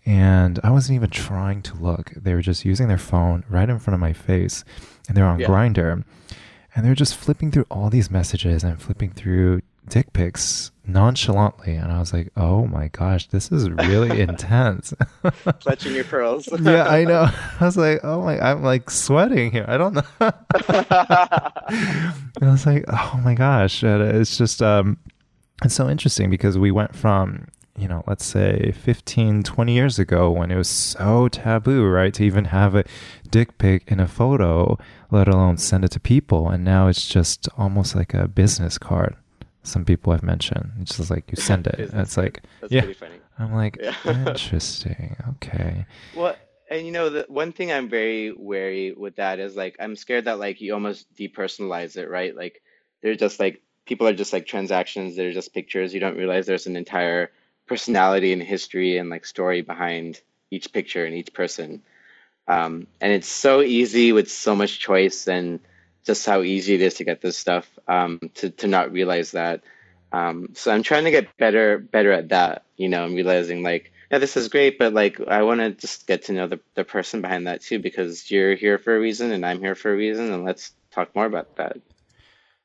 and 0.06 0.60
I 0.64 0.70
wasn't 0.70 0.96
even 0.96 1.10
trying 1.10 1.64
to 1.64 1.76
look. 1.76 2.12
They 2.16 2.34
were 2.36 2.42
just 2.42 2.64
using 2.64 2.88
their 2.88 3.00
phone 3.00 3.44
right 3.50 3.70
in 3.70 3.80
front 3.80 3.96
of 3.96 4.00
my 4.00 4.14
face 4.14 4.64
and 5.08 5.18
they're 5.18 5.26
on 5.26 5.40
yeah. 5.40 5.48
Grindr, 5.48 6.04
and 6.76 6.86
they're 6.86 6.96
just 6.96 7.16
flipping 7.16 7.52
through 7.52 7.66
all 7.70 7.90
these 7.90 8.10
messages 8.10 8.64
and 8.64 8.82
flipping 8.82 9.12
through 9.12 9.62
dick 9.88 10.14
pics 10.14 10.72
nonchalantly 10.86 11.76
and 11.76 11.92
i 11.92 12.00
was 12.00 12.14
like 12.14 12.32
oh 12.38 12.66
my 12.66 12.88
gosh 12.90 13.28
this 13.28 13.52
is 13.52 13.70
really 13.70 14.22
intense. 14.28 14.94
Clutching 15.60 15.94
your 15.94 16.04
pearls. 16.04 16.48
Yeah 16.62 16.88
i 16.88 17.04
know. 17.04 17.28
I 17.60 17.66
was 17.66 17.78
like 17.78 18.00
oh 18.04 18.22
my 18.22 18.40
i'm 18.40 18.64
like 18.64 18.90
sweating 18.90 19.52
here. 19.52 19.66
I 19.68 19.78
don't 19.78 19.94
know. 19.94 20.04
I 20.20 21.92
was 22.42 22.66
like 22.66 22.86
oh 22.88 23.22
my 23.24 23.36
gosh. 23.36 23.84
It's 23.84 24.38
just 24.38 24.62
um 24.62 24.98
it's 25.64 25.76
so 25.76 25.90
interesting 25.90 26.30
because 26.30 26.58
we 26.58 26.72
went 26.72 26.96
from 26.96 27.48
you 27.78 27.88
know, 27.88 28.04
let's 28.06 28.26
say 28.26 28.74
15, 28.74 29.44
20 29.44 29.74
years 29.74 29.98
ago 29.98 30.30
when 30.30 30.52
it 30.52 30.56
was 30.56 30.70
so 30.70 31.28
taboo, 31.28 31.86
right, 31.88 32.14
to 32.14 32.24
even 32.24 32.46
have 32.46 32.76
a 32.76 32.84
dick 33.30 33.58
pic 33.58 33.84
in 33.88 34.00
a 34.00 34.08
photo, 34.08 34.78
let 35.10 35.28
alone 35.28 35.58
send 35.58 35.86
it 35.86 35.92
to 35.92 36.00
people. 36.00 36.50
And 36.50 36.64
now 36.64 36.88
it's 36.88 37.08
just 37.08 37.48
almost 37.58 37.96
like 37.96 38.14
a 38.14 38.28
business 38.28 38.78
card. 38.78 39.16
Some 39.64 39.86
people 39.86 40.14
I've 40.14 40.24
mentioned. 40.24 40.72
It's 40.82 40.98
just 40.98 41.12
like 41.12 41.30
you 41.30 41.42
send 41.42 41.68
it. 41.68 41.80
it's 41.94 42.18
like, 42.18 42.42
That's 42.62 42.74
yeah. 42.74 42.86
I'm 43.38 43.54
like, 43.54 43.78
yeah. 43.80 43.96
interesting. 44.28 45.16
Okay. 45.36 45.86
Well, 46.16 46.36
and 46.70 46.86
you 46.86 46.92
know, 46.92 47.10
the 47.10 47.26
one 47.28 47.52
thing 47.52 47.72
I'm 47.72 47.90
very 47.90 48.32
wary 48.32 48.94
with 48.94 49.18
that 49.18 49.40
is 49.40 49.56
like, 49.56 49.76
I'm 49.80 49.96
scared 49.96 50.26
that 50.26 50.40
like 50.40 50.62
you 50.62 50.74
almost 50.74 51.14
depersonalize 51.16 51.98
it, 51.98 52.10
right? 52.10 52.36
Like, 52.36 52.62
they're 53.02 53.16
just 53.16 53.40
like, 53.40 53.62
people 53.86 54.08
are 54.08 54.14
just 54.14 54.34
like 54.34 54.46
transactions, 54.46 55.16
they're 55.16 55.34
just 55.34 55.54
pictures. 55.54 55.94
You 55.94 56.00
don't 56.00 56.18
realize 56.18 56.46
there's 56.46 56.68
an 56.68 56.76
entire 56.76 57.32
personality 57.68 58.34
and 58.34 58.42
history 58.42 58.98
and 58.98 59.10
like 59.10 59.26
story 59.26 59.62
behind 59.62 60.22
each 60.50 60.72
picture 60.74 61.06
and 61.06 61.16
each 61.16 61.34
person. 61.34 61.82
Um, 62.48 62.88
and 63.00 63.14
it's 63.14 63.28
so 63.28 63.62
easy 63.62 64.12
with 64.12 64.30
so 64.30 64.56
much 64.56 64.80
choice 64.80 65.28
and 65.28 65.60
just 66.04 66.26
how 66.26 66.42
easy 66.42 66.74
it 66.76 66.82
is 66.82 66.96
to 66.96 67.04
get 67.04 67.22
this 67.22 67.38
stuff 67.38 67.68
um, 67.92 68.20
to 68.36 68.50
to 68.50 68.68
not 68.68 68.92
realize 68.92 69.32
that. 69.32 69.62
Um, 70.14 70.50
so 70.54 70.72
I'm 70.72 70.84
trying 70.84 71.04
to 71.06 71.12
get 71.12 71.38
better 71.38 71.78
better 71.78 72.12
at 72.12 72.30
that. 72.30 72.64
You 72.78 72.90
know, 72.90 73.04
I'm 73.04 73.16
realizing 73.16 73.64
like 73.64 73.92
yeah, 74.10 74.18
this 74.18 74.38
is 74.38 74.50
great, 74.50 74.80
but 74.80 74.94
like 74.94 75.20
I 75.28 75.44
want 75.44 75.60
to 75.62 75.72
just 75.72 76.08
get 76.08 76.24
to 76.26 76.34
know 76.34 76.48
the 76.48 76.60
the 76.76 76.84
person 76.84 77.22
behind 77.22 77.48
that 77.48 77.62
too 77.62 77.80
because 77.80 78.32
you're 78.32 78.56
here 78.56 78.78
for 78.78 78.96
a 78.96 79.00
reason 79.00 79.32
and 79.32 79.46
I'm 79.46 79.60
here 79.60 79.76
for 79.76 79.92
a 79.92 79.96
reason, 79.96 80.32
and 80.32 80.46
let's 80.46 80.72
talk 80.92 81.14
more 81.16 81.26
about 81.26 81.58
that. 81.58 81.78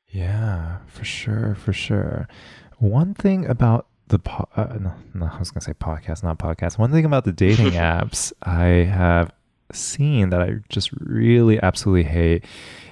Yeah, 0.09 0.77
for 0.87 1.03
sure, 1.03 1.55
for 1.55 1.73
sure. 1.73 2.27
One 2.79 3.13
thing 3.13 3.45
about 3.45 3.87
the 4.07 4.19
po- 4.19 4.47
uh, 4.55 4.77
no, 4.79 4.93
no, 5.13 5.29
I 5.33 5.39
was 5.39 5.51
gonna 5.51 5.61
say 5.61 5.73
podcast, 5.73 6.23
not 6.23 6.39
podcast. 6.39 6.77
One 6.77 6.91
thing 6.91 7.05
about 7.05 7.25
the 7.25 7.31
dating 7.45 7.71
apps 7.71 8.31
I 8.43 8.85
have 8.87 9.31
seen 9.73 10.29
that 10.29 10.41
I 10.41 10.59
just 10.69 10.91
really 10.93 11.61
absolutely 11.61 12.03
hate 12.03 12.45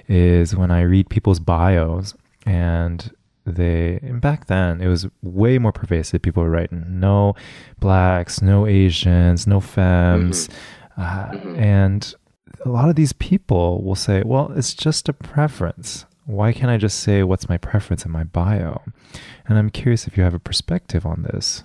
is 0.08 0.56
when 0.56 0.72
I 0.72 0.82
read 0.82 1.10
people's 1.10 1.40
bios 1.40 2.14
and 2.46 3.12
they 3.46 4.00
back 4.22 4.48
then 4.48 4.82
it 4.82 4.88
was 4.88 5.08
way 5.22 5.58
more 5.58 5.72
pervasive. 5.72 6.22
People 6.22 6.44
were 6.44 6.50
writing 6.50 6.84
no 7.00 7.36
blacks, 7.80 8.42
no 8.42 8.66
Asians, 8.66 9.46
no 9.48 9.60
femmes, 9.60 10.48
mm-hmm. 10.48 11.02
Uh, 11.02 11.32
mm-hmm. 11.32 11.56
and 11.60 12.16
a 12.64 12.70
lot 12.70 12.90
of 12.90 12.96
these 12.96 13.14
people 13.14 13.84
will 13.84 13.96
say, 13.96 14.24
"Well, 14.26 14.52
it's 14.56 14.74
just 14.74 15.10
a 15.10 15.14
preference." 15.14 16.06
why 16.26 16.52
can't 16.54 16.72
I 16.72 16.78
just 16.78 17.00
say 17.00 17.24
what's 17.24 17.50
my 17.50 17.58
preference 17.58 18.04
in 18.06 18.12
my 18.12 18.24
bio? 18.24 18.82
And 19.48 19.58
I'm 19.58 19.70
curious 19.70 20.08
if 20.08 20.18
you 20.18 20.24
have 20.24 20.34
a 20.34 20.40
perspective 20.40 21.06
on 21.06 21.24
this. 21.24 21.64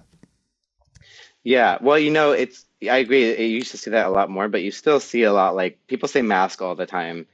Yeah, 1.43 1.79
well, 1.81 1.99
you 1.99 2.11
know, 2.11 2.33
it's 2.33 2.67
I 2.83 2.99
agree. 2.99 3.37
You 3.39 3.57
used 3.57 3.71
to 3.71 3.79
see 3.79 3.91
that 3.91 4.07
a 4.07 4.11
lot 4.11 4.31
more, 4.31 4.49
but 4.49 4.63
you 4.63 4.71
still 4.71 5.01
see 5.01 5.23
a 5.23 5.33
lot 5.33 5.57
like 5.57 5.79
people 5.87 6.09
say 6.09 6.23
masc 6.23 6.61
all 6.61 6.75
the 6.75 6.87
time. 6.87 7.27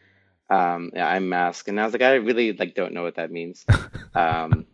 Um, 0.49 0.93
yeah, 0.95 1.09
I'm 1.09 1.29
masc, 1.29 1.67
and 1.69 1.81
I 1.81 1.85
was 1.85 1.93
like, 1.93 2.03
I 2.03 2.15
really 2.15 2.53
like 2.53 2.75
don't 2.75 2.93
know 2.93 3.03
what 3.03 3.17
that 3.17 3.31
means. 3.31 3.65
Um, 4.15 4.65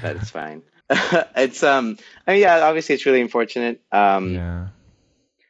but 0.00 0.14
it's 0.14 0.30
fine. 0.30 0.62
it's 0.90 1.64
um, 1.64 1.98
I 2.24 2.34
mean, 2.34 2.42
yeah, 2.42 2.60
obviously 2.60 2.94
it's 2.94 3.04
really 3.04 3.20
unfortunate. 3.20 3.82
Um, 3.90 4.34
yeah. 4.34 4.68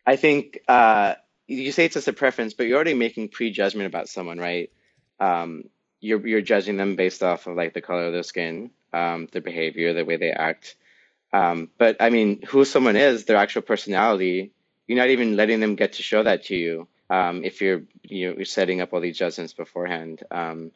I 0.06 0.16
think 0.16 0.60
uh, 0.68 1.16
you 1.46 1.70
say 1.70 1.84
it's 1.84 1.92
just 1.92 2.08
a 2.08 2.14
preference, 2.14 2.54
but 2.54 2.66
you're 2.66 2.76
already 2.76 2.94
making 2.94 3.28
prejudgment 3.28 3.86
about 3.86 4.08
someone, 4.08 4.38
right? 4.38 4.70
Um, 5.20 5.64
you're 6.00 6.26
you're 6.26 6.40
judging 6.40 6.78
them 6.78 6.96
based 6.96 7.22
off 7.22 7.46
of 7.46 7.56
like 7.56 7.74
the 7.74 7.82
color 7.82 8.06
of 8.06 8.14
their 8.14 8.22
skin, 8.22 8.70
um, 8.94 9.28
their 9.32 9.42
behavior, 9.42 9.92
the 9.92 10.06
way 10.06 10.16
they 10.16 10.30
act. 10.30 10.76
Um, 11.32 11.68
but 11.76 11.96
I 12.00 12.10
mean, 12.10 12.42
who 12.42 12.64
someone 12.64 12.96
is, 12.96 13.24
their 13.24 13.36
actual 13.36 13.62
personality, 13.62 14.52
you're 14.86 14.98
not 14.98 15.10
even 15.10 15.36
letting 15.36 15.60
them 15.60 15.76
get 15.76 15.94
to 15.94 16.02
show 16.02 16.22
that 16.22 16.44
to 16.46 16.56
you 16.56 16.88
um, 17.12 17.44
if 17.44 17.60
you're 17.60 17.82
you're 18.02 18.44
setting 18.46 18.80
up 18.80 18.92
all 18.92 19.00
these 19.00 19.18
judgments 19.18 19.52
beforehand. 19.52 20.22
Um, 20.30 20.72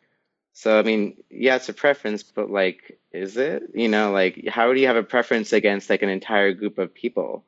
so 0.53 0.79
I 0.79 0.83
mean, 0.83 1.17
yeah, 1.31 1.57
it's 1.57 1.71
a 1.71 1.73
preference, 1.73 2.23
but 2.23 2.51
like, 2.51 2.99
is 3.11 3.39
it? 3.39 3.63
You 3.75 3.89
know, 3.89 4.13
like, 4.13 4.47
how 4.47 4.73
do 4.73 4.79
you 4.81 4.87
have 4.87 4.97
a 4.97 5.03
preference 5.03 5.55
against 5.55 5.89
like 5.89 6.03
an 6.03 6.11
entire 6.11 6.53
group 6.53 6.77
of 6.77 6.95
people? 6.95 7.43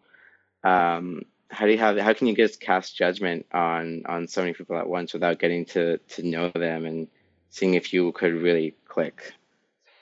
Um, 0.64 1.22
how 1.50 1.66
do 1.66 1.72
you 1.72 1.78
have? 1.78 1.98
How 1.98 2.14
can 2.14 2.28
you 2.28 2.34
just 2.34 2.60
cast 2.60 2.96
judgment 2.96 3.46
on 3.52 4.04
on 4.06 4.26
so 4.26 4.40
many 4.40 4.54
people 4.54 4.78
at 4.78 4.88
once 4.88 5.12
without 5.12 5.38
getting 5.38 5.66
to 5.66 5.98
to 5.98 6.22
know 6.22 6.50
them 6.54 6.86
and 6.86 7.08
seeing 7.50 7.74
if 7.74 7.92
you 7.92 8.10
could 8.12 8.32
really 8.32 8.74
click. 8.86 9.34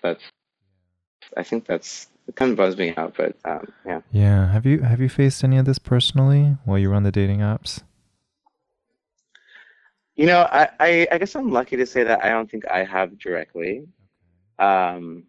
But 0.01 0.20
I 1.37 1.42
think 1.42 1.66
that's 1.66 2.07
it 2.29 2.37
kind 2.37 2.53
of 2.53 2.57
bums 2.57 2.77
me 2.77 2.94
out, 2.96 3.14
but 3.16 3.37
um, 3.44 3.72
yeah. 3.85 4.01
Yeah. 4.12 4.53
Have 4.53 4.64
you 4.64 4.83
have 4.83 5.01
you 5.01 5.09
faced 5.09 5.43
any 5.43 5.59
of 5.59 5.64
this 5.64 5.80
personally 5.80 6.57
while 6.64 6.78
you 6.78 6.91
were 6.91 6.95
on 6.95 7.03
the 7.03 7.12
dating 7.12 7.41
apps? 7.41 7.82
You 10.17 10.27
know, 10.27 10.49
I, 10.51 10.69
I, 10.81 11.09
I 11.12 11.19
guess 11.19 11.37
I'm 11.37 11.51
lucky 11.51 11.77
to 11.77 11.87
say 11.87 12.03
that 12.03 12.25
I 12.25 12.31
don't 12.31 12.51
think 12.51 12.67
I 12.69 12.85
have 12.85 13.19
directly. 13.19 13.87
Um, 14.59 15.25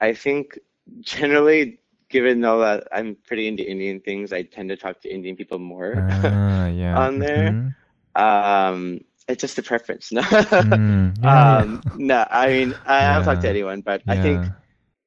I 0.00 0.12
think 0.12 0.58
generally, 1.00 1.78
given 2.10 2.40
though 2.42 2.60
that 2.60 2.88
I'm 2.92 3.16
pretty 3.26 3.48
into 3.48 3.68
Indian 3.68 4.00
things, 4.00 4.32
I 4.32 4.42
tend 4.42 4.68
to 4.68 4.76
talk 4.76 5.00
to 5.02 5.12
Indian 5.12 5.34
people 5.34 5.58
more 5.58 5.96
uh, 5.96 6.68
yeah. 6.74 6.98
on 6.98 7.18
there. 7.18 7.50
Mm-hmm. 7.50 8.22
Um, 8.22 9.00
it's 9.28 9.40
just 9.40 9.58
a 9.58 9.62
preference. 9.62 10.12
No, 10.12 10.20
mm, 10.22 11.16
yeah, 11.22 11.56
um, 11.58 11.82
no. 11.96 12.26
I 12.30 12.48
mean, 12.48 12.74
I 12.84 12.98
yeah. 12.98 13.12
haven't 13.12 13.26
talked 13.26 13.42
to 13.42 13.48
anyone, 13.48 13.80
but 13.80 14.02
I 14.06 14.20
think 14.20 14.46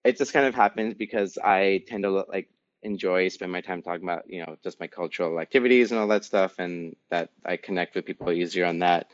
it 0.03 0.17
just 0.17 0.33
kind 0.33 0.45
of 0.47 0.55
happens 0.55 0.95
because 0.95 1.37
I 1.37 1.83
tend 1.87 2.03
to 2.03 2.09
look 2.09 2.27
like 2.29 2.49
enjoy 2.85 3.27
spend 3.29 3.51
my 3.51 3.61
time 3.61 3.81
talking 3.81 4.03
about 4.03 4.29
you 4.29 4.45
know 4.45 4.57
just 4.63 4.79
my 4.79 4.87
cultural 4.87 5.39
activities 5.39 5.91
and 5.91 5.99
all 5.99 6.07
that 6.07 6.23
stuff, 6.23 6.59
and 6.59 6.95
that 7.09 7.29
I 7.43 7.57
connect 7.57 7.95
with 7.95 8.05
people 8.05 8.31
easier 8.31 8.65
on 8.65 8.79
that. 8.79 9.09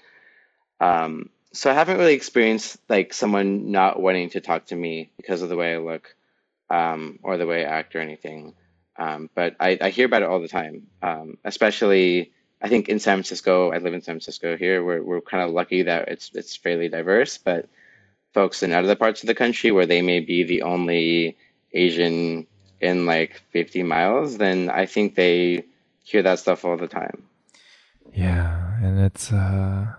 Um, 0.79 1.29
so 1.53 1.69
I 1.69 1.73
haven't 1.73 1.97
really 1.97 2.13
experienced 2.13 2.77
like 2.89 3.13
someone 3.13 3.71
not 3.71 4.01
wanting 4.01 4.29
to 4.31 4.41
talk 4.41 4.67
to 4.67 4.75
me 4.75 5.11
because 5.17 5.41
of 5.41 5.49
the 5.49 5.57
way 5.57 5.73
I 5.73 5.77
look 5.77 6.15
um, 6.69 7.19
or 7.23 7.37
the 7.37 7.47
way 7.47 7.65
I 7.65 7.69
act 7.69 7.95
or 7.95 7.99
anything. 7.99 8.53
Um, 8.97 9.29
but 9.33 9.55
I, 9.59 9.77
I 9.81 9.89
hear 9.89 10.05
about 10.05 10.21
it 10.21 10.29
all 10.29 10.41
the 10.41 10.47
time, 10.47 10.87
um, 11.01 11.37
especially 11.43 12.33
I 12.61 12.69
think 12.69 12.89
in 12.89 12.99
San 12.99 13.17
Francisco, 13.17 13.71
I 13.71 13.79
live 13.79 13.93
in 13.93 14.01
San 14.01 14.15
Francisco 14.15 14.55
here. 14.55 14.83
We're 14.83 15.03
we're 15.03 15.21
kind 15.21 15.43
of 15.43 15.51
lucky 15.51 15.83
that 15.83 16.07
it's 16.09 16.31
it's 16.33 16.55
fairly 16.55 16.89
diverse, 16.89 17.37
but 17.37 17.67
folks 18.33 18.63
in 18.63 18.71
other 18.71 18.95
parts 18.95 19.23
of 19.23 19.27
the 19.27 19.35
country 19.35 19.71
where 19.71 19.85
they 19.85 20.01
may 20.01 20.19
be 20.19 20.43
the 20.43 20.61
only 20.61 21.37
Asian 21.73 22.47
in 22.81 23.05
like 23.05 23.41
50 23.51 23.83
miles, 23.83 24.37
then 24.37 24.69
I 24.69 24.85
think 24.85 25.15
they 25.15 25.63
hear 26.03 26.23
that 26.23 26.39
stuff 26.39 26.65
all 26.65 26.77
the 26.77 26.87
time. 26.87 27.23
Yeah, 28.13 28.77
and 28.81 28.99
it's 28.99 29.31
uh 29.31 29.93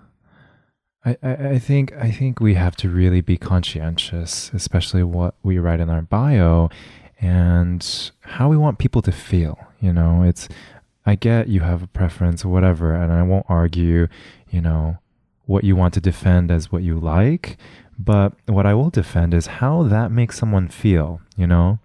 I, 1.04 1.16
I, 1.22 1.32
I 1.32 1.58
think 1.58 1.92
I 1.94 2.10
think 2.10 2.40
we 2.40 2.54
have 2.54 2.76
to 2.76 2.88
really 2.88 3.20
be 3.20 3.36
conscientious, 3.36 4.50
especially 4.52 5.02
what 5.02 5.34
we 5.42 5.58
write 5.58 5.80
in 5.80 5.90
our 5.90 6.02
bio 6.02 6.70
and 7.20 8.10
how 8.20 8.48
we 8.48 8.56
want 8.56 8.78
people 8.78 9.02
to 9.02 9.12
feel. 9.12 9.58
You 9.80 9.92
know, 9.92 10.22
it's 10.22 10.48
I 11.06 11.14
get 11.14 11.48
you 11.48 11.60
have 11.60 11.82
a 11.82 11.88
preference 11.88 12.44
or 12.44 12.48
whatever, 12.48 12.94
and 12.94 13.12
I 13.12 13.22
won't 13.22 13.46
argue, 13.48 14.08
you 14.50 14.60
know, 14.60 14.98
what 15.46 15.64
you 15.64 15.74
want 15.74 15.94
to 15.94 16.00
defend 16.00 16.50
as 16.50 16.70
what 16.70 16.82
you 16.82 16.98
like. 16.98 17.56
But 17.98 18.32
what 18.46 18.66
I 18.66 18.74
will 18.74 18.90
defend 18.90 19.34
is 19.34 19.46
how 19.46 19.82
that 19.84 20.10
makes 20.10 20.38
someone 20.38 20.68
feel, 20.68 21.20
you 21.36 21.46
know? 21.46 21.78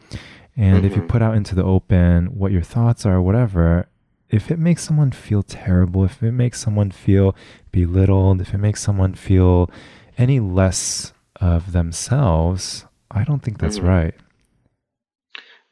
And 0.58 0.78
mm-hmm. 0.78 0.86
if 0.86 0.96
you 0.96 1.02
mm-hmm. 1.02 1.08
put 1.08 1.22
out 1.22 1.36
into 1.36 1.54
the 1.54 1.64
open 1.64 2.38
what 2.38 2.52
your 2.52 2.64
thoughts 2.64 3.06
are, 3.06 3.22
whatever, 3.22 3.88
if 4.30 4.52
it 4.52 4.58
makes 4.58 4.84
someone 4.84 5.12
feel 5.12 5.44
terrible, 5.44 6.04
if 6.04 6.22
it 6.22 6.32
makes 6.32 6.60
someone 6.60 6.92
feel 6.92 7.36
belittled, 7.72 8.42
if 8.42 8.54
it 8.54 8.58
makes 8.58 8.82
someone 8.82 9.14
feel 9.14 9.70
any 10.18 10.40
less 10.40 11.14
of 11.40 11.72
themselves, 11.72 12.86
I 13.12 13.24
don't 13.24 13.42
think 13.42 13.60
that's 13.60 13.78
mm-hmm. 13.78 13.88
right. 13.88 14.16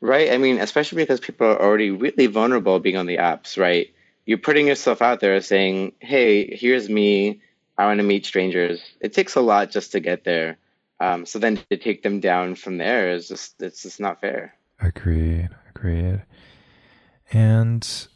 Right. 0.02 0.32
I 0.32 0.38
mean, 0.38 0.60
especially 0.60 1.02
because 1.02 1.20
people 1.20 1.48
are 1.48 1.60
already 1.60 1.90
really 1.90 2.28
vulnerable 2.28 2.80
being 2.80 2.98
on 2.98 3.08
the 3.08 3.18
apps, 3.18 3.58
right? 3.58 3.92
You're 4.26 4.38
putting 4.38 4.68
yourself 4.68 5.02
out 5.02 5.20
there 5.20 5.40
saying, 5.42 5.94
hey, 6.00 6.56
here's 6.56 6.88
me. 6.90 7.42
I 7.78 7.86
want 7.86 8.00
to 8.00 8.04
meet 8.04 8.26
strangers. 8.26 8.82
It 9.02 9.14
takes 9.14 9.36
a 9.36 9.42
lot 9.42 9.72
just 9.72 9.94
to 9.94 10.00
get 10.00 10.24
there. 10.24 10.58
Um, 11.00 11.26
so 11.26 11.40
then 11.40 11.60
to 11.70 11.78
take 11.78 12.04
them 12.04 12.20
down 12.20 12.56
from 12.56 12.78
there 12.78 13.12
is 13.14 13.28
just, 13.28 13.62
it's 13.62 13.82
just 13.84 14.00
not 14.00 14.22
fair. 14.22 14.56
Agreed. 14.80 15.50
Agreed. 15.76 16.24
And 17.32 18.08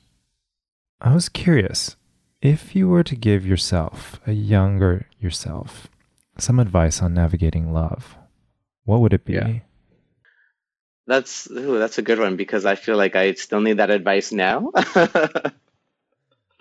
I 1.02 1.14
was 1.14 1.30
curious 1.30 1.96
if 2.42 2.76
you 2.76 2.88
were 2.88 3.04
to 3.04 3.16
give 3.16 3.46
yourself, 3.46 4.20
a 4.26 4.32
younger 4.32 5.08
yourself, 5.20 5.88
some 6.38 6.60
advice 6.60 7.02
on 7.02 7.14
navigating 7.14 7.74
love, 7.74 8.16
what 8.86 9.02
would 9.02 9.14
it 9.14 9.26
be? 9.26 9.34
Yeah. 9.34 9.60
That's 11.06 11.50
ooh, 11.50 11.80
that's 11.80 11.98
a 11.98 12.04
good 12.04 12.20
one 12.20 12.36
because 12.36 12.66
I 12.66 12.76
feel 12.76 12.96
like 12.96 13.16
I 13.16 13.34
still 13.34 13.62
need 13.62 13.78
that 13.78 13.90
advice 13.90 14.32
now. 14.32 14.72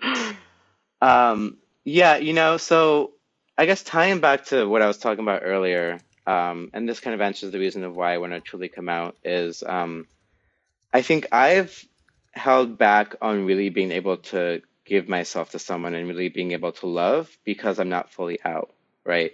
um, 1.01 1.57
yeah, 1.85 2.17
you 2.17 2.33
know, 2.33 2.57
so 2.57 3.13
I 3.57 3.65
guess 3.67 3.83
tying 3.83 4.21
back 4.21 4.45
to 4.45 4.65
what 4.67 4.81
I 4.81 4.87
was 4.87 4.97
talking 4.97 5.23
about 5.23 5.43
earlier, 5.43 5.99
um, 6.29 6.69
and 6.73 6.87
this 6.87 6.99
kind 6.99 7.15
of 7.15 7.21
answers 7.21 7.51
the 7.51 7.57
reason 7.57 7.83
of 7.83 7.95
why 7.95 8.13
I 8.13 8.19
want 8.19 8.33
to 8.33 8.39
truly 8.39 8.69
come 8.69 8.87
out 8.87 9.17
is 9.23 9.63
um, 9.63 10.05
I 10.93 11.01
think 11.01 11.25
I've 11.31 11.83
held 12.33 12.77
back 12.77 13.15
on 13.19 13.45
really 13.47 13.69
being 13.69 13.91
able 13.91 14.17
to 14.17 14.61
give 14.85 15.09
myself 15.09 15.49
to 15.51 15.59
someone 15.59 15.95
and 15.95 16.07
really 16.07 16.29
being 16.29 16.51
able 16.51 16.71
to 16.73 16.85
love 16.85 17.35
because 17.45 17.79
I'm 17.79 17.89
not 17.89 18.11
fully 18.11 18.39
out, 18.45 18.71
right? 19.03 19.31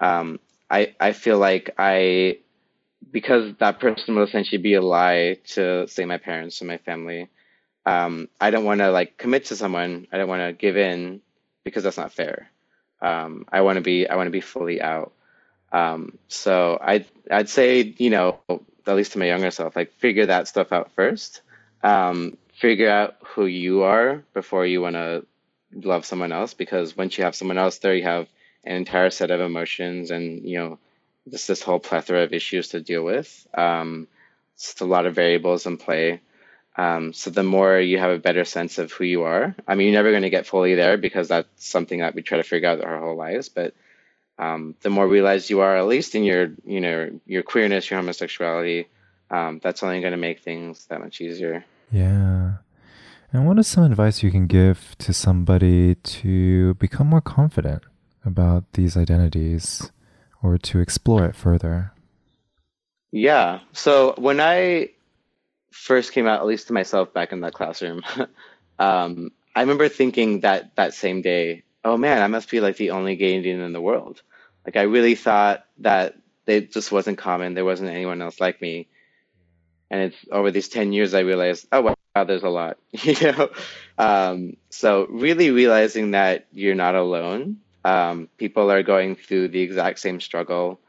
Um, 0.00 0.40
I 0.70 0.94
I 0.98 1.12
feel 1.12 1.36
like 1.36 1.74
I 1.76 2.38
because 3.10 3.54
that 3.58 3.78
person 3.78 4.14
will 4.14 4.24
essentially 4.24 4.62
be 4.62 4.72
a 4.72 4.80
lie 4.80 5.36
to 5.48 5.86
say 5.86 6.06
my 6.06 6.16
parents 6.16 6.62
and 6.62 6.68
my 6.68 6.78
family. 6.78 7.28
Um, 7.84 8.30
I 8.40 8.50
don't 8.50 8.64
want 8.64 8.80
to 8.80 8.90
like 8.90 9.18
commit 9.18 9.46
to 9.46 9.56
someone. 9.56 10.06
I 10.10 10.16
don't 10.16 10.30
want 10.30 10.48
to 10.48 10.54
give 10.54 10.78
in 10.78 11.20
because 11.62 11.82
that's 11.84 11.98
not 11.98 12.14
fair. 12.14 12.50
Um, 13.02 13.44
I 13.52 13.60
want 13.60 13.76
to 13.76 13.82
be 13.82 14.08
I 14.08 14.16
want 14.16 14.28
to 14.28 14.38
be 14.40 14.40
fully 14.40 14.80
out. 14.80 15.12
Um, 15.72 16.18
so 16.28 16.78
I'd 16.80 17.06
I'd 17.30 17.48
say 17.48 17.94
you 17.96 18.10
know 18.10 18.38
at 18.86 18.96
least 18.96 19.12
to 19.12 19.18
my 19.18 19.26
younger 19.26 19.50
self 19.50 19.74
like 19.74 19.92
figure 19.94 20.26
that 20.26 20.48
stuff 20.48 20.72
out 20.72 20.92
first. 20.92 21.40
Um, 21.82 22.36
figure 22.54 22.90
out 22.90 23.16
who 23.24 23.46
you 23.46 23.82
are 23.82 24.22
before 24.34 24.66
you 24.66 24.80
want 24.80 24.94
to 24.94 25.26
love 25.74 26.04
someone 26.04 26.32
else 26.32 26.54
because 26.54 26.96
once 26.96 27.16
you 27.16 27.24
have 27.24 27.34
someone 27.34 27.58
else 27.58 27.78
there 27.78 27.94
you 27.94 28.04
have 28.04 28.28
an 28.64 28.76
entire 28.76 29.10
set 29.10 29.30
of 29.30 29.40
emotions 29.40 30.10
and 30.10 30.46
you 30.48 30.58
know 30.58 30.78
just 31.30 31.48
this 31.48 31.62
whole 31.62 31.78
plethora 31.78 32.22
of 32.22 32.32
issues 32.32 32.68
to 32.68 32.80
deal 32.80 33.04
with. 33.04 33.46
Um, 33.54 34.08
it's 34.54 34.80
a 34.80 34.84
lot 34.84 35.06
of 35.06 35.14
variables 35.14 35.66
in 35.66 35.76
play. 35.76 36.20
Um, 36.76 37.12
so 37.12 37.30
the 37.30 37.42
more 37.42 37.78
you 37.78 37.98
have 37.98 38.10
a 38.10 38.18
better 38.18 38.44
sense 38.44 38.78
of 38.78 38.92
who 38.92 39.04
you 39.04 39.22
are, 39.24 39.54
I 39.68 39.74
mean, 39.74 39.88
you're 39.88 39.96
never 39.96 40.10
going 40.10 40.22
to 40.22 40.30
get 40.30 40.46
fully 40.46 40.74
there 40.74 40.96
because 40.96 41.28
that's 41.28 41.48
something 41.64 42.00
that 42.00 42.14
we 42.14 42.22
try 42.22 42.38
to 42.38 42.44
figure 42.44 42.68
out 42.68 42.82
our 42.82 42.98
whole 42.98 43.16
lives. 43.16 43.48
But 43.48 43.74
um, 44.38 44.74
the 44.82 44.90
more 44.90 45.06
realized 45.06 45.50
you 45.50 45.60
are, 45.60 45.76
at 45.76 45.86
least 45.86 46.14
in 46.14 46.24
your, 46.24 46.50
you 46.64 46.80
know, 46.80 47.20
your 47.26 47.42
queerness, 47.42 47.90
your 47.90 48.00
homosexuality, 48.00 48.86
um, 49.30 49.60
that's 49.62 49.82
only 49.82 50.00
going 50.00 50.12
to 50.12 50.18
make 50.18 50.40
things 50.40 50.86
that 50.86 51.00
much 51.00 51.20
easier. 51.20 51.64
Yeah. 51.90 52.54
And 53.32 53.46
what 53.46 53.58
is 53.58 53.66
some 53.66 53.84
advice 53.84 54.22
you 54.22 54.30
can 54.30 54.46
give 54.46 54.94
to 54.98 55.12
somebody 55.12 55.94
to 55.94 56.74
become 56.74 57.06
more 57.06 57.20
confident 57.20 57.82
about 58.24 58.64
these 58.74 58.96
identities? 58.96 59.90
or 60.42 60.58
to 60.58 60.80
explore 60.80 61.24
it 61.24 61.36
further? 61.36 61.92
Yeah. 63.12 63.60
So 63.72 64.14
when 64.18 64.40
I 64.40 64.90
first 65.70 66.12
came 66.12 66.26
out, 66.26 66.40
at 66.40 66.46
least 66.46 66.66
to 66.66 66.72
myself 66.72 67.14
back 67.14 67.32
in 67.32 67.40
the 67.40 67.50
classroom, 67.50 68.02
um, 68.78 69.30
I 69.54 69.60
remember 69.60 69.88
thinking 69.88 70.40
that 70.40 70.76
that 70.76 70.94
same 70.94 71.22
day, 71.22 71.62
oh 71.84 71.96
man, 71.96 72.22
I 72.22 72.26
must 72.26 72.50
be 72.50 72.60
like 72.60 72.76
the 72.76 72.90
only 72.90 73.16
gay 73.16 73.34
Indian 73.34 73.60
in 73.60 73.72
the 73.72 73.80
world. 73.80 74.22
Like 74.64 74.76
I 74.76 74.82
really 74.82 75.14
thought 75.14 75.64
that 75.78 76.16
it 76.46 76.72
just 76.72 76.92
wasn't 76.92 77.18
common. 77.18 77.54
There 77.54 77.64
wasn't 77.64 77.90
anyone 77.90 78.22
else 78.22 78.40
like 78.40 78.60
me. 78.60 78.88
And 79.90 80.02
it's 80.02 80.16
over 80.30 80.50
these 80.50 80.68
10 80.68 80.92
years, 80.92 81.12
I 81.12 81.20
realized, 81.20 81.66
oh, 81.70 81.94
wow, 82.14 82.24
there's 82.24 82.44
a 82.44 82.48
lot, 82.48 82.78
you 82.92 83.14
know? 83.20 83.50
Um, 83.98 84.56
so 84.70 85.06
really 85.10 85.50
realizing 85.50 86.12
that 86.12 86.46
you're 86.50 86.74
not 86.74 86.94
alone 86.94 87.58
um, 87.84 88.28
people 88.36 88.70
are 88.70 88.82
going 88.82 89.16
through 89.16 89.48
the 89.48 89.60
exact 89.60 89.98
same 89.98 90.20
struggle 90.20 90.80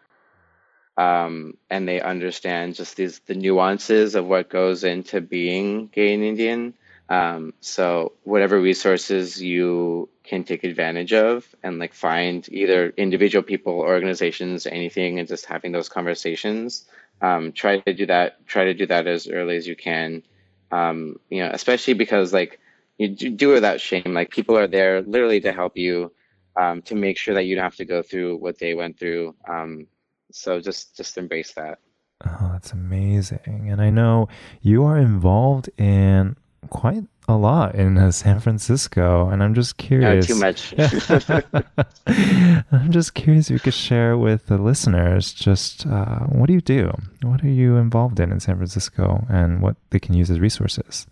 um, 0.98 1.58
and 1.70 1.88
they 1.88 2.00
understand 2.02 2.76
just 2.76 2.96
these 2.98 3.20
the 3.26 3.34
nuances 3.34 4.14
of 4.16 4.26
what 4.26 4.50
goes 4.50 4.84
into 4.84 5.22
being 5.22 5.88
gay 5.88 6.14
and 6.14 6.24
Indian. 6.24 6.76
Um, 7.10 7.54
so 7.60 8.14
whatever 8.24 8.60
resources 8.60 9.42
you 9.42 10.10
can 10.24 10.44
take 10.44 10.64
advantage 10.64 11.14
of 11.14 11.46
and 11.62 11.78
like 11.78 11.94
find 11.94 12.48
either 12.50 12.94
individual 12.96 13.44
people, 13.44 13.74
organizations, 13.74 14.66
anything, 14.66 15.20
and 15.20 15.28
just 15.28 15.46
having 15.46 15.72
those 15.72 15.90
conversations. 15.90 16.86
Um, 17.22 17.52
try 17.52 17.80
to 17.80 17.94
do 17.94 18.06
that. 18.08 18.46
Try 18.48 18.66
to 18.66 18.74
do 18.74 18.86
that 18.88 19.08
as 19.08 19.28
early 19.28 19.58
as 19.58 19.68
you 19.68 19.76
can. 19.76 20.24
Um, 20.72 21.20
you 21.30 21.44
know, 21.44 21.52
especially 21.54 21.94
because 21.94 22.34
like 22.34 22.60
you 22.98 23.10
do 23.10 23.52
it 23.52 23.56
without 23.56 23.82
shame. 23.82 24.14
Like 24.14 24.32
people 24.32 24.58
are 24.58 24.68
there 24.68 25.02
literally 25.02 25.42
to 25.42 25.52
help 25.52 25.78
you 25.78 26.12
um, 26.56 26.82
to 26.84 26.96
make 26.96 27.18
sure 27.18 27.34
that 27.36 27.44
you 27.44 27.56
don't 27.56 27.64
have 27.64 27.76
to 27.78 27.86
go 27.86 28.02
through 28.02 28.38
what 28.38 28.60
they 28.60 28.74
went 28.74 28.98
through. 28.98 29.36
Um, 29.48 29.88
so 30.32 30.60
just 30.60 30.96
just 30.96 31.18
embrace 31.18 31.54
that. 31.54 31.80
Oh, 32.26 32.50
that's 32.54 32.72
amazing. 32.72 33.68
And 33.70 33.82
I 33.82 33.90
know 33.90 34.30
you 34.62 34.86
are 34.86 34.98
involved 34.98 35.70
in 35.78 36.38
quite 36.70 37.04
a 37.28 37.36
lot 37.36 37.76
in 37.76 37.98
uh, 37.98 38.12
San 38.12 38.40
Francisco, 38.40 39.30
and 39.30 39.42
I'm 39.42 39.54
just 39.54 39.78
curious. 39.78 40.28
too 40.28 40.36
much. 40.36 40.74
I'm 42.72 42.92
just 42.92 43.14
curious 43.14 43.50
if 43.50 43.54
you 43.54 43.60
could 43.60 43.74
share 43.74 44.18
with 44.18 44.48
the 44.48 44.58
listeners 44.58 45.34
just 45.34 45.86
uh, 45.86 46.20
what 46.26 46.48
do 46.48 46.54
you 46.54 46.62
do? 46.62 46.92
What 47.22 47.44
are 47.44 47.50
you 47.50 47.78
involved 47.78 48.20
in 48.20 48.32
in 48.32 48.40
San 48.40 48.58
Francisco, 48.58 49.26
and 49.30 49.62
what 49.62 49.78
they 49.90 50.00
can 50.00 50.14
use 50.14 50.30
as 50.30 50.40
resources? 50.40 51.08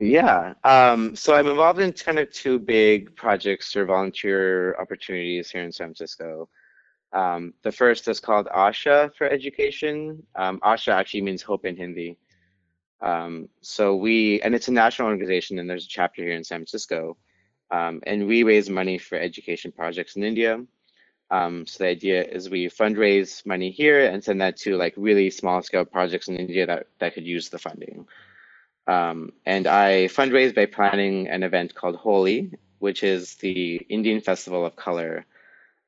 Yeah. 0.00 0.54
Um, 0.64 1.14
so 1.14 1.34
I'm 1.34 1.46
involved 1.46 1.78
in 1.78 1.92
kind 1.92 2.18
of 2.18 2.32
two 2.32 2.58
big 2.58 3.14
projects 3.16 3.76
or 3.76 3.84
volunteer 3.84 4.74
opportunities 4.80 5.50
here 5.50 5.62
in 5.62 5.72
San 5.72 5.88
Francisco. 5.88 6.48
Um, 7.12 7.52
the 7.62 7.72
first 7.72 8.08
is 8.08 8.18
called 8.18 8.46
Asha 8.46 9.14
for 9.14 9.28
Education. 9.28 10.22
Um, 10.36 10.58
Asha 10.60 10.92
actually 10.92 11.22
means 11.22 11.42
hope 11.42 11.66
in 11.66 11.76
Hindi. 11.76 12.16
Um, 13.02 13.48
so 13.62 13.96
we, 13.96 14.40
and 14.42 14.54
it's 14.54 14.68
a 14.68 14.72
national 14.72 15.08
organization, 15.08 15.58
and 15.58 15.68
there's 15.68 15.86
a 15.86 15.88
chapter 15.88 16.22
here 16.22 16.32
in 16.32 16.44
San 16.44 16.58
Francisco. 16.58 17.16
Um, 17.70 18.00
and 18.06 18.26
we 18.26 18.42
raise 18.42 18.68
money 18.68 18.98
for 18.98 19.16
education 19.16 19.72
projects 19.72 20.16
in 20.16 20.24
India. 20.24 20.60
Um, 21.30 21.66
so 21.66 21.84
the 21.84 21.90
idea 21.90 22.24
is 22.24 22.50
we 22.50 22.66
fundraise 22.66 23.46
money 23.46 23.70
here 23.70 24.04
and 24.04 24.22
send 24.22 24.40
that 24.40 24.56
to 24.58 24.76
like 24.76 24.94
really 24.96 25.30
small 25.30 25.62
scale 25.62 25.84
projects 25.84 26.26
in 26.26 26.36
India 26.36 26.66
that, 26.66 26.86
that 26.98 27.14
could 27.14 27.24
use 27.24 27.48
the 27.48 27.58
funding. 27.58 28.06
Um, 28.88 29.32
and 29.46 29.68
I 29.68 30.06
fundraise 30.06 30.54
by 30.54 30.66
planning 30.66 31.28
an 31.28 31.44
event 31.44 31.74
called 31.74 31.94
Holi, 31.94 32.58
which 32.80 33.04
is 33.04 33.36
the 33.36 33.76
Indian 33.88 34.20
Festival 34.20 34.66
of 34.66 34.74
Color. 34.74 35.24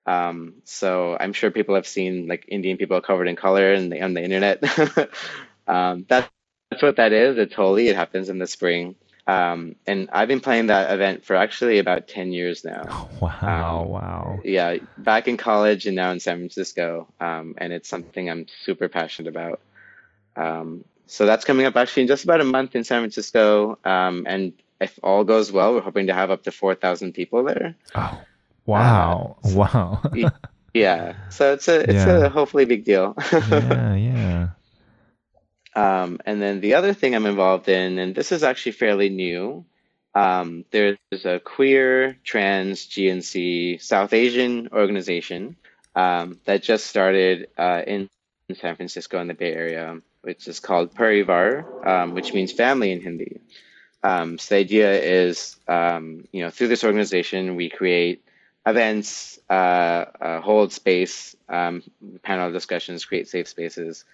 Um, 0.07 0.55
so 0.65 1.17
I'm 1.19 1.33
sure 1.33 1.51
people 1.51 1.75
have 1.75 1.89
seen 1.89 2.29
like 2.29 2.45
Indian 2.47 2.77
people 2.77 3.01
covered 3.01 3.27
in 3.27 3.35
color 3.35 3.77
the, 3.81 4.01
on 4.01 4.15
the 4.15 4.23
internet. 4.23 4.63
um, 5.67 6.07
that's, 6.09 6.31
that's 6.73 6.83
what 6.83 6.97
that 6.97 7.13
is. 7.13 7.39
It's 7.39 7.55
Holi. 7.55 7.89
It 7.89 7.97
happens 7.97 8.29
in 8.29 8.39
the 8.39 8.47
spring. 8.47 8.95
Um, 9.27 9.77
and 9.87 10.09
I've 10.13 10.27
been 10.27 10.41
playing 10.41 10.67
that 10.67 10.93
event 10.93 11.25
for 11.25 11.37
actually 11.37 11.79
about 11.79 12.09
10 12.09 12.33
years 12.33 12.65
now. 12.65 13.09
Wow, 13.21 13.83
Um, 13.83 13.89
wow. 13.89 14.41
yeah, 14.45 14.79
back 14.99 15.29
in 15.29 15.37
college 15.37 15.87
and 15.87 15.95
now 15.95 16.11
in 16.11 16.19
San 16.19 16.39
Francisco. 16.39 17.07
Um, 17.21 17.55
and 17.59 17.73
it's 17.73 17.89
something 17.89 18.29
I'm 18.29 18.47
super 18.65 18.89
passionate 18.89 19.29
about. 19.29 19.61
Um, 20.35 20.85
so 21.07 21.25
that's 21.27 21.45
coming 21.45 21.67
up 21.67 21.77
actually 21.77 22.03
in 22.03 22.09
just 22.09 22.25
about 22.25 22.41
a 22.41 22.45
month 22.45 22.75
in 22.75 22.83
San 22.85 23.01
Francisco. 23.03 23.79
Um, 23.85 24.25
and 24.27 24.55
if 24.81 24.99
all 25.05 25.23
goes 25.23 25.53
well, 25.53 25.75
we're 25.75 25.83
hoping 25.83 26.09
to 26.09 26.15
have 26.15 26.31
up 26.33 26.43
to 26.45 26.51
4,000 26.51 27.13
people 27.13 27.45
there. 27.45 27.77
Oh, 27.95 28.01
Uh, 28.01 28.17
wow, 28.67 29.37
wow. 29.45 30.03
yeah, 30.75 31.15
so 31.29 31.53
it's 31.53 31.69
a 31.69 31.81
it's 31.83 32.07
Yeah. 32.07 32.27
a 32.27 32.29
hopefully 32.29 32.65
big 32.65 32.85
deal. 32.85 33.15
yeah, 33.51 33.95
yeah. 33.95 34.49
Um, 35.75 36.21
and 36.27 36.41
then 36.41 36.61
the 36.61 36.75
other 36.75 36.93
thing 36.93 37.15
I'm 37.15 37.27
involved 37.27 37.69
in, 37.69 37.99
and 37.99 38.15
this 38.15 38.33
is 38.33 38.43
actually 38.43 38.73
fairly 38.73 39.09
new, 39.09 39.65
um, 40.15 40.65
there's 40.71 40.99
a 41.25 41.41
queer, 41.41 42.19
trans, 42.25 42.87
GNC 42.87 43.81
South 43.81 44.13
Asian 44.13 44.69
organization 44.73 45.57
um, 45.97 46.39
that 46.45 46.63
just 46.63 46.87
started 46.87 47.49
uh, 47.57 47.83
in, 47.87 48.09
San 48.55 48.77
Francisco 48.77 49.19
in 49.19 49.29
the 49.29 49.35
Bay 49.35 49.55
Area, 49.55 49.99
which 50.21 50.47
is 50.47 50.61
called 50.61 50.95
Parivar, 50.95 51.87
um, 51.87 52.13
which 52.13 52.35
means 52.35 52.53
family 52.53 52.93
in 52.93 53.01
Hindi. 53.01 53.41
Um, 54.03 54.37
so 54.37 54.55
the 54.55 54.61
idea 54.61 55.01
is, 55.01 55.57
um, 55.69 56.29
you 56.33 56.43
know, 56.43 56.51
through 56.51 56.69
this 56.69 56.85
organization, 56.85 57.57
we 57.57 57.71
create 57.71 58.23
events, 58.67 59.39
uh, 59.49 59.53
uh, 60.21 60.41
hold 60.43 60.73
space, 60.73 61.35
panel 61.49 62.53
discussions, 62.53 63.07
create 63.07 63.29
safe 63.29 63.49
spaces 63.49 64.05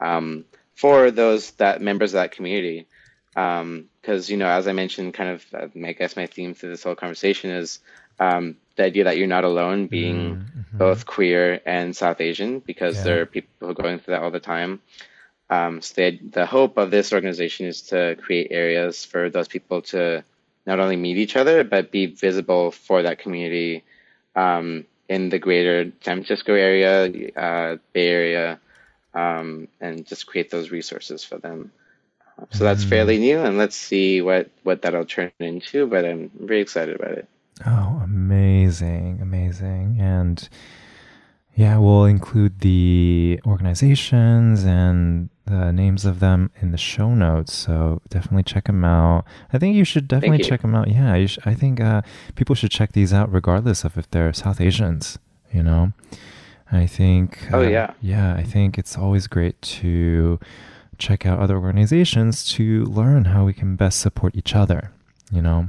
um, 0.00 0.44
for 0.78 1.10
those 1.10 1.50
that 1.52 1.82
members 1.82 2.14
of 2.14 2.18
that 2.22 2.30
community. 2.30 2.86
Because 3.34 4.30
you 4.30 4.36
know, 4.36 4.48
as 4.48 4.68
I 4.68 4.72
mentioned, 4.72 5.14
kind 5.14 5.30
of, 5.30 5.44
uh, 5.52 5.68
I 5.84 5.92
guess 5.92 6.16
my 6.16 6.26
theme 6.26 6.54
through 6.54 6.70
this 6.70 6.84
whole 6.84 6.94
conversation 6.94 7.50
is 7.50 7.80
um, 8.20 8.56
the 8.76 8.84
idea 8.84 9.04
that 9.04 9.16
you're 9.16 9.34
not 9.36 9.44
alone, 9.44 9.88
being 9.88 10.36
Mhm. 10.36 10.78
both 10.78 11.04
queer 11.04 11.60
and 11.66 11.96
South 11.96 12.20
Asian, 12.20 12.60
because 12.60 12.96
Yeah. 12.96 13.04
there 13.04 13.20
are 13.22 13.26
people 13.26 13.50
who 13.60 13.70
are 13.70 13.82
going 13.82 13.98
through 13.98 14.14
that 14.14 14.22
all 14.22 14.30
the 14.30 14.48
time. 14.54 14.80
Um, 15.50 15.82
so 15.82 15.94
the, 15.96 16.18
the 16.38 16.46
hope 16.46 16.76
of 16.78 16.90
this 16.90 17.12
organization 17.12 17.66
is 17.66 17.82
to 17.90 18.16
create 18.24 18.48
areas 18.50 19.04
for 19.04 19.30
those 19.30 19.48
people 19.48 19.82
to 19.92 20.22
not 20.66 20.78
only 20.78 20.96
meet 20.96 21.16
each 21.16 21.36
other, 21.36 21.64
but 21.64 21.90
be 21.90 22.06
visible 22.06 22.70
for 22.70 23.02
that 23.02 23.18
community 23.18 23.82
um, 24.36 24.84
in 25.08 25.28
the 25.30 25.38
greater 25.38 25.90
San 26.04 26.18
Francisco 26.18 26.54
area, 26.54 26.92
uh, 27.34 27.76
Bay 27.92 28.08
Area, 28.08 28.60
um, 29.22 29.68
and 29.80 30.06
just 30.06 30.26
create 30.30 30.50
those 30.50 30.70
resources 30.78 31.20
for 31.24 31.38
them. 31.46 31.58
Uh, 32.38 32.44
So 32.56 32.60
that's 32.64 32.84
Mm. 32.84 32.88
fairly 32.94 33.18
new, 33.18 33.38
and 33.46 33.58
let's 33.62 33.76
see 33.88 34.20
what, 34.28 34.44
what 34.62 34.78
that'll 34.82 35.04
turn 35.16 35.32
into, 35.40 35.86
but 35.92 36.04
I'm 36.04 36.30
very 36.50 36.60
excited 36.66 36.94
about 37.00 37.14
it. 37.20 37.26
Oh, 37.66 38.00
amazing, 38.04 39.18
amazing. 39.28 39.96
And 40.00 40.36
yeah, 41.62 41.76
we'll 41.78 42.04
include 42.04 42.54
the 42.60 43.40
organizations 43.44 44.64
and 44.64 45.28
the 45.46 45.72
names 45.72 46.04
of 46.04 46.20
them 46.20 46.50
in 46.62 46.70
the 46.70 46.78
show 46.78 47.10
notes. 47.14 47.52
So 47.54 48.00
definitely 48.08 48.44
check 48.44 48.64
them 48.70 48.84
out. 48.84 49.24
I 49.52 49.58
think 49.58 49.74
you 49.74 49.84
should 49.84 50.06
definitely 50.06 50.38
you. 50.38 50.44
check 50.50 50.62
them 50.62 50.74
out. 50.76 50.86
Yeah, 50.88 51.16
you 51.16 51.26
sh- 51.26 51.38
I 51.44 51.54
think 51.54 51.80
uh, 51.80 52.02
people 52.36 52.54
should 52.54 52.70
check 52.70 52.92
these 52.92 53.12
out 53.12 53.32
regardless 53.32 53.82
of 53.84 53.98
if 53.98 54.06
they're 54.12 54.32
South 54.32 54.60
Asians, 54.60 55.18
you 55.52 55.64
know? 55.64 55.92
I 56.70 56.86
think. 56.86 57.48
Oh, 57.52 57.60
uh, 57.60 57.68
yeah. 57.68 57.94
Yeah, 58.00 58.34
I 58.34 58.42
think 58.42 58.78
it's 58.78 58.96
always 58.96 59.26
great 59.26 59.60
to 59.62 60.38
check 60.98 61.24
out 61.24 61.38
other 61.38 61.56
organizations 61.56 62.44
to 62.52 62.84
learn 62.84 63.26
how 63.26 63.44
we 63.44 63.52
can 63.52 63.76
best 63.76 64.00
support 64.00 64.36
each 64.36 64.54
other, 64.54 64.90
you 65.32 65.40
know? 65.40 65.68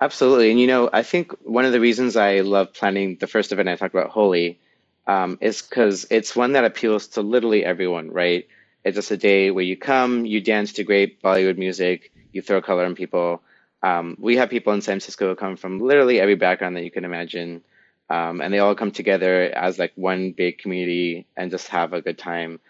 Absolutely. 0.00 0.50
And 0.50 0.60
you 0.60 0.66
know, 0.66 0.90
I 0.92 1.02
think 1.02 1.32
one 1.42 1.64
of 1.64 1.72
the 1.72 1.80
reasons 1.80 2.16
I 2.16 2.40
love 2.40 2.72
planning 2.72 3.16
the 3.20 3.26
first 3.26 3.52
event 3.52 3.68
I 3.68 3.76
talked 3.76 3.94
about, 3.94 4.10
Holi, 4.10 4.60
um, 5.06 5.38
is 5.40 5.62
because 5.62 6.06
it's 6.10 6.34
one 6.34 6.52
that 6.52 6.64
appeals 6.64 7.08
to 7.08 7.22
literally 7.22 7.64
everyone, 7.64 8.10
right? 8.10 8.46
It's 8.84 8.96
just 8.96 9.10
a 9.10 9.16
day 9.16 9.50
where 9.50 9.64
you 9.64 9.76
come, 9.76 10.26
you 10.26 10.40
dance 10.40 10.74
to 10.74 10.84
great 10.84 11.22
Bollywood 11.22 11.58
music, 11.58 12.12
you 12.32 12.42
throw 12.42 12.60
color 12.60 12.84
on 12.84 12.94
people. 12.94 13.42
Um, 13.82 14.16
we 14.18 14.36
have 14.36 14.50
people 14.50 14.72
in 14.72 14.80
San 14.80 14.94
Francisco 14.94 15.28
who 15.28 15.36
come 15.36 15.56
from 15.56 15.80
literally 15.80 16.20
every 16.20 16.36
background 16.36 16.76
that 16.76 16.84
you 16.84 16.90
can 16.90 17.04
imagine. 17.04 17.62
Um, 18.10 18.40
and 18.40 18.52
they 18.52 18.58
all 18.58 18.74
come 18.74 18.90
together 18.90 19.44
as 19.44 19.78
like 19.78 19.92
one 19.94 20.32
big 20.32 20.58
community 20.58 21.26
and 21.36 21.50
just 21.50 21.68
have 21.68 21.92
a 21.92 22.02
good 22.02 22.18
time. 22.18 22.60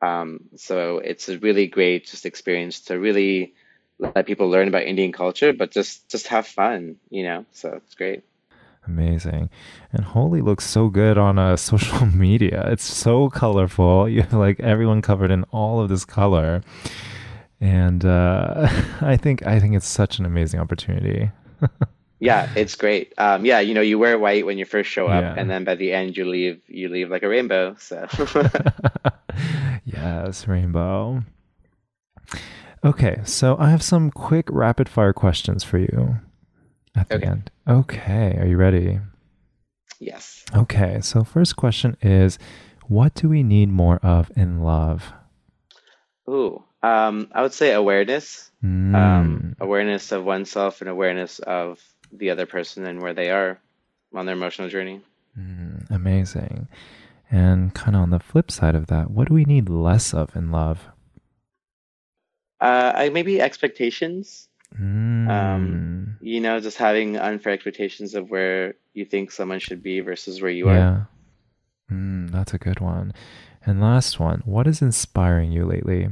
Um, 0.00 0.44
so 0.56 0.98
it's 0.98 1.28
a 1.28 1.38
really 1.38 1.66
great 1.66 2.06
just 2.06 2.26
experience 2.26 2.80
to 2.82 2.98
really 2.98 3.54
let 3.98 4.26
people 4.26 4.48
learn 4.48 4.68
about 4.68 4.84
Indian 4.84 5.12
culture, 5.12 5.52
but 5.52 5.70
just 5.70 6.08
just 6.08 6.28
have 6.28 6.46
fun, 6.46 6.96
you 7.10 7.24
know. 7.24 7.46
So 7.52 7.72
it's 7.74 7.94
great. 7.94 8.22
Amazing. 8.86 9.50
And 9.92 10.04
Holi 10.04 10.40
looks 10.40 10.64
so 10.64 10.88
good 10.88 11.18
on 11.18 11.38
uh, 11.38 11.56
social 11.72 12.06
media. 12.06 12.68
It's 12.70 12.84
so 12.84 13.28
colorful. 13.28 14.08
You 14.16 14.22
have 14.22 14.34
like 14.34 14.60
everyone 14.60 15.02
covered 15.02 15.30
in 15.30 15.44
all 15.44 15.80
of 15.80 15.88
this 15.88 16.04
color. 16.04 16.62
And 17.60 18.04
uh, 18.04 18.68
I 19.00 19.16
think 19.16 19.46
I 19.46 19.58
think 19.58 19.74
it's 19.74 19.88
such 19.88 20.18
an 20.18 20.26
amazing 20.26 20.60
opportunity. 20.60 21.30
Yeah, 22.18 22.48
it's 22.56 22.74
great. 22.76 23.12
Um, 23.18 23.44
yeah, 23.44 23.60
you 23.60 23.74
know, 23.74 23.82
you 23.82 23.98
wear 23.98 24.18
white 24.18 24.46
when 24.46 24.56
you 24.58 24.64
first 24.64 24.88
show 24.90 25.06
up, 25.06 25.22
Yeah. 25.22 25.34
and 25.36 25.50
then 25.50 25.64
by 25.64 25.74
the 25.74 25.92
end 25.92 26.16
you 26.16 26.24
leave 26.24 26.60
you 26.66 26.88
leave 26.88 27.10
like 27.10 27.22
a 27.22 27.28
rainbow. 27.28 27.76
So 27.78 28.06
yes, 29.84 30.48
rainbow. 30.48 31.22
Okay, 32.84 33.20
so 33.24 33.56
I 33.58 33.70
have 33.70 33.82
some 33.82 34.10
quick 34.10 34.46
rapid 34.50 34.88
fire 34.88 35.12
questions 35.12 35.64
for 35.64 35.78
you 35.78 36.20
at 36.94 37.08
the 37.08 37.16
Okay. 37.16 37.26
end. 37.26 37.50
Okay, 37.68 38.36
are 38.40 38.46
you 38.46 38.56
ready? 38.56 39.00
yes. 39.98 40.44
Okay, 40.54 41.00
so 41.00 41.24
first 41.24 41.56
question 41.56 41.96
is 42.02 42.38
what 42.86 43.14
do 43.14 43.28
we 43.28 43.42
need 43.42 43.68
more 43.68 43.96
of 43.98 44.30
in 44.36 44.60
love? 44.62 45.12
Ooh, 46.28 46.62
um, 46.82 47.28
I 47.32 47.42
would 47.42 47.52
say 47.52 47.72
awareness, 47.72 48.50
Mm, 48.64 48.94
um, 48.94 49.56
awareness 49.60 50.12
of 50.12 50.24
oneself 50.24 50.80
and 50.80 50.88
awareness 50.90 51.38
of 51.40 51.78
the 52.12 52.30
other 52.30 52.46
person 52.46 52.86
and 52.86 53.00
where 53.00 53.14
they 53.14 53.30
are 53.30 53.58
on 54.14 54.26
their 54.26 54.34
emotional 54.34 54.68
journey. 54.68 55.00
mm, 55.38 55.90
amazing. 55.90 56.68
And 57.30 57.74
kind 57.74 57.96
of 57.96 58.02
on 58.02 58.10
the 58.10 58.20
flip 58.20 58.50
side 58.50 58.74
of 58.74 58.86
that, 58.86 59.10
what 59.10 59.28
do 59.28 59.34
we 59.34 59.44
need 59.44 59.68
less 59.68 60.14
of 60.14 60.34
in 60.36 60.50
love? 60.52 60.86
Uh, 62.60 62.92
I, 62.94 63.08
maybe 63.10 63.40
expectations. 63.40 64.48
Mm, 64.80 66.16
You 66.20 66.40
know, 66.40 66.60
just 66.60 66.78
having 66.78 67.16
unfair 67.16 67.52
expectations 67.52 68.14
of 68.14 68.30
where 68.30 68.74
you 68.94 69.04
think 69.04 69.30
someone 69.30 69.58
should 69.58 69.82
be 69.82 70.00
versus 70.00 70.40
where 70.40 70.50
you 70.50 70.68
are. 70.68 70.74
yeah. 70.74 71.00
Mm, 71.90 72.30
that's 72.30 72.54
a 72.54 72.58
good 72.58 72.80
one. 72.80 73.12
And 73.64 73.80
last 73.80 74.18
one, 74.20 74.42
what 74.44 74.66
is 74.66 74.80
inspiring 74.82 75.52
you 75.52 75.64
lately? 75.66 76.08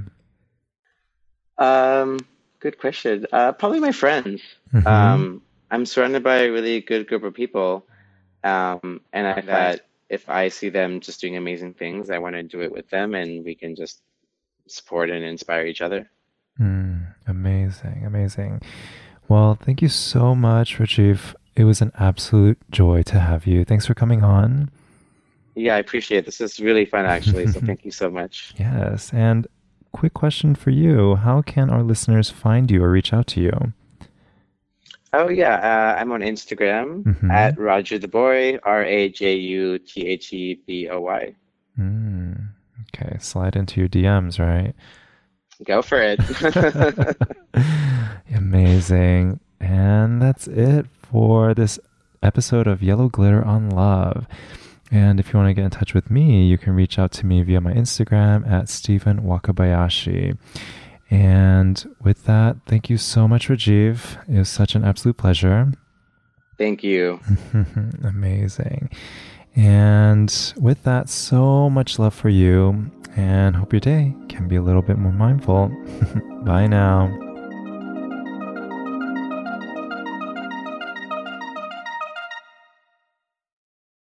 Um, 1.58 2.18
good 2.60 2.78
question. 2.78 3.26
Uh, 3.32 3.52
probably 3.52 3.80
my 3.80 3.92
friends. 3.92 4.42
Mhm. 4.72 4.86
Um, 4.86 5.42
I'm 5.70 5.86
surrounded 5.86 6.22
by 6.22 6.42
a 6.42 6.50
really 6.50 6.80
good 6.80 7.06
group 7.06 7.22
of 7.22 7.34
people, 7.34 7.86
um, 8.42 9.00
and 9.12 9.26
I 9.26 9.40
thought 9.40 9.80
if 10.08 10.28
I 10.28 10.48
see 10.48 10.68
them 10.68 11.00
just 11.00 11.20
doing 11.20 11.36
amazing 11.36 11.74
things, 11.74 12.10
I 12.10 12.18
want 12.18 12.36
to 12.36 12.42
do 12.42 12.60
it 12.60 12.72
with 12.72 12.88
them, 12.90 13.14
and 13.14 13.44
we 13.44 13.54
can 13.54 13.74
just 13.74 14.02
support 14.66 15.10
and 15.10 15.24
inspire 15.24 15.66
each 15.66 15.80
other. 15.80 16.10
Mm, 16.60 17.14
amazing, 17.26 18.04
amazing. 18.06 18.62
Well, 19.28 19.58
thank 19.60 19.82
you 19.82 19.88
so 19.88 20.34
much, 20.34 20.78
Rajiv. 20.78 21.34
It 21.56 21.64
was 21.64 21.80
an 21.80 21.92
absolute 21.98 22.58
joy 22.70 23.02
to 23.04 23.18
have 23.18 23.46
you. 23.46 23.64
Thanks 23.64 23.86
for 23.86 23.94
coming 23.94 24.22
on. 24.22 24.70
Yeah, 25.54 25.76
I 25.76 25.78
appreciate 25.78 26.18
it. 26.18 26.26
This 26.26 26.40
is 26.40 26.58
really 26.60 26.84
fun, 26.84 27.06
actually. 27.06 27.46
So 27.46 27.60
thank 27.60 27.84
you 27.84 27.90
so 27.90 28.10
much. 28.10 28.54
Yes. 28.58 29.12
And 29.12 29.46
quick 29.92 30.14
question 30.14 30.54
for 30.54 30.70
you 30.70 31.14
How 31.16 31.42
can 31.42 31.70
our 31.70 31.82
listeners 31.82 32.30
find 32.30 32.70
you 32.70 32.82
or 32.82 32.90
reach 32.90 33.12
out 33.12 33.28
to 33.28 33.40
you? 33.40 33.72
Oh 35.16 35.28
yeah, 35.28 35.54
uh, 35.56 36.00
I'm 36.00 36.10
on 36.12 36.20
Instagram 36.20 37.04
Mhm. 37.04 37.30
at 37.32 37.56
Raju 37.56 38.00
the 38.00 38.08
Boy, 38.08 38.58
R 38.64 38.82
A 38.84 39.08
J 39.08 39.34
U 39.36 39.78
T 39.78 40.06
H 40.06 40.32
E 40.32 40.60
B 40.66 40.88
O 40.88 41.00
Y. 41.00 41.34
Mm, 41.78 42.48
okay. 42.94 43.16
Slide 43.20 43.54
into 43.56 43.80
your 43.80 43.88
DMs, 43.88 44.38
right? 44.38 44.74
Go 45.64 45.82
for 45.82 46.00
it. 46.02 46.18
Amazing. 48.34 49.40
And 49.60 50.20
that's 50.20 50.46
it 50.48 50.86
for 51.10 51.54
this 51.54 51.78
episode 52.22 52.66
of 52.66 52.82
Yellow 52.82 53.08
Glitter 53.08 53.44
on 53.44 53.70
Love. 53.70 54.26
And 54.90 55.18
if 55.18 55.32
you 55.32 55.38
want 55.38 55.48
to 55.48 55.54
get 55.54 55.64
in 55.64 55.70
touch 55.70 55.94
with 55.94 56.10
me, 56.10 56.46
you 56.46 56.58
can 56.58 56.74
reach 56.74 56.98
out 56.98 57.10
to 57.12 57.26
me 57.26 57.42
via 57.42 57.60
my 57.60 57.72
Instagram 57.72 58.48
at 58.50 58.68
Stephen 58.68 59.20
Wakabayashi. 59.22 60.36
And 61.10 61.94
with 62.02 62.24
that, 62.24 62.56
thank 62.66 62.90
you 62.90 62.96
so 62.96 63.28
much, 63.28 63.48
Rajiv. 63.48 64.18
It 64.28 64.38
was 64.38 64.48
such 64.48 64.74
an 64.74 64.84
absolute 64.84 65.16
pleasure. 65.16 65.72
Thank 66.58 66.82
you. 66.82 67.20
Amazing. 68.04 68.90
And 69.56 70.54
with 70.56 70.82
that, 70.84 71.08
so 71.08 71.70
much 71.70 71.98
love 71.98 72.14
for 72.14 72.28
you 72.28 72.90
and 73.16 73.54
hope 73.54 73.72
your 73.72 73.80
day 73.80 74.14
can 74.28 74.48
be 74.48 74.56
a 74.56 74.62
little 74.62 74.82
bit 74.82 74.98
more 74.98 75.12
mindful. 75.12 75.68
Bye 76.42 76.66
now. 76.66 77.33